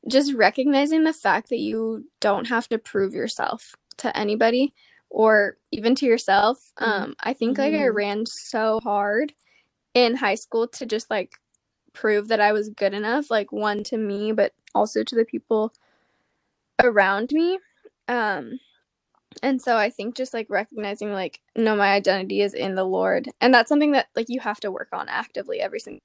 just 0.08 0.34
recognizing 0.34 1.04
the 1.04 1.12
fact 1.12 1.48
that 1.48 1.58
you 1.58 2.08
don't 2.20 2.48
have 2.48 2.68
to 2.68 2.78
prove 2.78 3.14
yourself 3.14 3.74
to 3.98 4.16
anybody 4.16 4.72
or 5.10 5.56
even 5.72 5.94
to 5.96 6.06
yourself. 6.06 6.72
Mm-hmm. 6.78 6.90
Um, 6.90 7.16
I 7.20 7.32
think 7.32 7.58
like 7.58 7.72
mm-hmm. 7.72 7.84
I 7.84 7.88
ran 7.88 8.26
so 8.26 8.80
hard 8.82 9.32
in 9.94 10.16
high 10.16 10.34
school 10.34 10.68
to 10.68 10.86
just 10.86 11.10
like 11.10 11.32
prove 11.92 12.28
that 12.28 12.40
I 12.40 12.52
was 12.52 12.68
good 12.68 12.94
enough, 12.94 13.30
like 13.30 13.52
one 13.52 13.82
to 13.84 13.96
me, 13.96 14.32
but 14.32 14.52
also 14.74 15.02
to 15.02 15.14
the 15.14 15.24
people 15.24 15.72
around 16.82 17.32
me. 17.32 17.58
Um, 18.08 18.60
and 19.42 19.60
so 19.60 19.76
I 19.76 19.90
think 19.90 20.14
just 20.14 20.34
like 20.34 20.48
recognizing 20.48 21.12
like 21.12 21.40
no, 21.56 21.76
my 21.76 21.88
identity 21.88 22.42
is 22.42 22.54
in 22.54 22.74
the 22.74 22.84
Lord, 22.84 23.28
and 23.40 23.52
that's 23.52 23.68
something 23.68 23.92
that 23.92 24.08
like 24.14 24.26
you 24.28 24.40
have 24.40 24.60
to 24.60 24.70
work 24.70 24.88
on 24.92 25.08
actively 25.08 25.60
every 25.60 25.80
single. 25.80 26.00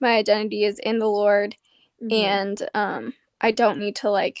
My 0.00 0.16
identity 0.16 0.64
is 0.64 0.78
in 0.78 0.98
the 0.98 1.06
Lord 1.06 1.56
mm-hmm. 2.02 2.12
and 2.12 2.68
um 2.74 3.14
I 3.40 3.50
don't 3.50 3.78
need 3.78 3.96
to 3.96 4.10
like 4.10 4.38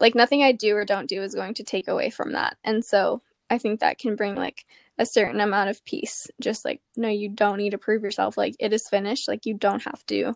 like 0.00 0.14
nothing 0.14 0.42
I 0.42 0.52
do 0.52 0.76
or 0.76 0.84
don't 0.84 1.08
do 1.08 1.22
is 1.22 1.34
going 1.34 1.54
to 1.54 1.64
take 1.64 1.88
away 1.88 2.10
from 2.10 2.32
that. 2.32 2.56
And 2.64 2.84
so 2.84 3.22
I 3.50 3.58
think 3.58 3.80
that 3.80 3.98
can 3.98 4.16
bring 4.16 4.34
like 4.34 4.66
a 4.98 5.06
certain 5.06 5.40
amount 5.40 5.70
of 5.70 5.84
peace. 5.84 6.28
Just 6.40 6.64
like 6.64 6.80
no, 6.96 7.08
you 7.08 7.28
don't 7.28 7.58
need 7.58 7.70
to 7.70 7.78
prove 7.78 8.02
yourself. 8.02 8.36
Like 8.36 8.56
it 8.58 8.72
is 8.72 8.88
finished. 8.88 9.28
Like 9.28 9.46
you 9.46 9.54
don't 9.54 9.82
have 9.84 10.04
to 10.06 10.34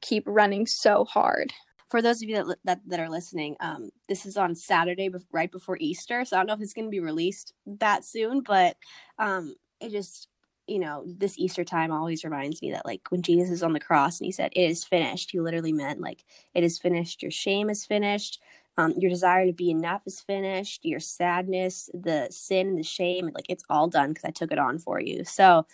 keep 0.00 0.24
running 0.26 0.66
so 0.66 1.04
hard. 1.04 1.52
For 1.90 2.00
those 2.00 2.22
of 2.22 2.28
you 2.28 2.36
that 2.36 2.58
that, 2.64 2.80
that 2.86 3.00
are 3.00 3.10
listening, 3.10 3.56
um, 3.60 3.90
this 4.08 4.24
is 4.24 4.36
on 4.36 4.54
Saturday, 4.54 5.10
right 5.32 5.50
before 5.50 5.76
Easter. 5.80 6.24
So 6.24 6.36
I 6.36 6.40
don't 6.40 6.46
know 6.46 6.54
if 6.54 6.60
it's 6.60 6.72
going 6.72 6.86
to 6.86 6.90
be 6.90 7.00
released 7.00 7.52
that 7.66 8.04
soon, 8.04 8.42
but 8.42 8.76
um, 9.18 9.56
it 9.80 9.90
just 9.90 10.28
you 10.70 10.78
know, 10.78 11.02
this 11.04 11.36
Easter 11.36 11.64
time 11.64 11.90
always 11.90 12.22
reminds 12.22 12.62
me 12.62 12.70
that 12.70 12.86
like 12.86 13.02
when 13.10 13.22
Jesus 13.22 13.50
is 13.50 13.62
on 13.62 13.72
the 13.72 13.80
cross 13.80 14.20
and 14.20 14.26
he 14.26 14.32
said, 14.32 14.52
It 14.54 14.70
is 14.70 14.84
finished, 14.84 15.32
he 15.32 15.40
literally 15.40 15.72
meant 15.72 16.00
like 16.00 16.24
it 16.54 16.62
is 16.62 16.78
finished, 16.78 17.22
your 17.22 17.32
shame 17.32 17.68
is 17.68 17.84
finished, 17.84 18.40
um, 18.78 18.94
your 18.96 19.10
desire 19.10 19.46
to 19.46 19.52
be 19.52 19.70
enough 19.70 20.02
is 20.06 20.20
finished, 20.20 20.84
your 20.84 21.00
sadness, 21.00 21.90
the 21.92 22.28
sin 22.30 22.68
and 22.68 22.78
the 22.78 22.84
shame, 22.84 23.30
like 23.34 23.46
it's 23.48 23.64
all 23.68 23.88
done 23.88 24.10
because 24.10 24.24
I 24.24 24.30
took 24.30 24.52
it 24.52 24.58
on 24.60 24.78
for 24.78 25.00
you. 25.00 25.24
So 25.24 25.66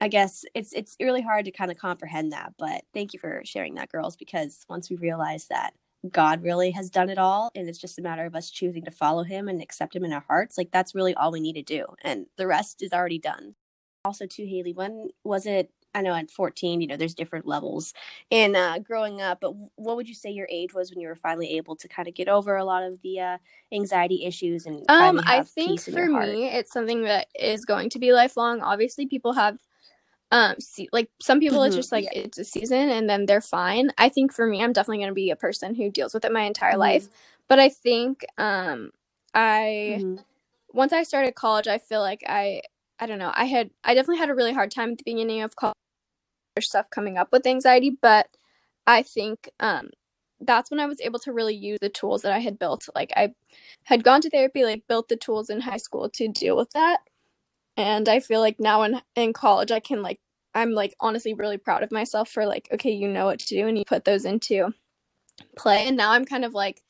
I 0.00 0.08
guess 0.08 0.44
it's 0.54 0.72
it's 0.72 0.96
really 1.00 1.22
hard 1.22 1.44
to 1.46 1.50
kind 1.50 1.70
of 1.72 1.78
comprehend 1.78 2.32
that, 2.32 2.54
but 2.56 2.84
thank 2.94 3.12
you 3.14 3.18
for 3.18 3.42
sharing 3.44 3.74
that, 3.74 3.90
girls, 3.90 4.16
because 4.16 4.64
once 4.68 4.88
we 4.90 4.96
realize 4.96 5.48
that 5.48 5.74
God 6.12 6.44
really 6.44 6.70
has 6.70 6.88
done 6.88 7.10
it 7.10 7.18
all 7.18 7.50
and 7.56 7.68
it's 7.68 7.78
just 7.78 7.98
a 7.98 8.02
matter 8.02 8.24
of 8.26 8.36
us 8.36 8.50
choosing 8.50 8.84
to 8.84 8.92
follow 8.92 9.24
him 9.24 9.48
and 9.48 9.60
accept 9.60 9.96
him 9.96 10.04
in 10.04 10.12
our 10.12 10.24
hearts, 10.28 10.56
like 10.56 10.70
that's 10.70 10.94
really 10.94 11.14
all 11.14 11.32
we 11.32 11.40
need 11.40 11.54
to 11.54 11.62
do. 11.62 11.84
And 12.02 12.26
the 12.36 12.46
rest 12.46 12.82
is 12.82 12.92
already 12.92 13.18
done 13.18 13.56
also 14.06 14.26
too 14.26 14.46
haley 14.46 14.72
when 14.72 15.08
was 15.24 15.46
it 15.46 15.70
i 15.94 16.00
know 16.00 16.14
at 16.14 16.30
14 16.30 16.80
you 16.80 16.86
know 16.86 16.96
there's 16.96 17.14
different 17.14 17.46
levels 17.46 17.92
in 18.30 18.54
uh, 18.54 18.78
growing 18.78 19.20
up 19.20 19.38
but 19.40 19.52
what 19.74 19.96
would 19.96 20.08
you 20.08 20.14
say 20.14 20.30
your 20.30 20.48
age 20.50 20.72
was 20.72 20.90
when 20.90 21.00
you 21.00 21.08
were 21.08 21.16
finally 21.16 21.56
able 21.56 21.74
to 21.74 21.88
kind 21.88 22.06
of 22.06 22.14
get 22.14 22.28
over 22.28 22.56
a 22.56 22.64
lot 22.64 22.82
of 22.82 23.00
the 23.02 23.18
uh, 23.20 23.38
anxiety 23.72 24.24
issues 24.24 24.66
and 24.66 24.88
um 24.88 25.20
i 25.26 25.42
think 25.42 25.80
for 25.80 26.06
me 26.06 26.46
it's 26.46 26.72
something 26.72 27.02
that 27.02 27.26
is 27.38 27.64
going 27.64 27.90
to 27.90 27.98
be 27.98 28.12
lifelong 28.12 28.60
obviously 28.60 29.06
people 29.06 29.32
have 29.32 29.58
um 30.32 30.54
see, 30.58 30.88
like 30.92 31.10
some 31.20 31.40
people 31.40 31.58
mm-hmm. 31.58 31.68
it's 31.68 31.76
just 31.76 31.92
like 31.92 32.06
it's 32.12 32.38
a 32.38 32.44
season 32.44 32.90
and 32.90 33.08
then 33.08 33.26
they're 33.26 33.40
fine 33.40 33.90
i 33.98 34.08
think 34.08 34.32
for 34.32 34.46
me 34.46 34.62
i'm 34.62 34.72
definitely 34.72 34.98
going 34.98 35.08
to 35.08 35.14
be 35.14 35.30
a 35.30 35.36
person 35.36 35.74
who 35.74 35.90
deals 35.90 36.14
with 36.14 36.24
it 36.24 36.32
my 36.32 36.42
entire 36.42 36.72
mm-hmm. 36.72 36.80
life 36.80 37.08
but 37.48 37.58
i 37.58 37.68
think 37.68 38.24
um 38.38 38.90
i 39.34 39.98
mm-hmm. 40.00 40.16
once 40.72 40.92
i 40.92 41.02
started 41.02 41.34
college 41.34 41.68
i 41.68 41.78
feel 41.78 42.00
like 42.00 42.22
i 42.28 42.60
I 42.98 43.06
don't 43.06 43.18
know. 43.18 43.32
I 43.34 43.44
had 43.46 43.70
I 43.84 43.94
definitely 43.94 44.18
had 44.18 44.30
a 44.30 44.34
really 44.34 44.52
hard 44.52 44.70
time 44.70 44.92
at 44.92 44.98
the 44.98 45.04
beginning 45.04 45.42
of 45.42 45.56
college 45.56 45.74
stuff 46.60 46.90
coming 46.90 47.18
up 47.18 47.28
with 47.32 47.46
anxiety, 47.46 47.90
but 47.90 48.28
I 48.86 49.02
think 49.02 49.50
um 49.60 49.90
that's 50.40 50.70
when 50.70 50.80
I 50.80 50.86
was 50.86 51.00
able 51.00 51.18
to 51.20 51.32
really 51.32 51.54
use 51.54 51.78
the 51.80 51.88
tools 51.88 52.22
that 52.22 52.32
I 52.32 52.40
had 52.40 52.58
built. 52.58 52.88
Like 52.94 53.12
I 53.16 53.30
had 53.84 54.04
gone 54.04 54.20
to 54.22 54.30
therapy, 54.30 54.64
like 54.64 54.84
built 54.88 55.08
the 55.08 55.16
tools 55.16 55.50
in 55.50 55.60
high 55.62 55.78
school 55.78 56.10
to 56.10 56.28
deal 56.28 56.56
with 56.56 56.70
that. 56.72 57.00
And 57.76 58.08
I 58.08 58.20
feel 58.20 58.40
like 58.40 58.60
now 58.60 58.82
in 58.82 59.00
in 59.16 59.32
college 59.34 59.72
I 59.72 59.80
can 59.80 60.02
like 60.02 60.20
I'm 60.54 60.72
like 60.72 60.94
honestly 61.00 61.34
really 61.34 61.58
proud 61.58 61.82
of 61.82 61.92
myself 61.92 62.30
for 62.30 62.46
like 62.46 62.68
okay, 62.74 62.92
you 62.92 63.08
know 63.08 63.26
what 63.26 63.40
to 63.40 63.46
do 63.48 63.68
and 63.68 63.78
you 63.78 63.84
put 63.86 64.04
those 64.04 64.24
into 64.24 64.72
play. 65.56 65.86
And 65.88 65.96
now 65.96 66.12
I'm 66.12 66.24
kind 66.26 66.44
of 66.44 66.54
like 66.54 66.82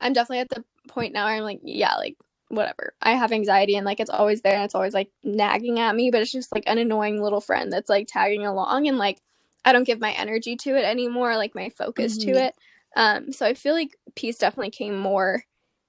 I'm 0.00 0.12
definitely 0.12 0.40
at 0.40 0.50
the 0.50 0.64
point 0.88 1.12
now 1.14 1.26
where 1.26 1.36
I'm 1.36 1.44
like 1.44 1.60
yeah, 1.64 1.94
like 1.96 2.16
whatever. 2.52 2.92
I 3.00 3.12
have 3.12 3.32
anxiety 3.32 3.76
and 3.76 3.86
like 3.86 3.98
it's 3.98 4.10
always 4.10 4.42
there 4.42 4.54
and 4.54 4.64
it's 4.64 4.74
always 4.74 4.92
like 4.92 5.10
nagging 5.24 5.80
at 5.80 5.96
me, 5.96 6.10
but 6.10 6.20
it's 6.20 6.30
just 6.30 6.54
like 6.54 6.64
an 6.66 6.76
annoying 6.76 7.22
little 7.22 7.40
friend 7.40 7.72
that's 7.72 7.88
like 7.88 8.08
tagging 8.08 8.46
along 8.46 8.86
and 8.86 8.98
like 8.98 9.22
I 9.64 9.72
don't 9.72 9.84
give 9.84 10.00
my 10.00 10.12
energy 10.12 10.56
to 10.56 10.76
it 10.76 10.84
anymore, 10.84 11.36
like 11.36 11.54
my 11.54 11.70
focus 11.70 12.18
mm-hmm. 12.18 12.32
to 12.32 12.44
it. 12.44 12.54
Um 12.94 13.32
so 13.32 13.46
I 13.46 13.54
feel 13.54 13.72
like 13.72 13.96
peace 14.16 14.36
definitely 14.36 14.70
came 14.70 14.98
more 14.98 15.44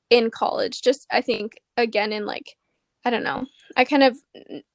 in 0.10 0.32
college. 0.32 0.82
Just 0.82 1.06
I 1.12 1.20
think 1.20 1.60
again 1.76 2.14
in 2.14 2.26
like 2.26 2.56
I 3.04 3.10
don't 3.10 3.24
know. 3.24 3.46
I 3.76 3.84
kind 3.84 4.04
of 4.04 4.18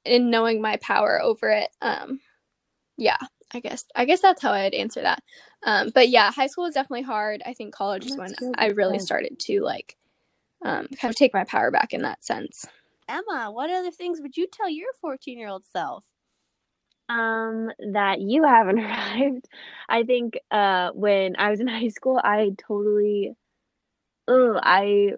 in 0.05 0.29
knowing 0.29 0.61
my 0.61 0.77
power 0.77 1.19
over 1.19 1.49
it. 1.49 1.69
Um 1.81 2.19
yeah, 2.97 3.17
I 3.51 3.61
guess 3.61 3.85
I 3.95 4.05
guess 4.05 4.21
that's 4.21 4.43
how 4.43 4.51
I'd 4.51 4.75
answer 4.75 5.01
that. 5.01 5.23
Um 5.65 5.89
but 5.95 6.09
yeah, 6.09 6.31
high 6.31 6.47
school 6.47 6.65
was 6.65 6.75
definitely 6.75 7.01
hard. 7.01 7.41
I 7.47 7.55
think 7.55 7.73
college 7.73 8.05
is 8.05 8.15
when 8.15 8.35
I 8.59 8.67
really 8.67 8.99
started 8.99 9.39
to 9.39 9.61
like 9.61 9.95
um, 10.63 10.87
kind 10.99 11.11
of 11.11 11.15
take 11.15 11.33
my 11.33 11.43
power 11.43 11.71
back 11.71 11.93
in 11.93 12.01
that 12.01 12.23
sense. 12.23 12.65
Emma, 13.07 13.51
what 13.51 13.69
other 13.69 13.91
things 13.91 14.21
would 14.21 14.37
you 14.37 14.47
tell 14.47 14.69
your 14.69 14.89
14 15.01 15.37
year 15.37 15.47
old 15.47 15.65
self? 15.65 16.05
Um, 17.09 17.71
that 17.93 18.21
you 18.21 18.43
haven't 18.43 18.79
arrived. 18.83 19.47
I 19.89 20.03
think 20.03 20.39
uh, 20.51 20.91
when 20.93 21.35
I 21.37 21.49
was 21.49 21.59
in 21.59 21.67
high 21.69 21.87
school, 21.89 22.19
I 22.23 22.51
totally, 22.57 23.33
oh, 24.27 24.59
I, 24.61 25.13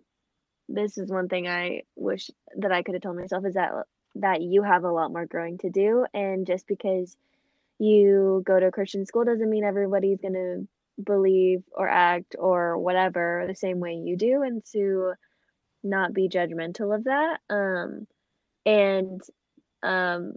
this 0.70 0.98
is 0.98 1.10
one 1.10 1.28
thing 1.28 1.48
I 1.48 1.84
wish 1.96 2.30
that 2.58 2.72
I 2.72 2.84
could 2.84 2.96
have 2.96 3.02
told 3.04 3.18
myself 3.18 3.46
is 3.46 3.56
that 3.56 3.72
that 4.16 4.42
you 4.42 4.62
have 4.62 4.84
a 4.84 4.92
lot 4.92 5.12
more 5.12 5.26
growing 5.26 5.58
to 5.60 5.70
do, 5.70 6.06
and 6.14 6.46
just 6.46 6.68
because 6.68 7.16
you 7.80 8.44
go 8.46 8.60
to 8.60 8.68
a 8.68 8.72
Christian 8.72 9.06
school 9.06 9.26
doesn't 9.26 9.50
mean 9.50 9.64
everybody's 9.64 10.20
gonna 10.22 10.64
believe 11.04 11.64
or 11.74 11.90
act 11.90 12.36
or 12.38 12.78
whatever 12.78 13.46
the 13.48 13.56
same 13.56 13.80
way 13.80 13.94
you 13.96 14.18
do, 14.18 14.44
and 14.44 14.64
to 14.74 15.14
not 15.84 16.14
be 16.14 16.30
judgmental 16.30 16.96
of 16.96 17.06
that. 17.06 17.40
Um, 17.50 18.08
and 18.66 19.22
um, 19.84 20.34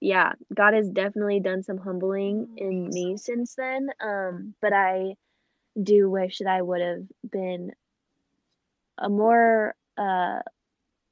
yeah, 0.00 0.32
God 0.54 0.74
has 0.74 0.90
definitely 0.90 1.40
done 1.40 1.62
some 1.62 1.78
humbling 1.78 2.48
in 2.56 2.92
me 2.92 3.16
since 3.16 3.54
then. 3.56 3.88
Um, 4.00 4.54
but 4.62 4.72
I 4.72 5.14
do 5.82 6.10
wish 6.10 6.38
that 6.38 6.48
I 6.48 6.62
would 6.62 6.80
have 6.82 7.04
been 7.30 7.72
a 8.98 9.08
more 9.08 9.74
uh 9.96 10.40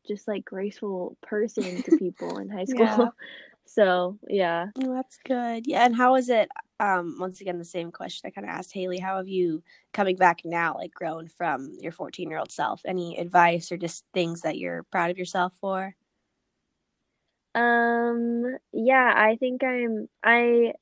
just 0.06 0.28
like 0.28 0.44
graceful 0.44 1.16
person 1.22 1.82
to 1.82 1.92
people 1.92 2.38
in 2.38 2.48
high 2.48 2.64
school. 2.66 2.86
Yeah. 2.88 3.10
So 3.66 4.18
yeah. 4.28 4.68
Oh, 4.82 4.94
that's 4.94 5.18
good. 5.26 5.66
Yeah. 5.66 5.84
And 5.84 5.96
how 5.96 6.16
is 6.16 6.28
it? 6.28 6.48
Um, 6.80 7.16
once 7.18 7.40
again, 7.40 7.58
the 7.58 7.64
same 7.64 7.90
question 7.90 8.26
I 8.26 8.30
kind 8.30 8.48
of 8.48 8.54
asked 8.54 8.72
Haley. 8.72 8.98
How 8.98 9.16
have 9.16 9.28
you 9.28 9.62
coming 9.92 10.16
back 10.16 10.42
now, 10.44 10.74
like 10.76 10.92
grown 10.94 11.28
from 11.28 11.76
your 11.80 11.92
14 11.92 12.28
year 12.30 12.38
old 12.38 12.52
self? 12.52 12.82
Any 12.86 13.18
advice 13.18 13.72
or 13.72 13.76
just 13.76 14.04
things 14.14 14.42
that 14.42 14.58
you're 14.58 14.84
proud 14.84 15.10
of 15.10 15.18
yourself 15.18 15.52
for? 15.60 15.94
Um, 17.54 18.56
yeah, 18.72 19.12
I 19.16 19.36
think 19.36 19.64
I'm 19.64 20.08
I 20.22 20.74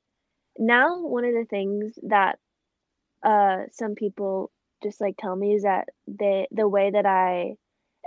now 0.59 1.01
one 1.01 1.25
of 1.25 1.33
the 1.33 1.45
things 1.49 1.97
that 2.03 2.39
uh 3.23 3.63
some 3.71 3.95
people 3.95 4.51
just 4.83 5.01
like 5.01 5.15
tell 5.17 5.35
me 5.35 5.53
is 5.55 5.63
that 5.63 5.89
the 6.07 6.47
the 6.51 6.67
way 6.67 6.91
that 6.91 7.05
I 7.05 7.55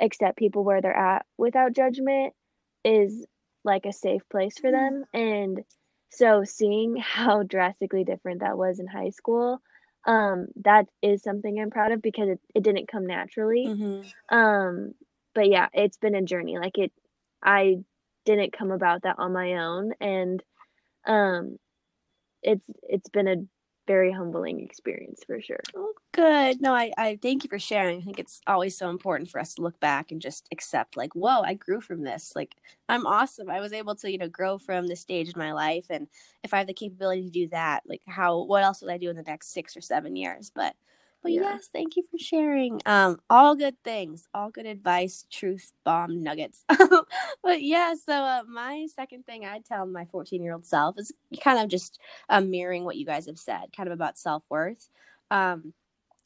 accept 0.01 0.39
people 0.39 0.65
where 0.65 0.81
they're 0.83 0.97
at 0.97 1.27
without 1.39 1.75
judgment 1.75 2.35
is 2.85 3.27
like 3.65 3.87
a 3.87 3.93
safe 3.93 4.23
place 4.31 4.59
for 4.59 4.71
them. 4.71 5.05
And 5.13 5.61
so 6.11 6.45
seeing 6.45 6.97
how 7.01 7.43
drastically 7.43 8.05
different 8.05 8.41
that 8.41 8.59
was 8.59 8.79
in 8.79 8.87
high 8.87 9.11
school 9.11 9.61
um 10.07 10.47
that 10.57 10.87
is 11.03 11.23
something 11.23 11.59
i'm 11.61 11.71
proud 11.71 11.93
of 11.93 12.01
because 12.01 12.29
it, 12.29 12.41
it 12.55 12.63
didn't 12.63 12.89
come 12.89 13.07
naturally. 13.07 13.67
Mm-hmm. 13.69 14.37
um 14.37 14.95
but 15.35 15.49
yeah 15.49 15.69
it's 15.73 15.97
been 15.97 16.15
a 16.15 16.23
journey. 16.23 16.59
Like 16.59 16.79
it 16.79 16.93
i 17.43 17.77
didn't 18.25 18.57
come 18.57 18.71
about 18.71 19.03
that 19.03 19.17
on 19.19 19.33
my 19.33 19.55
own. 19.55 19.93
And 20.01 20.43
um 21.07 21.59
it's 22.43 22.65
it's 22.83 23.09
been 23.11 23.29
a 23.29 23.37
very 23.89 24.13
humbling 24.13 24.61
experience 24.61 25.25
for 25.27 25.41
sure. 25.41 25.63
Oh, 25.75 25.93
good. 26.13 26.61
No, 26.61 26.75
I, 26.75 26.93
I 26.97 27.19
thank 27.21 27.43
you 27.43 27.51
for 27.51 27.59
sharing. 27.59 27.99
I 27.99 28.03
think 28.03 28.21
it's 28.21 28.41
always 28.47 28.77
so 28.77 28.91
important 28.91 29.31
for 29.31 29.41
us 29.41 29.55
to 29.55 29.63
look 29.63 29.81
back 29.81 30.13
and 30.13 30.21
just 30.21 30.47
accept, 30.53 30.97
like, 30.97 31.15
whoa, 31.15 31.41
I 31.41 31.55
grew 31.55 31.81
from 31.81 32.05
this. 32.05 32.35
Like, 32.37 32.55
I'm 32.89 33.07
awesome. 33.07 33.51
I 33.51 33.61
was 33.61 33.73
able 33.73 33.97
to, 33.97 34.13
you 34.13 34.19
know, 34.19 34.29
grow 34.29 34.59
from 34.59 34.87
this 34.87 35.01
stage 35.01 35.29
in 35.29 35.39
my 35.39 35.53
life. 35.53 35.87
And 35.91 36.07
if 36.45 36.55
I 36.55 36.59
have 36.59 36.69
the 36.69 36.75
capability 36.75 37.25
to 37.25 37.31
do 37.31 37.49
that, 37.49 37.83
like, 37.87 38.03
how, 38.07 38.45
what 38.45 38.63
else 38.63 38.83
would 38.83 38.93
I 38.93 38.99
do 38.99 39.11
in 39.11 39.17
the 39.17 39.23
next 39.23 39.53
six 39.53 39.77
or 39.77 39.81
seven 39.81 40.15
years? 40.15 40.53
But 40.55 40.77
but 41.23 41.33
yeah. 41.33 41.43
yes, 41.43 41.69
thank 41.73 41.97
you 41.97 42.03
for 42.11 42.19
sharing. 42.19 42.81
Um, 42.87 43.19
all 43.29 43.57
good 43.57 43.77
things, 43.83 44.29
all 44.35 44.51
good 44.51 44.67
advice, 44.67 45.27
truth 45.31 45.73
bomb 45.85 46.23
nuggets. 46.23 46.65
but 47.43 47.63
yeah, 47.63 47.95
so 47.95 48.13
uh, 48.13 48.43
my 48.49 48.87
second 48.95 49.27
thing 49.27 49.45
I'd 49.45 49.65
tell 49.65 49.87
my 49.87 50.05
14 50.07 50.43
year 50.43 50.53
old 50.53 50.67
self 50.67 50.97
is 50.99 51.13
kind 51.43 51.59
of 51.59 51.69
just 51.69 51.99
um, 52.29 52.51
mirroring 52.51 52.85
what 52.85 52.97
you 52.97 53.05
guys 53.05 53.27
have 53.27 53.39
said, 53.39 53.73
kind 53.77 53.89
of 53.89 53.93
about 53.93 54.19
self 54.19 54.43
worth. 54.49 54.89
Um, 55.31 55.75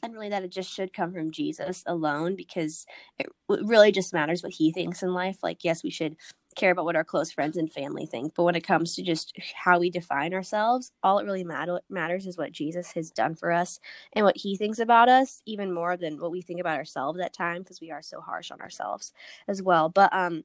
and 0.03 0.14
really 0.14 0.30
that 0.30 0.43
it 0.43 0.51
just 0.51 0.72
should 0.72 0.93
come 0.93 1.12
from 1.12 1.30
Jesus 1.30 1.84
alone 1.86 2.34
because 2.34 2.86
it 3.18 3.28
really 3.49 3.93
just 3.93 4.12
matters 4.12 4.43
what 4.43 4.53
he 4.53 4.72
thinks 4.72 5.03
in 5.03 5.14
life. 5.14 5.38
Like, 5.43 5.62
yes, 5.62 5.84
we 5.84 5.90
should 5.90 6.16
care 6.57 6.70
about 6.70 6.84
what 6.84 6.96
our 6.96 7.05
close 7.05 7.30
friends 7.30 7.57
and 7.57 7.72
family 7.72 8.07
think. 8.07 8.34
But 8.34 8.44
when 8.44 8.55
it 8.55 8.62
comes 8.62 8.94
to 8.94 9.03
just 9.03 9.38
how 9.55 9.78
we 9.78 9.90
define 9.90 10.34
ourselves, 10.34 10.92
all 11.03 11.18
it 11.18 11.24
really 11.24 11.44
matter- 11.44 11.80
matters 11.88 12.26
is 12.26 12.38
what 12.38 12.53
Jesus 12.53 12.92
has 12.92 13.11
done 13.11 13.34
for 13.34 13.53
us 13.53 13.80
and 14.12 14.24
what 14.24 14.36
he 14.36 14.57
thinks 14.57 14.78
about 14.78 15.09
us, 15.09 15.42
even 15.46 15.72
more 15.72 15.96
than 15.96 16.20
what 16.20 16.30
we 16.30 16.42
think 16.42 16.61
about 16.61 16.78
ourselves 16.78 17.20
at 17.20 17.32
times, 17.32 17.64
because 17.64 17.80
we 17.80 17.90
are 17.90 18.03
so 18.03 18.20
harsh 18.20 18.50
on 18.50 18.61
ourselves 18.61 19.12
as 19.48 19.62
well. 19.62 19.88
But 19.88 20.12
um, 20.12 20.44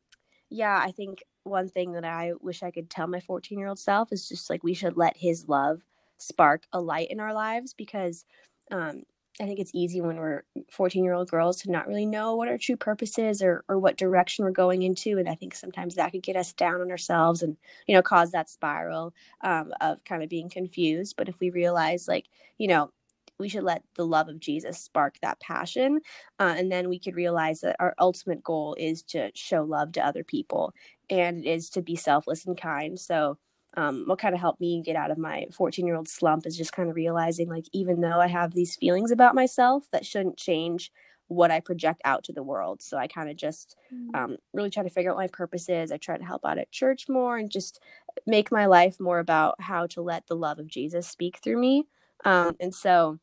yeah, 0.50 0.80
I 0.84 0.92
think 0.92 1.24
one 1.44 1.70
thing 1.70 1.94
that 1.94 2.06
I 2.06 2.34
wish 2.42 2.64
I 2.64 2.72
could 2.72 2.90
tell 2.90 3.08
my 3.08 3.20
14 3.20 3.58
year 3.58 3.68
old 3.68 3.80
self 3.80 4.12
is 4.12 4.28
just 4.28 4.50
like 4.50 4.64
we 4.64 4.74
should 4.74 4.98
let 4.98 5.18
his 5.18 5.48
love 5.48 5.82
spark 6.18 6.64
a 6.74 6.82
light 6.82 7.10
in 7.12 7.20
our 7.20 7.34
lives 7.34 7.74
because 7.74 8.26
um, 8.72 9.04
I 9.40 9.46
think 9.46 9.60
it's 9.60 9.72
easy 9.76 10.02
when 10.02 10.18
we're 10.18 10.44
14 10.72 11.04
year 11.04 11.14
old 11.14 11.30
girls 11.30 11.58
to 11.62 11.72
not 11.72 11.88
really 11.88 12.08
know 12.08 12.36
what 12.36 12.48
our 12.48 12.58
true 12.58 12.76
purpose 12.76 13.20
is 13.20 13.42
or, 13.44 13.64
or 13.70 13.78
what 13.78 13.96
direction 13.98 14.44
we're 14.46 14.52
going 14.52 14.82
into. 14.82 15.20
And 15.20 15.30
I 15.30 15.36
think 15.36 15.54
sometimes 15.54 15.96
that 15.96 16.12
could 16.12 16.24
get 16.24 16.36
us 16.36 16.54
down 16.54 16.82
on 16.82 16.90
ourselves 16.90 17.44
and, 17.44 17.56
you 17.88 17.94
know, 17.96 18.02
cause 18.02 18.32
that 18.32 18.50
spiral 18.50 19.14
um, 19.42 19.72
of 19.80 20.04
kind 20.06 20.24
of 20.24 20.30
being 20.30 20.50
confused. 20.50 21.16
But 21.18 21.30
if 21.30 21.40
we 21.40 21.52
realize, 21.52 22.08
like, 22.08 22.26
you 22.58 22.68
know, 22.68 22.92
we 23.40 23.50
should 23.50 23.64
let 23.64 23.84
the 23.96 24.06
love 24.06 24.30
of 24.30 24.40
Jesus 24.40 24.80
spark 24.80 25.18
that 25.22 25.40
passion. 25.40 26.00
Uh, 26.40 26.56
and 26.58 26.72
then 26.72 26.90
we 26.90 26.98
could 26.98 27.16
realize 27.16 27.62
that 27.62 27.76
our 27.80 27.94
ultimate 28.00 28.44
goal 28.44 28.76
is 28.80 29.04
to 29.04 29.30
show 29.36 29.64
love 29.64 29.92
to 29.94 30.06
other 30.06 30.24
people 30.24 30.74
and 31.10 31.46
it 31.46 31.50
is 31.50 31.70
to 31.72 31.82
be 31.84 31.96
selfless 31.96 32.46
and 32.48 32.60
kind. 32.60 33.00
So, 33.00 33.38
um, 33.78 34.04
what 34.08 34.20
kind 34.20 34.34
of 34.34 34.42
helped 34.42 34.60
me 34.60 34.82
get 34.82 34.96
out 34.96 35.12
of 35.12 35.18
my 35.18 35.46
14 35.54 35.86
year 35.86 35.96
old 35.96 36.08
slump 36.10 36.46
is 36.46 36.58
just 36.58 36.74
kind 36.74 36.90
of 36.90 36.96
realizing 36.96 37.48
like 37.48 37.66
even 37.72 38.02
though 38.02 38.20
i 38.20 38.28
have 38.28 38.54
these 38.54 38.76
feelings 38.76 39.12
about 39.12 39.36
myself 39.36 39.86
that 39.92 40.06
shouldn't 40.06 40.36
change 40.36 40.92
what 41.28 41.52
i 41.52 41.60
project 41.60 42.02
out 42.06 42.24
to 42.24 42.34
the 42.34 42.44
world. 42.44 42.82
So 42.82 42.98
i 42.98 43.08
kind 43.08 43.30
of 43.30 43.38
just 43.38 43.76
mm. 43.94 44.16
um, 44.16 44.38
really 44.54 44.70
try 44.70 44.84
to 44.84 44.90
figure 44.90 45.12
out 45.12 45.16
what 45.16 45.24
my 45.24 45.28
purpose 45.28 45.70
is 45.70 45.92
i 45.92 45.98
try 45.98 46.18
to 46.18 46.26
help 46.26 46.44
out 46.46 46.58
at 46.58 46.72
church 46.72 47.08
more 47.08 47.38
and 47.38 47.50
just 47.50 47.80
make 48.26 48.52
my 48.52 48.66
life 48.66 49.00
more 49.00 49.20
about 49.20 49.62
how 49.62 49.88
to 49.88 50.02
let 50.02 50.28
the 50.28 50.36
love 50.36 50.60
of 50.60 50.68
jesus 50.68 51.08
speak 51.08 51.38
through 51.38 51.60
me. 51.60 51.88
Um, 52.26 52.56
and 52.60 52.74
so 52.74 53.20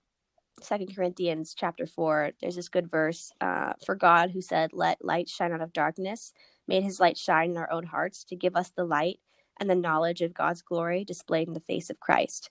second 0.62 0.94
corinthians 0.94 1.52
chapter 1.52 1.84
4 1.84 2.30
there's 2.40 2.54
this 2.54 2.68
good 2.68 2.88
verse 2.88 3.32
uh, 3.40 3.72
for 3.84 3.96
god 3.96 4.30
who 4.30 4.40
said 4.40 4.70
let 4.72 5.04
light 5.04 5.28
shine 5.28 5.50
out 5.50 5.60
of 5.60 5.72
darkness 5.72 6.32
made 6.68 6.84
his 6.84 7.00
light 7.00 7.18
shine 7.18 7.50
in 7.50 7.56
our 7.56 7.70
own 7.72 7.84
hearts 7.84 8.22
to 8.24 8.36
give 8.36 8.54
us 8.54 8.70
the 8.70 8.84
light 8.84 9.18
and 9.60 9.68
the 9.68 9.74
knowledge 9.74 10.20
of 10.20 10.34
God's 10.34 10.62
glory 10.62 11.04
displayed 11.04 11.48
in 11.48 11.54
the 11.54 11.60
face 11.60 11.90
of 11.90 12.00
Christ. 12.00 12.50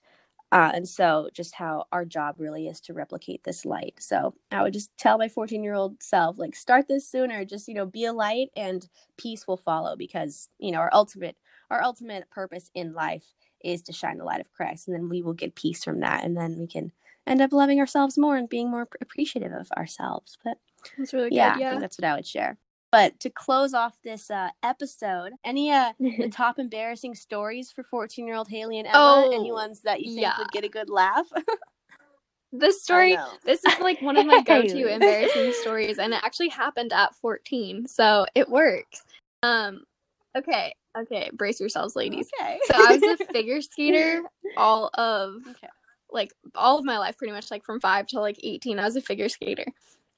Uh, 0.52 0.70
and 0.72 0.88
so, 0.88 1.28
just 1.32 1.54
how 1.54 1.84
our 1.90 2.04
job 2.04 2.36
really 2.38 2.68
is 2.68 2.80
to 2.80 2.92
replicate 2.92 3.42
this 3.42 3.64
light. 3.64 3.94
So, 3.98 4.34
I 4.52 4.62
would 4.62 4.72
just 4.72 4.96
tell 4.96 5.18
my 5.18 5.28
14 5.28 5.64
year 5.64 5.74
old 5.74 6.00
self, 6.00 6.38
like, 6.38 6.54
start 6.54 6.86
this 6.86 7.08
sooner. 7.08 7.44
Just, 7.44 7.66
you 7.66 7.74
know, 7.74 7.86
be 7.86 8.04
a 8.04 8.12
light 8.12 8.50
and 8.56 8.88
peace 9.16 9.48
will 9.48 9.56
follow 9.56 9.96
because, 9.96 10.48
you 10.58 10.70
know, 10.70 10.78
our 10.78 10.90
ultimate, 10.92 11.36
our 11.70 11.82
ultimate 11.82 12.30
purpose 12.30 12.70
in 12.74 12.92
life 12.92 13.34
is 13.64 13.82
to 13.82 13.92
shine 13.92 14.18
the 14.18 14.24
light 14.24 14.40
of 14.40 14.52
Christ. 14.52 14.86
And 14.86 14.94
then 14.94 15.08
we 15.08 15.22
will 15.22 15.32
get 15.32 15.56
peace 15.56 15.82
from 15.82 16.00
that. 16.00 16.22
And 16.22 16.36
then 16.36 16.56
we 16.58 16.68
can 16.68 16.92
end 17.26 17.40
up 17.40 17.52
loving 17.52 17.80
ourselves 17.80 18.16
more 18.16 18.36
and 18.36 18.48
being 18.48 18.70
more 18.70 18.86
appreciative 19.00 19.52
of 19.52 19.72
ourselves. 19.72 20.38
But 20.44 20.58
that's 20.96 21.12
really 21.12 21.30
good. 21.30 21.36
Yeah, 21.36 21.58
yeah. 21.58 21.66
I 21.66 21.70
think 21.70 21.80
that's 21.80 21.98
what 21.98 22.08
I 22.08 22.14
would 22.14 22.26
share. 22.26 22.58
But 22.94 23.18
to 23.20 23.30
close 23.30 23.74
off 23.74 23.98
this 24.04 24.30
uh, 24.30 24.50
episode, 24.62 25.32
any 25.42 25.72
uh, 25.72 25.94
the 25.98 26.28
top 26.32 26.60
embarrassing 26.60 27.16
stories 27.16 27.72
for 27.72 27.82
14 27.82 28.24
year 28.24 28.36
old 28.36 28.48
Haley 28.48 28.78
and 28.78 28.86
Emma? 28.86 28.96
Oh, 28.96 29.32
any 29.34 29.50
ones 29.50 29.80
that 29.80 30.02
you 30.02 30.10
think 30.10 30.20
yeah. 30.20 30.38
would 30.38 30.52
get 30.52 30.62
a 30.62 30.68
good 30.68 30.88
laugh? 30.88 31.26
this 32.52 32.84
story, 32.84 33.18
this 33.44 33.64
is 33.64 33.80
like 33.80 34.00
one 34.00 34.16
of 34.16 34.26
my 34.28 34.42
go 34.42 34.62
to 34.62 34.86
embarrassing 34.86 35.54
stories, 35.60 35.98
and 35.98 36.14
it 36.14 36.20
actually 36.22 36.50
happened 36.50 36.92
at 36.92 37.16
14, 37.16 37.88
so 37.88 38.26
it 38.36 38.48
works. 38.48 39.02
Um, 39.42 39.82
okay, 40.38 40.72
okay, 40.96 41.30
brace 41.32 41.58
yourselves, 41.58 41.96
ladies. 41.96 42.30
Okay. 42.40 42.60
so 42.66 42.74
I 42.76 42.96
was 42.96 43.20
a 43.20 43.24
figure 43.24 43.60
skater 43.60 44.22
all 44.56 44.88
of 44.94 45.38
okay. 45.50 45.68
like 46.12 46.32
all 46.54 46.78
of 46.78 46.84
my 46.84 46.98
life, 46.98 47.18
pretty 47.18 47.32
much 47.32 47.50
like 47.50 47.64
from 47.64 47.80
five 47.80 48.06
to 48.08 48.20
like 48.20 48.38
18. 48.40 48.78
I 48.78 48.84
was 48.84 48.94
a 48.94 49.00
figure 49.00 49.28
skater 49.28 49.66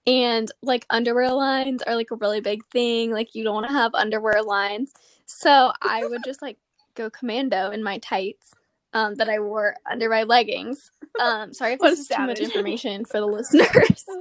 and 0.06 0.50
like 0.62 0.86
underwear 0.90 1.32
lines 1.32 1.82
are 1.82 1.96
like 1.96 2.10
a 2.10 2.16
really 2.16 2.40
big 2.40 2.64
thing 2.66 3.10
like 3.10 3.34
you 3.34 3.42
don't 3.42 3.54
want 3.54 3.66
to 3.66 3.72
have 3.72 3.94
underwear 3.94 4.42
lines. 4.42 4.92
So 5.26 5.72
i 5.82 6.04
would 6.06 6.22
just 6.24 6.42
like 6.42 6.58
go 6.94 7.10
commando 7.10 7.70
in 7.70 7.82
my 7.82 7.98
tights 7.98 8.54
um, 8.92 9.14
that 9.16 9.28
i 9.28 9.38
wore 9.38 9.76
under 9.90 10.08
my 10.08 10.22
leggings. 10.22 10.90
Um 11.20 11.52
sorry 11.52 11.74
if 11.74 11.80
this 11.80 11.98
is 11.98 12.08
too 12.08 12.26
much 12.26 12.40
information 12.40 13.04
for 13.04 13.20
the 13.20 13.26
listeners. 13.26 14.04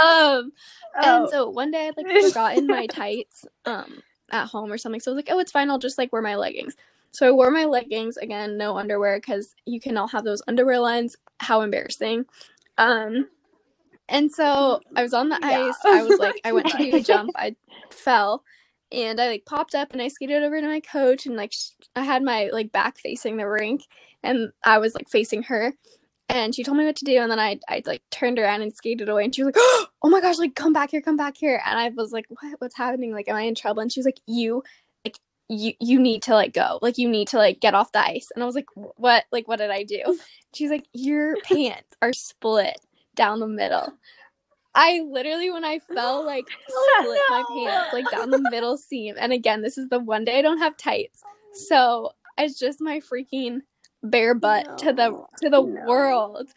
Um 0.00 0.52
oh. 0.96 1.22
and 1.22 1.28
so 1.28 1.48
one 1.50 1.70
day 1.72 1.88
i 1.88 1.92
like 2.00 2.24
forgotten 2.28 2.66
my 2.68 2.86
tights 2.86 3.44
um 3.64 4.00
at 4.30 4.46
home 4.46 4.70
or 4.70 4.78
something 4.78 5.00
so 5.00 5.10
i 5.10 5.14
was 5.14 5.18
like 5.24 5.34
oh 5.34 5.40
it's 5.40 5.50
fine 5.50 5.70
i'll 5.70 5.78
just 5.78 5.98
like 5.98 6.12
wear 6.12 6.22
my 6.22 6.36
leggings. 6.36 6.76
So 7.10 7.26
i 7.26 7.32
wore 7.32 7.50
my 7.50 7.64
leggings 7.64 8.16
again 8.16 8.56
no 8.56 8.76
underwear 8.76 9.18
because 9.18 9.54
you 9.64 9.80
can 9.80 9.96
all 9.96 10.08
have 10.08 10.24
those 10.24 10.42
underwear 10.46 10.78
lines. 10.78 11.16
How 11.40 11.62
embarrassing. 11.62 12.26
Um 12.76 13.28
and 14.08 14.32
so 14.32 14.80
I 14.96 15.02
was 15.02 15.12
on 15.12 15.28
the 15.28 15.38
yeah. 15.42 15.68
ice. 15.68 15.76
I 15.84 16.02
was 16.02 16.18
like, 16.18 16.40
I 16.44 16.52
went 16.52 16.68
to 16.68 16.78
do 16.78 16.96
a 16.96 17.00
jump. 17.00 17.30
I 17.36 17.54
fell. 17.90 18.42
And 18.90 19.20
I 19.20 19.28
like 19.28 19.44
popped 19.44 19.74
up 19.74 19.92
and 19.92 20.00
I 20.00 20.08
skated 20.08 20.42
over 20.42 20.60
to 20.60 20.66
my 20.66 20.80
coach 20.80 21.26
and 21.26 21.36
like 21.36 21.52
sh- 21.52 21.72
I 21.94 22.04
had 22.04 22.22
my 22.22 22.48
like 22.52 22.72
back 22.72 22.98
facing 22.98 23.36
the 23.36 23.46
rink 23.46 23.82
and 24.22 24.50
I 24.64 24.78
was 24.78 24.94
like 24.94 25.10
facing 25.10 25.42
her. 25.44 25.74
And 26.30 26.54
she 26.54 26.64
told 26.64 26.78
me 26.78 26.86
what 26.86 26.96
to 26.96 27.04
do. 27.04 27.18
And 27.20 27.30
then 27.30 27.38
I 27.38 27.60
I 27.68 27.82
like 27.84 28.02
turned 28.10 28.38
around 28.38 28.62
and 28.62 28.74
skated 28.74 29.10
away. 29.10 29.24
And 29.24 29.34
she 29.34 29.42
was 29.42 29.54
like 29.54 29.62
oh 30.02 30.08
my 30.08 30.22
gosh 30.22 30.38
like 30.38 30.54
come 30.54 30.72
back 30.72 30.90
here 30.90 31.02
come 31.02 31.18
back 31.18 31.36
here. 31.36 31.60
And 31.66 31.78
I 31.78 31.90
was 31.90 32.12
like 32.12 32.26
what? 32.30 32.60
What's 32.60 32.76
happening? 32.76 33.12
Like 33.12 33.28
am 33.28 33.36
I 33.36 33.42
in 33.42 33.54
trouble? 33.54 33.82
And 33.82 33.92
she 33.92 34.00
was 34.00 34.06
like 34.06 34.20
you 34.26 34.62
like 35.04 35.18
you 35.50 35.74
you 35.80 36.00
need 36.00 36.22
to 36.22 36.32
like 36.32 36.54
go. 36.54 36.78
Like 36.80 36.96
you 36.96 37.10
need 37.10 37.28
to 37.28 37.36
like 37.36 37.60
get 37.60 37.74
off 37.74 37.92
the 37.92 38.00
ice. 38.00 38.30
And 38.34 38.42
I 38.42 38.46
was 38.46 38.54
like 38.54 38.68
what? 38.74 39.26
Like 39.32 39.46
what 39.48 39.58
did 39.58 39.70
I 39.70 39.82
do? 39.82 40.18
She's 40.54 40.70
like 40.70 40.86
your 40.94 41.36
pants 41.42 41.94
are 42.00 42.14
split 42.14 42.78
down 43.18 43.40
the 43.40 43.48
middle. 43.48 43.92
I 44.74 45.02
literally, 45.10 45.50
when 45.50 45.64
I 45.64 45.80
fell, 45.80 46.24
like 46.24 46.46
split 46.48 47.20
my 47.30 47.44
pants 47.52 47.92
like 47.92 48.10
down 48.10 48.30
the 48.30 48.48
middle 48.50 48.78
seam. 48.78 49.16
And 49.18 49.32
again, 49.32 49.60
this 49.60 49.76
is 49.76 49.88
the 49.88 49.98
one 49.98 50.24
day 50.24 50.38
I 50.38 50.42
don't 50.42 50.58
have 50.58 50.76
tights, 50.76 51.22
so 51.52 52.12
it's 52.38 52.58
just 52.58 52.80
my 52.80 53.00
freaking 53.00 53.62
bare 54.04 54.34
butt 54.34 54.66
no, 54.66 54.76
to 54.76 54.92
the 54.92 55.10
to 55.42 55.50
the 55.50 55.62
no. 55.62 55.84
world. 55.86 56.50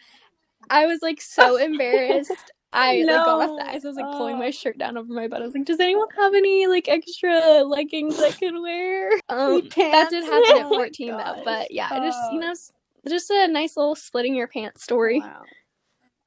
I 0.70 0.86
was 0.86 1.01
like 1.01 1.20
so 1.20 1.55
embarrassed. 1.62 2.53
I 2.74 3.01
no. 3.01 3.16
like 3.16 3.26
got 3.26 3.49
off 3.49 3.59
the 3.59 3.70
ice. 3.72 3.84
I 3.84 3.88
was 3.88 3.97
like 3.97 4.12
pulling 4.18 4.38
my 4.38 4.51
shirt 4.51 4.78
down 4.78 4.97
over 4.97 5.12
my 5.12 5.28
butt. 5.28 5.41
I 5.41 5.45
was 5.45 5.55
like, 5.55 5.66
"Does 5.66 5.80
anyone 5.80 6.07
have 6.20 6.36
any 6.36 6.68
like 6.68 6.88
extra 6.88 7.64
leggings 7.64 8.20
I 8.20 8.32
can 8.32 8.62
wear?" 8.62 9.12
Um, 9.30 9.68
that 9.76 10.09
did 10.12 10.24
happen 10.26 10.66
at 10.66 10.70
14 10.70 11.07
though. 11.07 11.41
But 11.43 11.72
yeah, 11.72 11.89
oh. 11.91 12.05
just 12.05 12.20
you 12.32 12.39
know, 12.39 12.53
just 13.09 13.32
a 13.32 13.47
nice 13.47 13.76
little 13.76 13.95
splitting 13.95 14.36
your 14.36 14.47
pants 14.47 14.84
story 14.84 15.22
wow. 15.22 15.41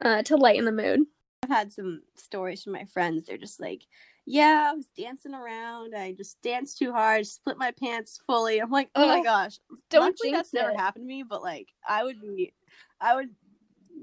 Uh, 0.02 0.22
to 0.22 0.36
lighten 0.36 0.64
the 0.64 0.72
mood. 0.72 1.00
I've 1.42 1.50
had 1.50 1.72
some 1.72 2.02
stories 2.16 2.62
from 2.62 2.72
my 2.72 2.84
friends. 2.84 3.26
They're 3.26 3.36
just 3.36 3.60
like, 3.60 3.82
"Yeah, 4.24 4.70
I 4.70 4.74
was 4.74 4.88
dancing 4.96 5.34
around. 5.34 5.94
I 5.94 6.12
just 6.12 6.40
danced 6.42 6.78
too 6.78 6.92
hard, 6.92 7.26
split 7.26 7.58
my 7.58 7.72
pants 7.72 8.20
fully." 8.26 8.60
I'm 8.60 8.70
like, 8.70 8.90
"Oh, 8.94 9.04
oh 9.04 9.08
my 9.08 9.22
gosh!" 9.22 9.58
Don't 9.90 10.02
Luckily, 10.02 10.32
that's 10.32 10.54
it. 10.54 10.58
never 10.58 10.74
happened 10.74 11.04
to 11.04 11.06
me. 11.06 11.22
But 11.22 11.42
like, 11.42 11.68
I 11.86 12.04
would 12.04 12.20
be, 12.20 12.54
I 13.00 13.14
would 13.14 13.30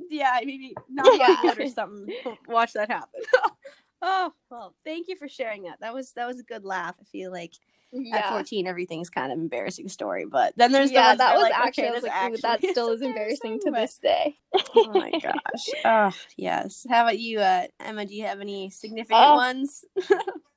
yeah, 0.09 0.39
maybe 0.43 0.75
not 0.89 1.17
yeah. 1.17 1.53
or 1.57 1.67
something. 1.67 2.13
Watch 2.47 2.73
that 2.73 2.91
happen. 2.91 3.21
oh 4.01 4.31
well, 4.49 4.75
thank 4.85 5.07
you 5.07 5.15
for 5.15 5.27
sharing 5.27 5.63
that. 5.63 5.79
That 5.81 5.93
was 5.93 6.11
that 6.13 6.27
was 6.27 6.39
a 6.39 6.43
good 6.43 6.65
laugh. 6.65 6.97
I 6.99 7.05
feel 7.05 7.31
like 7.31 7.53
yeah. 7.91 8.17
at 8.17 8.29
14 8.29 8.67
everything's 8.67 9.09
kind 9.09 9.31
of 9.31 9.37
embarrassing 9.37 9.89
story 9.89 10.25
but 10.25 10.53
then 10.55 10.71
there's 10.71 10.91
yeah 10.91 11.13
the 11.13 11.17
that 11.19 11.33
was 11.35 11.43
like, 11.43 11.53
actually, 11.57 11.89
okay, 11.89 12.01
like, 12.01 12.11
actually 12.11 12.41
that 12.41 12.63
still 12.71 12.89
is 12.91 13.01
embarrassing 13.01 13.59
to 13.59 13.71
this 13.71 13.97
day. 13.97 14.37
Oh 14.75 14.91
my 14.93 15.11
gosh. 15.23 15.69
Oh 15.85 16.11
yes. 16.37 16.85
How 16.89 17.03
about 17.03 17.19
you 17.19 17.39
uh, 17.39 17.67
emma? 17.79 18.05
Do 18.05 18.15
you 18.15 18.25
have 18.25 18.39
any 18.41 18.69
significant 18.69 19.19
uh, 19.19 19.33
ones? 19.35 19.85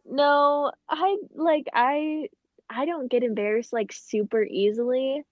No 0.04 0.72
i 0.88 1.16
like 1.34 1.66
i 1.72 2.28
i 2.70 2.84
don't 2.84 3.10
get 3.10 3.22
embarrassed 3.22 3.72
like 3.72 3.92
super 3.92 4.42
easily. 4.42 5.22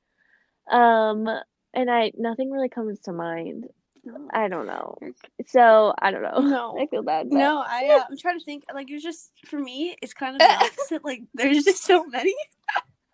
Um 0.71 1.29
and 1.75 1.91
i 1.91 2.13
nothing 2.17 2.51
really 2.51 2.69
comes 2.69 3.01
to 3.01 3.13
mind 3.13 3.69
I 4.33 4.49
don't 4.49 4.67
know. 4.67 4.97
So 5.47 5.95
I 6.01 6.11
don't 6.11 6.23
know. 6.23 6.41
No, 6.41 6.79
I 6.81 6.87
feel 6.87 7.03
bad. 7.03 7.31
But... 7.31 7.37
No, 7.37 7.63
I 7.67 7.89
uh, 7.89 8.05
I'm 8.11 8.17
trying 8.17 8.39
to 8.39 8.45
think. 8.45 8.65
Like 8.73 8.91
it's 8.91 9.03
just 9.03 9.33
for 9.47 9.59
me, 9.59 9.97
it's 10.03 10.15
kind 10.15 10.35
of 10.35 10.41
the 10.41 10.53
opposite. 10.65 11.05
like 11.05 11.23
there's 11.35 11.65
just 11.65 11.85
so 11.85 12.05
many. 12.07 12.35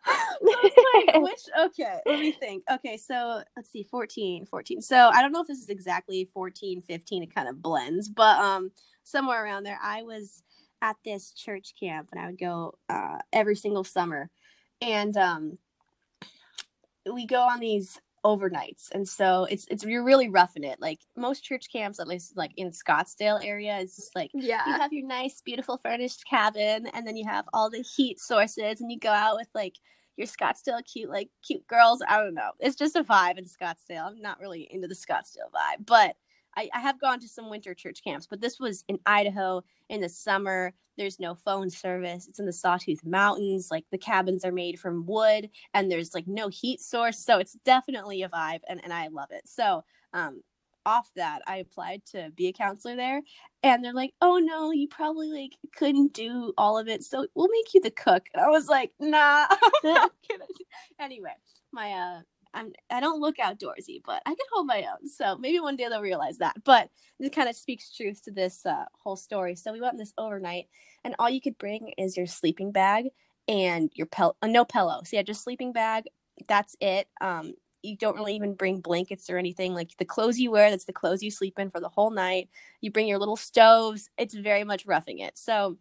like, 0.41 1.17
which 1.17 1.41
okay, 1.61 1.99
let 2.07 2.21
me 2.21 2.33
think. 2.33 2.65
Okay, 2.71 2.97
so 2.97 3.43
let's 3.57 3.71
see, 3.71 3.87
14, 3.91 4.47
14. 4.47 4.81
So 4.81 4.97
I 4.97 5.21
don't 5.21 5.33
know 5.33 5.43
if 5.43 5.49
this 5.49 5.59
is 5.59 5.69
exactly 5.69 6.31
14, 6.33 6.83
15. 6.83 7.23
It 7.23 7.35
kind 7.35 7.49
of 7.49 7.61
blends, 7.61 8.09
but 8.09 8.39
um, 8.39 8.71
somewhere 9.05 9.45
around 9.45 9.65
there, 9.65 9.79
I 9.83 10.03
was 10.03 10.43
at 10.81 10.97
this 11.05 11.33
church 11.33 11.75
camp, 11.79 12.09
and 12.13 12.21
I 12.21 12.27
would 12.27 12.39
go 12.39 12.79
uh 12.89 13.19
every 13.33 13.57
single 13.57 13.85
summer, 13.85 14.31
and 14.81 15.15
um, 15.19 15.59
we 17.13 17.27
go 17.27 17.43
on 17.43 17.61
these 17.61 18.01
overnights 18.25 18.91
and 18.93 19.09
so 19.09 19.47
it's 19.51 19.67
it's 19.71 19.85
you're 19.85 20.05
really 20.05 20.29
roughing 20.29 20.65
it 20.65 20.81
like 20.81 21.01
most 21.17 21.45
church 21.45 21.67
camps 21.73 22.01
at 22.01 22.09
least 22.09 22.37
like 22.37 22.51
in 22.57 22.71
scottsdale 22.71 23.45
area 23.45 23.79
it's 23.79 23.97
just 23.97 24.15
like 24.15 24.31
yeah. 24.35 24.67
you 24.67 24.73
have 24.73 24.93
your 24.93 25.07
nice 25.07 25.41
beautiful 25.45 25.79
furnished 25.79 26.25
cabin 26.29 26.87
and 26.95 27.07
then 27.07 27.17
you 27.17 27.25
have 27.25 27.45
all 27.53 27.71
the 27.71 27.85
heat 27.97 28.19
sources 28.19 28.81
and 28.81 28.91
you 28.91 28.99
go 28.99 29.11
out 29.11 29.37
with 29.37 29.49
like 29.55 29.75
your 30.17 30.27
scottsdale 30.27 30.83
cute 30.85 31.09
like 31.09 31.31
cute 31.47 31.67
girls 31.67 32.03
i 32.09 32.19
don't 32.19 32.35
know. 32.35 32.51
It's 32.59 32.77
just 32.77 32.97
a 32.97 33.05
vibe 33.05 33.39
in 33.39 33.45
scottsdale. 33.45 34.07
I'm 34.07 34.21
not 34.21 34.41
really 34.41 34.69
into 34.71 34.89
the 34.89 34.95
scottsdale 34.95 35.51
vibe 35.55 35.87
but 35.87 36.17
I, 36.59 36.69
I 36.75 36.81
have 36.81 37.01
gone 37.01 37.21
to 37.21 37.29
some 37.29 37.51
winter 37.51 37.73
church 37.73 38.03
camps, 38.03 38.27
but 38.27 38.41
this 38.41 38.59
was 38.59 38.85
in 38.89 38.99
Idaho 39.07 39.63
in 39.89 40.01
the 40.01 40.09
summer. 40.09 40.75
There's 40.97 41.21
no 41.21 41.37
phone 41.37 41.71
service. 41.71 42.27
It's 42.27 42.41
in 42.41 42.47
the 42.47 42.53
Sawtooth 42.53 43.05
Mountains. 43.05 43.69
Like 43.71 43.85
the 43.93 43.99
cabins 43.99 44.45
are 44.45 44.51
made 44.51 44.81
from 44.81 45.07
wood 45.07 45.51
and 45.73 45.89
there's 45.89 46.15
like 46.15 46.27
no 46.27 46.49
heat 46.49 46.81
source. 46.81 47.19
So 47.21 47.39
it's 47.39 47.57
definitely 47.65 48.25
a 48.25 48.29
vibe 48.29 48.61
and, 48.69 48.81
and 48.83 48.93
I 48.93 49.07
love 49.07 49.29
it. 49.31 49.43
So 49.47 49.85
um 50.13 50.43
off 50.85 51.11
that 51.15 51.43
I 51.47 51.59
applied 51.59 52.05
to 52.07 52.33
be 52.35 52.49
a 52.49 52.53
counselor 52.53 52.97
there 52.97 53.21
and 53.63 53.85
they're 53.85 53.93
like, 53.93 54.15
Oh 54.21 54.39
no, 54.39 54.73
you 54.73 54.89
probably 54.89 55.31
like 55.31 55.53
couldn't 55.77 56.13
do 56.13 56.53
all 56.59 56.77
of 56.77 56.89
it. 56.89 57.05
So 57.05 57.29
we'll 57.37 57.49
make 57.53 57.73
you 57.73 57.81
the 57.81 57.93
cook. 57.93 58.27
And 58.35 58.43
I 58.45 58.49
was 58.49 58.67
like, 58.67 58.91
nah, 58.99 59.47
anyway, 60.99 61.35
my 61.71 61.93
uh 61.93 62.21
I'm 62.55 62.73
I 62.91 63.01
don't 63.01 63.21
look 63.21 63.37
outdoorsy, 63.37 64.03
but 64.05 64.23
I 64.27 64.31
can 64.31 64.47
hold 64.53 64.67
my 64.67 64.85
own. 64.85 65.09
So 65.09 65.37
maybe 65.37 65.61
one 65.61 65.77
day 65.77 65.89
they'll 65.89 66.01
realize 66.01 66.39
that. 66.39 66.57
But 66.65 66.91
this 67.19 67.31
kind 67.31 67.49
of 67.49 67.57
speaks 67.57 67.95
truth 67.95 68.23
to 68.25 68.31
this 68.31 68.65
uh, 68.67 68.85
whole 68.93 69.17
story. 69.17 69.55
So 69.55 69.73
we 69.73 69.81
went 69.81 69.99
this 69.99 70.15
overnight, 70.19 70.67
and 71.05 71.15
all 71.19 71.31
you 71.31 71.41
could 71.41 71.59
bring 71.59 71.93
is 71.99 72.17
your 72.17 72.27
sleeping 72.27 72.73
bag 72.73 73.07
and 73.49 73.91
your 73.95 74.07
pel 74.07 74.37
uh, 74.43 74.47
no 74.47 74.65
pillow. 74.65 75.01
So 75.05 75.17
yeah, 75.17 75.23
just 75.23 75.43
sleeping 75.43 75.73
bag. 75.73 76.05
That's 76.49 76.77
it. 76.81 77.09
Um, 77.21 77.55
you 77.83 77.97
don't 77.97 78.17
really 78.17 78.35
even 78.35 78.55
bring 78.55 78.81
blankets 78.81 79.31
or 79.31 79.39
anything. 79.39 79.75
Like 79.75 79.97
the 79.99 80.05
clothes 80.05 80.39
you 80.39 80.51
wear, 80.51 80.71
that's 80.71 80.85
the 80.85 80.93
clothes 80.93 81.23
you 81.23 81.31
sleep 81.31 81.59
in 81.59 81.71
for 81.71 81.81
the 81.81 81.89
whole 81.89 82.11
night. 82.11 82.49
You 82.81 82.91
bring 82.91 83.07
your 83.07 83.19
little 83.19 83.37
stoves. 83.37 84.11
It's 84.19 84.35
very 84.35 84.65
much 84.65 84.87
roughing 84.87 85.19
it. 85.21 85.39
So 85.39 85.79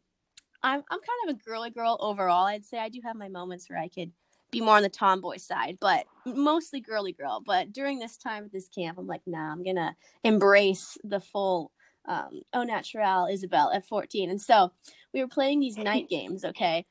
I'm 0.64 0.84
I'm 0.90 1.00
kind 1.00 1.30
of 1.30 1.36
a 1.36 1.44
girly 1.44 1.70
girl 1.70 1.98
overall. 2.00 2.46
I'd 2.46 2.66
say 2.66 2.78
I 2.80 2.90
do 2.90 3.02
have 3.04 3.16
my 3.16 3.30
moments 3.30 3.70
where 3.70 3.80
I 3.80 3.88
could 3.88 4.12
be 4.52 4.62
more 4.62 4.78
on 4.78 4.84
the 4.84 4.90
tomboy 4.90 5.38
side, 5.38 5.78
but 5.80 6.06
mostly 6.26 6.80
girly 6.80 7.12
girl. 7.12 7.42
But 7.46 7.74
during 7.74 8.00
this 8.00 8.18
time 8.18 8.46
at 8.46 8.52
this 8.52 8.70
camp, 8.70 8.98
I'm 8.98 9.08
like, 9.08 9.22
nah, 9.26 9.52
I'm 9.52 9.64
gonna 9.64 9.96
embrace 10.24 10.98
the 11.04 11.20
full 11.20 11.72
um, 12.08 12.42
au 12.54 12.64
naturel 12.64 13.28
Isabel 13.28 13.72
at 13.72 13.86
14. 13.86 14.30
And 14.30 14.42
so 14.42 14.72
we 15.14 15.22
were 15.22 15.28
playing 15.28 15.60
these 15.60 15.78
night 15.78 16.08
games, 16.10 16.46
okay? 16.46 16.86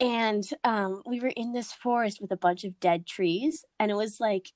And 0.00 0.44
um, 0.64 1.02
we 1.06 1.20
were 1.20 1.32
in 1.36 1.52
this 1.52 1.72
forest 1.72 2.20
with 2.20 2.32
a 2.32 2.36
bunch 2.36 2.64
of 2.64 2.80
dead 2.80 3.06
trees, 3.06 3.64
and 3.78 3.90
it 3.90 3.94
was 3.94 4.18
like 4.18 4.50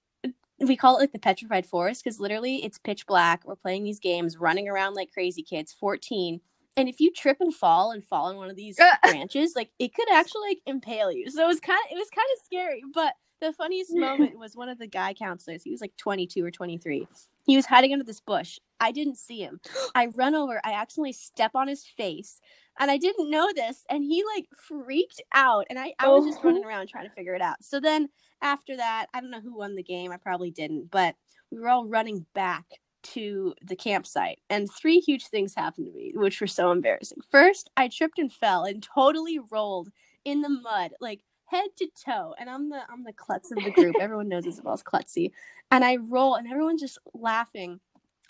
we 0.59 0.77
call 0.77 0.97
it 0.97 1.01
like 1.01 1.13
the 1.13 1.19
petrified 1.19 1.67
forest 1.67 2.03
because 2.03 2.19
literally 2.19 2.65
it's 2.65 2.79
pitch 2.79 3.07
black. 3.07 3.43
We're 3.45 3.57
playing 3.57 3.85
these 3.85 4.01
games, 4.01 4.39
running 4.39 4.69
around 4.69 4.95
like 4.95 5.13
crazy 5.13 5.43
kids, 5.43 5.73
14 5.79 6.41
and 6.77 6.89
if 6.89 7.01
you 7.01 7.13
trip 7.13 7.39
and 7.41 7.55
fall 7.55 7.91
and 7.93 8.05
fall 8.05 8.27
on 8.27 8.37
one 8.37 8.51
of 8.51 8.57
these 8.57 8.79
branches 9.03 9.55
like 9.57 9.71
it 9.79 9.95
could 9.95 10.11
actually 10.13 10.49
like 10.49 10.59
impale 10.67 11.11
you. 11.11 11.31
So 11.31 11.45
it 11.45 11.47
was 11.47 11.61
kind 11.61 11.79
of 11.87 11.97
it 11.97 11.99
was 11.99 12.11
kind 12.11 12.27
of 12.37 12.45
scary 12.45 12.83
but 12.95 13.15
the 13.41 13.53
funniest 13.53 13.91
moment 13.95 14.39
was 14.39 14.57
one 14.57 14.69
of 14.69 14.79
the 14.79 14.87
guy 14.87 15.15
counselors. 15.15 15.63
He 15.63 15.71
was 15.71 15.81
like 15.81 15.97
22 15.97 16.45
or 16.45 16.51
23 16.51 17.07
he 17.47 17.57
was 17.57 17.67
hiding 17.67 17.93
under 17.93 18.05
this 18.05 18.21
bush. 18.21 18.59
I 18.81 18.91
didn't 18.91 19.17
see 19.17 19.39
him. 19.39 19.61
I 19.95 20.07
run 20.07 20.35
over. 20.35 20.61
I 20.65 20.73
accidentally 20.73 21.13
step 21.13 21.53
on 21.55 21.69
his 21.69 21.85
face 21.85 22.41
and 22.79 22.91
i 22.91 22.99
didn't 22.99 23.31
know 23.31 23.49
this 23.55 23.87
and 23.89 24.05
he 24.05 24.23
like 24.35 24.45
freaked 24.55 25.23
out 25.33 25.65
and 25.71 25.79
i, 25.79 25.95
I 25.99 26.09
was 26.09 26.27
just 26.27 26.45
running 26.45 26.63
oh. 26.63 26.69
around 26.69 26.89
trying 26.89 27.09
to 27.09 27.15
figure 27.15 27.35
it 27.35 27.41
out. 27.41 27.63
So 27.63 27.81
then 27.81 28.09
after 28.43 28.77
that 28.77 29.07
i 29.15 29.21
don't 29.21 29.31
know 29.31 29.41
who 29.41 29.57
won 29.57 29.75
the 29.77 29.83
game. 29.83 30.13
I 30.13 30.19
probably 30.19 30.51
didn't 30.51 30.91
but 30.91 31.15
we 31.51 31.59
were 31.59 31.69
all 31.69 31.87
running 31.87 32.27
back 32.35 32.65
to 33.13 33.55
the 33.63 33.77
campsite 33.77 34.39
and 34.51 34.71
three 34.71 34.99
huge 34.99 35.27
things 35.27 35.55
happened 35.55 35.87
to 35.87 35.93
me 35.93 36.13
which 36.15 36.41
were 36.41 36.47
so 36.47 36.71
embarrassing 36.71 37.19
first 37.31 37.71
i 37.77 37.89
tripped 37.89 38.19
and 38.19 38.33
fell 38.33 38.65
and 38.65 38.83
totally 38.83 39.39
rolled 39.51 39.91
in 40.25 40.43
the 40.43 40.49
mud 40.49 40.93
like 41.01 41.21
head 41.47 41.69
to 41.77 41.87
toe 42.05 42.35
and 42.39 42.51
i'm 42.51 42.69
the 42.69 42.81
i'm 42.91 43.05
the 43.05 43.13
klutz 43.13 43.51
of 43.53 43.63
the 43.63 43.71
group 43.71 43.95
everyone 44.01 44.29
knows 44.29 44.47
isabel's 44.47 44.83
klutzy 44.83 45.31
and 45.71 45.85
i 45.85 45.97
roll 45.97 46.35
and 46.35 46.51
everyone's 46.51 46.81
just 46.81 46.99
laughing 47.15 47.81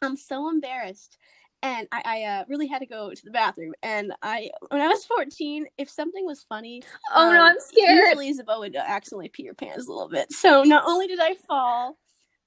i'm 0.03 0.17
so 0.17 0.49
embarrassed 0.49 1.19
and 1.63 1.89
I, 1.91 2.03
I 2.05 2.23
uh, 2.23 2.45
really 2.49 2.67
had 2.67 2.81
to 2.81 2.87
go 2.87 3.13
to 3.13 3.25
the 3.25 3.31
bathroom. 3.31 3.73
And 3.83 4.13
I, 4.23 4.51
when 4.69 4.81
I 4.81 4.89
was 4.89 5.05
14, 5.07 5.67
if 5.79 5.91
something 5.91 6.25
was 6.25 6.45
funny, 6.49 6.83
oh 7.15 7.29
um, 7.29 7.35
no, 7.35 7.43
I'm 7.43 7.59
scared. 7.59 8.09
Usually 8.09 8.29
Isabel 8.29 8.61
would 8.61 8.77
accidentally 8.77 9.29
pee 9.29 9.47
her 9.47 9.55
pants 9.55 9.87
a 9.87 9.91
little 9.91 10.09
bit. 10.09 10.33
So 10.33 10.63
not 10.63 10.85
only 10.87 11.07
did 11.07 11.19
I 11.21 11.35
fall, 11.35 11.97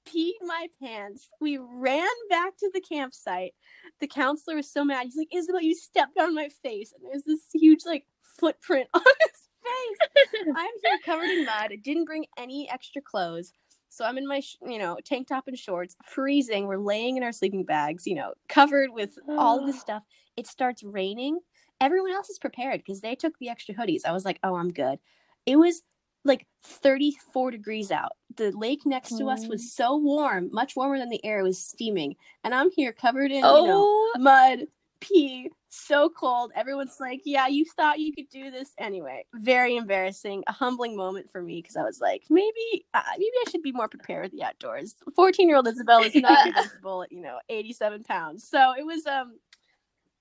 peed 0.06 0.34
my 0.42 0.68
pants. 0.82 1.28
We 1.40 1.58
ran 1.58 2.08
back 2.28 2.56
to 2.58 2.70
the 2.72 2.80
campsite. 2.80 3.52
The 4.00 4.06
counselor 4.06 4.56
was 4.56 4.70
so 4.70 4.84
mad. 4.84 5.04
He's 5.04 5.16
like, 5.16 5.34
Isabel, 5.34 5.62
you 5.62 5.74
stepped 5.74 6.18
on 6.18 6.34
my 6.34 6.48
face. 6.62 6.92
And 6.92 7.04
there's 7.10 7.24
this 7.24 7.46
huge, 7.52 7.80
like, 7.86 8.06
footprint 8.22 8.88
on 8.94 9.02
his 9.02 9.48
face. 9.64 10.44
I'm 10.56 10.70
here 10.82 10.98
covered 11.04 11.30
in 11.30 11.44
mud. 11.44 11.70
I 11.72 11.76
didn't 11.76 12.04
bring 12.04 12.26
any 12.38 12.68
extra 12.70 13.02
clothes. 13.02 13.52
So 13.88 14.04
I'm 14.04 14.18
in 14.18 14.26
my, 14.26 14.40
you 14.66 14.78
know, 14.78 14.98
tank 15.04 15.26
top 15.26 15.48
and 15.48 15.58
shorts, 15.58 15.96
freezing. 16.04 16.66
We're 16.66 16.78
laying 16.78 17.16
in 17.16 17.24
our 17.24 17.32
sleeping 17.32 17.64
bags, 17.64 18.06
you 18.06 18.14
know, 18.14 18.34
covered 18.48 18.90
with 18.90 19.18
all 19.28 19.66
this 19.66 19.80
stuff. 19.80 20.02
It 20.36 20.46
starts 20.46 20.84
raining. 20.84 21.40
Everyone 21.80 22.12
else 22.12 22.30
is 22.30 22.38
prepared 22.38 22.78
because 22.80 23.00
they 23.00 23.14
took 23.16 23.36
the 23.38 23.48
extra 23.48 23.74
hoodies. 23.74 24.02
I 24.06 24.12
was 24.12 24.24
like, 24.24 24.38
oh, 24.44 24.54
I'm 24.54 24.70
good. 24.70 24.98
It 25.44 25.56
was 25.56 25.82
like 26.24 26.46
34 26.64 27.50
degrees 27.50 27.90
out. 27.90 28.12
The 28.36 28.52
lake 28.52 28.86
next 28.86 29.18
to 29.18 29.26
us 29.26 29.46
was 29.46 29.72
so 29.72 29.96
warm, 29.96 30.50
much 30.52 30.76
warmer 30.76 30.98
than 30.98 31.08
the 31.08 31.24
air. 31.24 31.40
It 31.40 31.44
was 31.44 31.62
steaming. 31.62 32.16
And 32.44 32.54
I'm 32.54 32.70
here 32.70 32.92
covered 32.92 33.32
in, 33.32 33.44
oh. 33.44 33.62
you 33.62 33.68
know, 33.68 33.84
oh. 33.84 34.12
mud, 34.18 34.66
pee, 35.00 35.50
so 35.68 36.08
cold. 36.10 36.52
Everyone's 36.54 36.96
like, 37.00 37.22
yeah, 37.24 37.46
you 37.46 37.64
thought 37.64 37.98
you 37.98 38.12
could 38.12 38.28
do 38.28 38.50
this. 38.50 38.72
Anyway, 38.78 39.24
very 39.34 39.76
embarrassing, 39.76 40.44
a 40.46 40.52
humbling 40.52 40.96
moment 40.96 41.30
for 41.30 41.42
me 41.42 41.60
because 41.60 41.76
I 41.76 41.82
was 41.82 42.00
like, 42.00 42.22
maybe, 42.28 42.84
uh, 42.94 43.02
maybe 43.12 43.32
I 43.46 43.50
should 43.50 43.62
be 43.62 43.72
more 43.72 43.88
prepared 43.88 44.24
with 44.24 44.32
the 44.32 44.44
outdoors. 44.44 44.94
14 45.16 45.48
year 45.48 45.56
old 45.56 45.68
Isabel 45.68 46.02
is 46.02 46.14
not 46.14 46.46
invincible 46.46 47.02
at, 47.02 47.12
you 47.12 47.22
know, 47.22 47.38
87 47.48 48.04
pounds. 48.04 48.48
So 48.48 48.74
it 48.78 48.84
was, 48.84 49.06
um, 49.06 49.38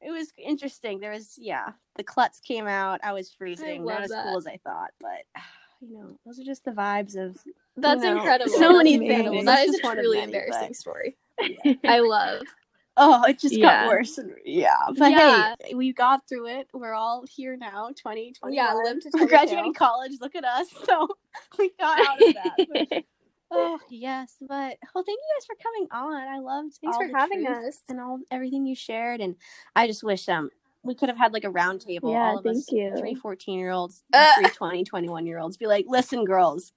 it 0.01 0.11
was 0.11 0.31
interesting. 0.37 0.99
There 0.99 1.11
was, 1.11 1.35
yeah, 1.37 1.71
the 1.95 2.03
klutz 2.03 2.39
came 2.39 2.67
out. 2.67 3.01
I 3.03 3.11
was 3.11 3.31
freezing. 3.31 3.81
I 3.81 3.93
not 3.93 4.03
as 4.03 4.11
that. 4.11 4.25
cool 4.25 4.37
as 4.37 4.47
I 4.47 4.59
thought, 4.63 4.91
but 4.99 5.25
you 5.81 5.97
know, 5.97 6.19
those 6.25 6.39
are 6.39 6.43
just 6.43 6.65
the 6.65 6.71
vibes 6.71 7.15
of. 7.15 7.37
That's 7.77 8.01
know, 8.03 8.17
incredible. 8.17 8.51
so 8.51 8.73
many 8.77 8.97
things. 8.97 9.45
That 9.45 9.59
It's 9.67 9.69
a 9.69 9.71
just 9.73 9.83
one 9.83 9.97
of 9.97 10.03
truly 10.03 10.17
many, 10.19 10.33
embarrassing 10.33 10.69
but- 10.69 10.75
story. 10.75 11.17
I 11.85 11.99
love. 11.99 12.41
Oh, 12.97 13.23
it 13.23 13.39
just 13.39 13.55
Yeah. 13.55 13.85
got 13.85 13.87
worse. 13.87 14.17
And, 14.17 14.33
yeah, 14.43 14.75
but 14.97 15.11
Yeah. 15.11 15.55
hey, 15.63 15.73
we 15.73 15.93
got 15.93 16.27
through 16.27 16.47
it. 16.47 16.67
We're 16.73 16.93
all 16.93 17.23
here 17.33 17.55
now. 17.55 17.91
Twenty 17.95 18.33
twenty. 18.33 18.57
Yeah, 18.57 18.73
to 18.73 19.09
We're 19.13 19.25
graduating 19.27 19.73
college. 19.73 20.11
Look 20.19 20.35
at 20.35 20.43
us. 20.43 20.67
So 20.85 21.07
we 21.57 21.71
got 21.79 21.97
out 22.05 22.21
of 22.21 22.33
that. 22.33 23.03
But- 23.51 23.57
oh 23.57 23.79
yes, 23.89 24.35
but 24.41 24.77
well, 24.93 25.03
thank 25.03 25.17
you 25.17 25.35
guys 25.37 25.45
for 25.47 25.55
coming 25.63 25.87
on. 25.91 26.27
I 26.27 26.37
loved. 26.39 26.77
Thanks 26.83 26.97
for 26.97 27.07
having 27.17 27.47
us. 27.47 27.79
and 27.89 27.99
all 27.99 28.19
everything 28.29 28.65
you 28.67 28.75
shared. 28.75 29.21
And 29.21 29.35
I 29.75 29.87
just 29.87 30.03
wish 30.03 30.27
um 30.29 30.49
we 30.89 30.95
could 30.95 31.07
have 31.07 31.17
had 31.17 31.31
like 31.31 31.45
a 31.45 31.49
round 31.49 31.79
table. 31.81 32.11
Yeah, 32.11 32.31
all 32.31 32.37
of 32.39 32.43
thank 32.43 32.57
us, 32.57 32.71
you. 32.71 32.93
three 32.97 33.15
14 33.15 33.57
year 33.57 33.71
olds, 33.71 34.03
Uh. 34.11 34.33
three 34.41 34.49
20, 34.49 34.83
21 34.83 35.25
year 35.25 35.39
olds. 35.39 35.55
Be 35.55 35.67
like, 35.67 35.85
listen, 35.87 36.25
girls, 36.25 36.73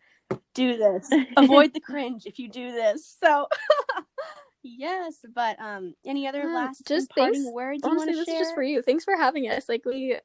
do 0.54 0.76
this. 0.76 1.10
Avoid 1.36 1.74
the 1.74 1.80
cringe 1.80 2.26
if 2.26 2.38
you 2.38 2.48
do 2.48 2.70
this. 2.72 3.16
So. 3.20 3.48
Yes, 4.64 5.16
but 5.34 5.60
um, 5.60 5.94
any 6.06 6.28
other 6.28 6.42
Yeah, 6.42 6.54
last 6.54 6.86
just 6.86 7.10
thanks- 7.16 7.40
words 7.50 7.80
you 7.82 7.90
Honestly, 7.90 8.06
want 8.14 8.16
this 8.18 8.26
to 8.26 8.30
is 8.30 8.36
share? 8.36 8.40
just 8.44 8.54
for 8.54 8.62
you. 8.62 8.80
Thanks 8.80 9.02
for 9.04 9.16
having 9.16 9.50
us. 9.50 9.68
Like 9.68 9.84
we 9.84 10.16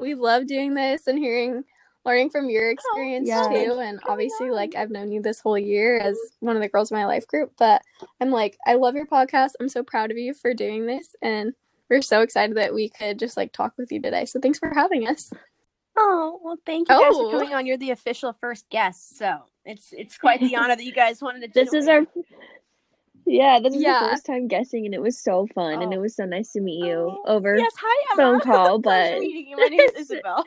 we 0.00 0.14
love 0.14 0.46
doing 0.46 0.72
this 0.72 1.06
and 1.06 1.18
hearing 1.18 1.64
learning 2.04 2.30
from 2.30 2.48
your 2.48 2.70
experience 2.70 3.28
yeah. 3.28 3.46
too. 3.46 3.78
And 3.78 4.00
obviously 4.08 4.50
like 4.50 4.74
I've 4.74 4.90
known 4.90 5.12
you 5.12 5.20
this 5.20 5.40
whole 5.40 5.58
year 5.58 5.98
as 5.98 6.16
one 6.40 6.56
of 6.56 6.62
the 6.62 6.68
girls 6.70 6.90
in 6.90 6.96
my 6.96 7.04
life 7.04 7.26
group, 7.26 7.52
but 7.58 7.82
I'm 8.22 8.30
like 8.30 8.56
I 8.66 8.74
love 8.74 8.94
your 8.94 9.06
podcast. 9.06 9.50
I'm 9.60 9.68
so 9.68 9.82
proud 9.82 10.10
of 10.10 10.16
you 10.16 10.32
for 10.32 10.54
doing 10.54 10.86
this 10.86 11.14
and 11.20 11.52
we're 11.90 12.02
so 12.02 12.22
excited 12.22 12.56
that 12.56 12.74
we 12.74 12.88
could 12.90 13.18
just 13.18 13.36
like 13.36 13.52
talk 13.52 13.72
with 13.78 13.90
you 13.92 14.00
today. 14.00 14.24
So 14.26 14.40
thanks 14.40 14.58
for 14.58 14.72
having 14.74 15.06
us. 15.08 15.30
Oh 15.96 16.38
well, 16.42 16.56
thank 16.64 16.88
you 16.88 16.94
guys 16.94 17.12
Oh. 17.14 17.30
for 17.30 17.38
coming 17.38 17.54
on. 17.54 17.66
You're 17.66 17.76
the 17.76 17.90
official 17.90 18.32
first 18.40 18.68
guest, 18.70 19.16
so 19.18 19.38
it's 19.64 19.92
it's 19.92 20.16
quite 20.18 20.40
the 20.40 20.54
honor 20.56 20.76
that 20.76 20.84
you 20.84 20.92
guys 20.92 21.20
wanted 21.20 21.42
to. 21.42 21.48
this 21.64 21.72
is 21.72 21.88
our 21.88 22.06
yeah, 23.26 23.58
this 23.62 23.74
is 23.74 23.82
Yeah. 23.82 24.04
the 24.04 24.10
first 24.10 24.24
time 24.26 24.48
guessing, 24.48 24.86
and 24.86 24.94
it 24.94 25.02
was 25.02 25.18
so 25.18 25.46
fun, 25.54 25.82
and 25.82 25.92
Oh. 25.92 25.96
it 25.96 26.00
was 26.00 26.14
so 26.16 26.24
nice 26.24 26.52
to 26.52 26.60
meet 26.60 26.84
you 26.86 26.94
Oh, 26.94 27.24
over 27.26 27.56
yes. 27.58 27.72
Hi, 27.78 28.06
Emma. 28.12 28.22
phone 28.22 28.40
call. 28.40 28.78
But 28.78 29.18
meeting 29.18 29.48
you. 29.48 29.56
My 29.56 29.64
name 29.66 29.80
is 29.80 29.92
Isabel. 30.10 30.44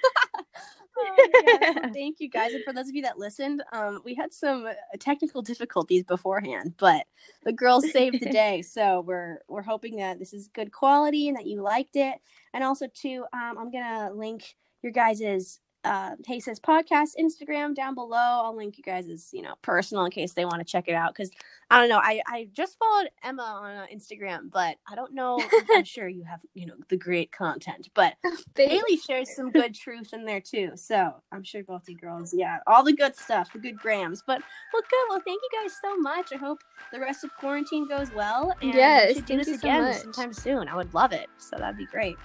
Oh. 0.98 1.30
Well, 1.44 1.90
thank 1.94 2.20
you 2.20 2.30
guys, 2.30 2.54
and 2.54 2.64
for 2.64 2.74
those 2.74 2.90
of 2.90 2.96
you 2.96 3.02
that 3.04 3.18
listened, 3.18 3.64
um, 3.72 4.02
we 4.04 4.14
had 4.14 4.34
some 4.34 4.66
uh, 4.66 4.74
technical 5.00 5.42
difficulties 5.42 6.04
beforehand, 6.04 6.74
but 6.78 7.06
the 7.44 7.54
girls 7.54 7.90
saved 7.92 8.20
the 8.22 8.30
day. 8.32 8.62
So 8.62 9.02
we're 9.02 9.40
we're 9.48 9.62
hoping 9.62 9.98
that 9.98 10.20
this 10.20 10.34
is 10.34 10.48
good 10.50 10.72
quality 10.72 11.28
and 11.28 11.38
that 11.38 11.48
you 11.48 11.62
liked 11.62 11.96
it. 11.96 12.16
And 12.54 12.64
also, 12.64 12.88
too, 12.94 13.26
um, 13.34 13.58
I'm 13.58 13.72
gonna 13.72 14.12
link 14.14 14.56
your 14.84 14.92
guys's 14.92 15.60
uh, 15.84 16.12
Hey 16.28 16.40
Sis 16.40 16.60
podcast 16.60 17.12
Instagram 17.20 17.74
down 17.76 17.96
below. 17.96 18.16
I'll 18.18 18.56
link 18.56 18.78
you 18.78 18.84
guys' 18.84 19.30
you 19.34 19.42
know 19.42 19.56
personal 19.62 20.06
in 20.06 20.12
case 20.12 20.34
they 20.34 20.46
want 20.46 20.60
to 20.60 20.64
check 20.64 20.88
it 20.88 20.94
out 20.94 21.14
because 21.14 21.32
I 21.70 21.80
don't 21.80 21.90
know. 21.90 21.98
I 21.98 22.22
I 22.28 22.48
just 22.54 22.78
followed 22.78 23.10
Emma 23.24 23.42
on 23.42 23.76
uh, 23.78 23.86
Instagram, 23.94 24.52
but 24.52 24.78
I 24.90 24.96
don't 24.96 25.14
know. 25.14 25.40
I'm 25.74 25.84
sure 25.86 26.08
you 26.08 26.24
have 26.24 26.42
you 26.54 26.66
know 26.68 26.76
the 26.90 26.98
great 26.98 27.32
content, 27.32 27.90
but 27.94 28.14
Haley 28.56 28.98
shares 28.98 29.36
some 29.36 29.52
good 29.52 29.74
truth 29.74 30.14
in 30.14 30.26
there 30.26 30.42
too. 30.42 30.72
So 30.76 31.16
I'm 31.32 31.44
sure 31.44 31.64
both 31.64 31.88
you 31.90 31.98
girls, 31.98 32.34
yeah, 32.34 32.60
all 32.68 32.84
the 32.84 32.94
good 32.94 33.16
stuff, 33.16 33.52
the 33.54 33.60
good 33.60 33.78
grams. 33.78 34.24
But 34.26 34.42
well, 34.74 34.82
good. 34.90 35.06
Well, 35.10 35.22
thank 35.26 35.42
you 35.42 35.62
guys 35.62 35.74
so 35.82 35.98
much. 35.98 36.32
I 36.34 36.38
hope 36.38 36.60
the 36.92 37.00
rest 37.00 37.24
of 37.24 37.36
quarantine 37.38 37.88
goes 37.88 38.12
well. 38.14 38.54
And 38.62 38.74
Yes, 38.74 39.10
we 39.10 39.14
should 39.16 39.26
do 39.26 39.38
this 39.38 39.48
you 39.48 39.54
so 39.58 39.68
again 39.68 39.84
much. 39.84 39.98
sometime 39.98 40.34
soon. 40.34 40.68
I 40.68 40.76
would 40.76 40.94
love 40.94 41.12
it. 41.12 41.28
So 41.38 41.56
that'd 41.58 41.78
be 41.78 41.86
great. 41.86 42.18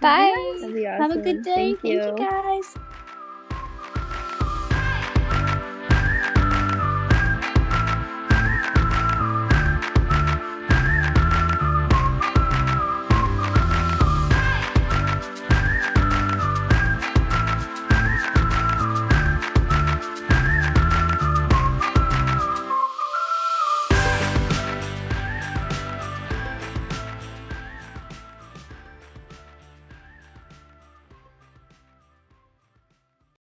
Bye. 0.00 0.58
that'd 0.60 0.84
Have 0.84 1.10
a 1.12 1.18
good 1.18 1.42
day. 1.42 1.54
Thank 1.54 1.84
you. 1.84 2.00
Thank 2.00 2.18
you 2.20 2.26
guys. 2.26 2.74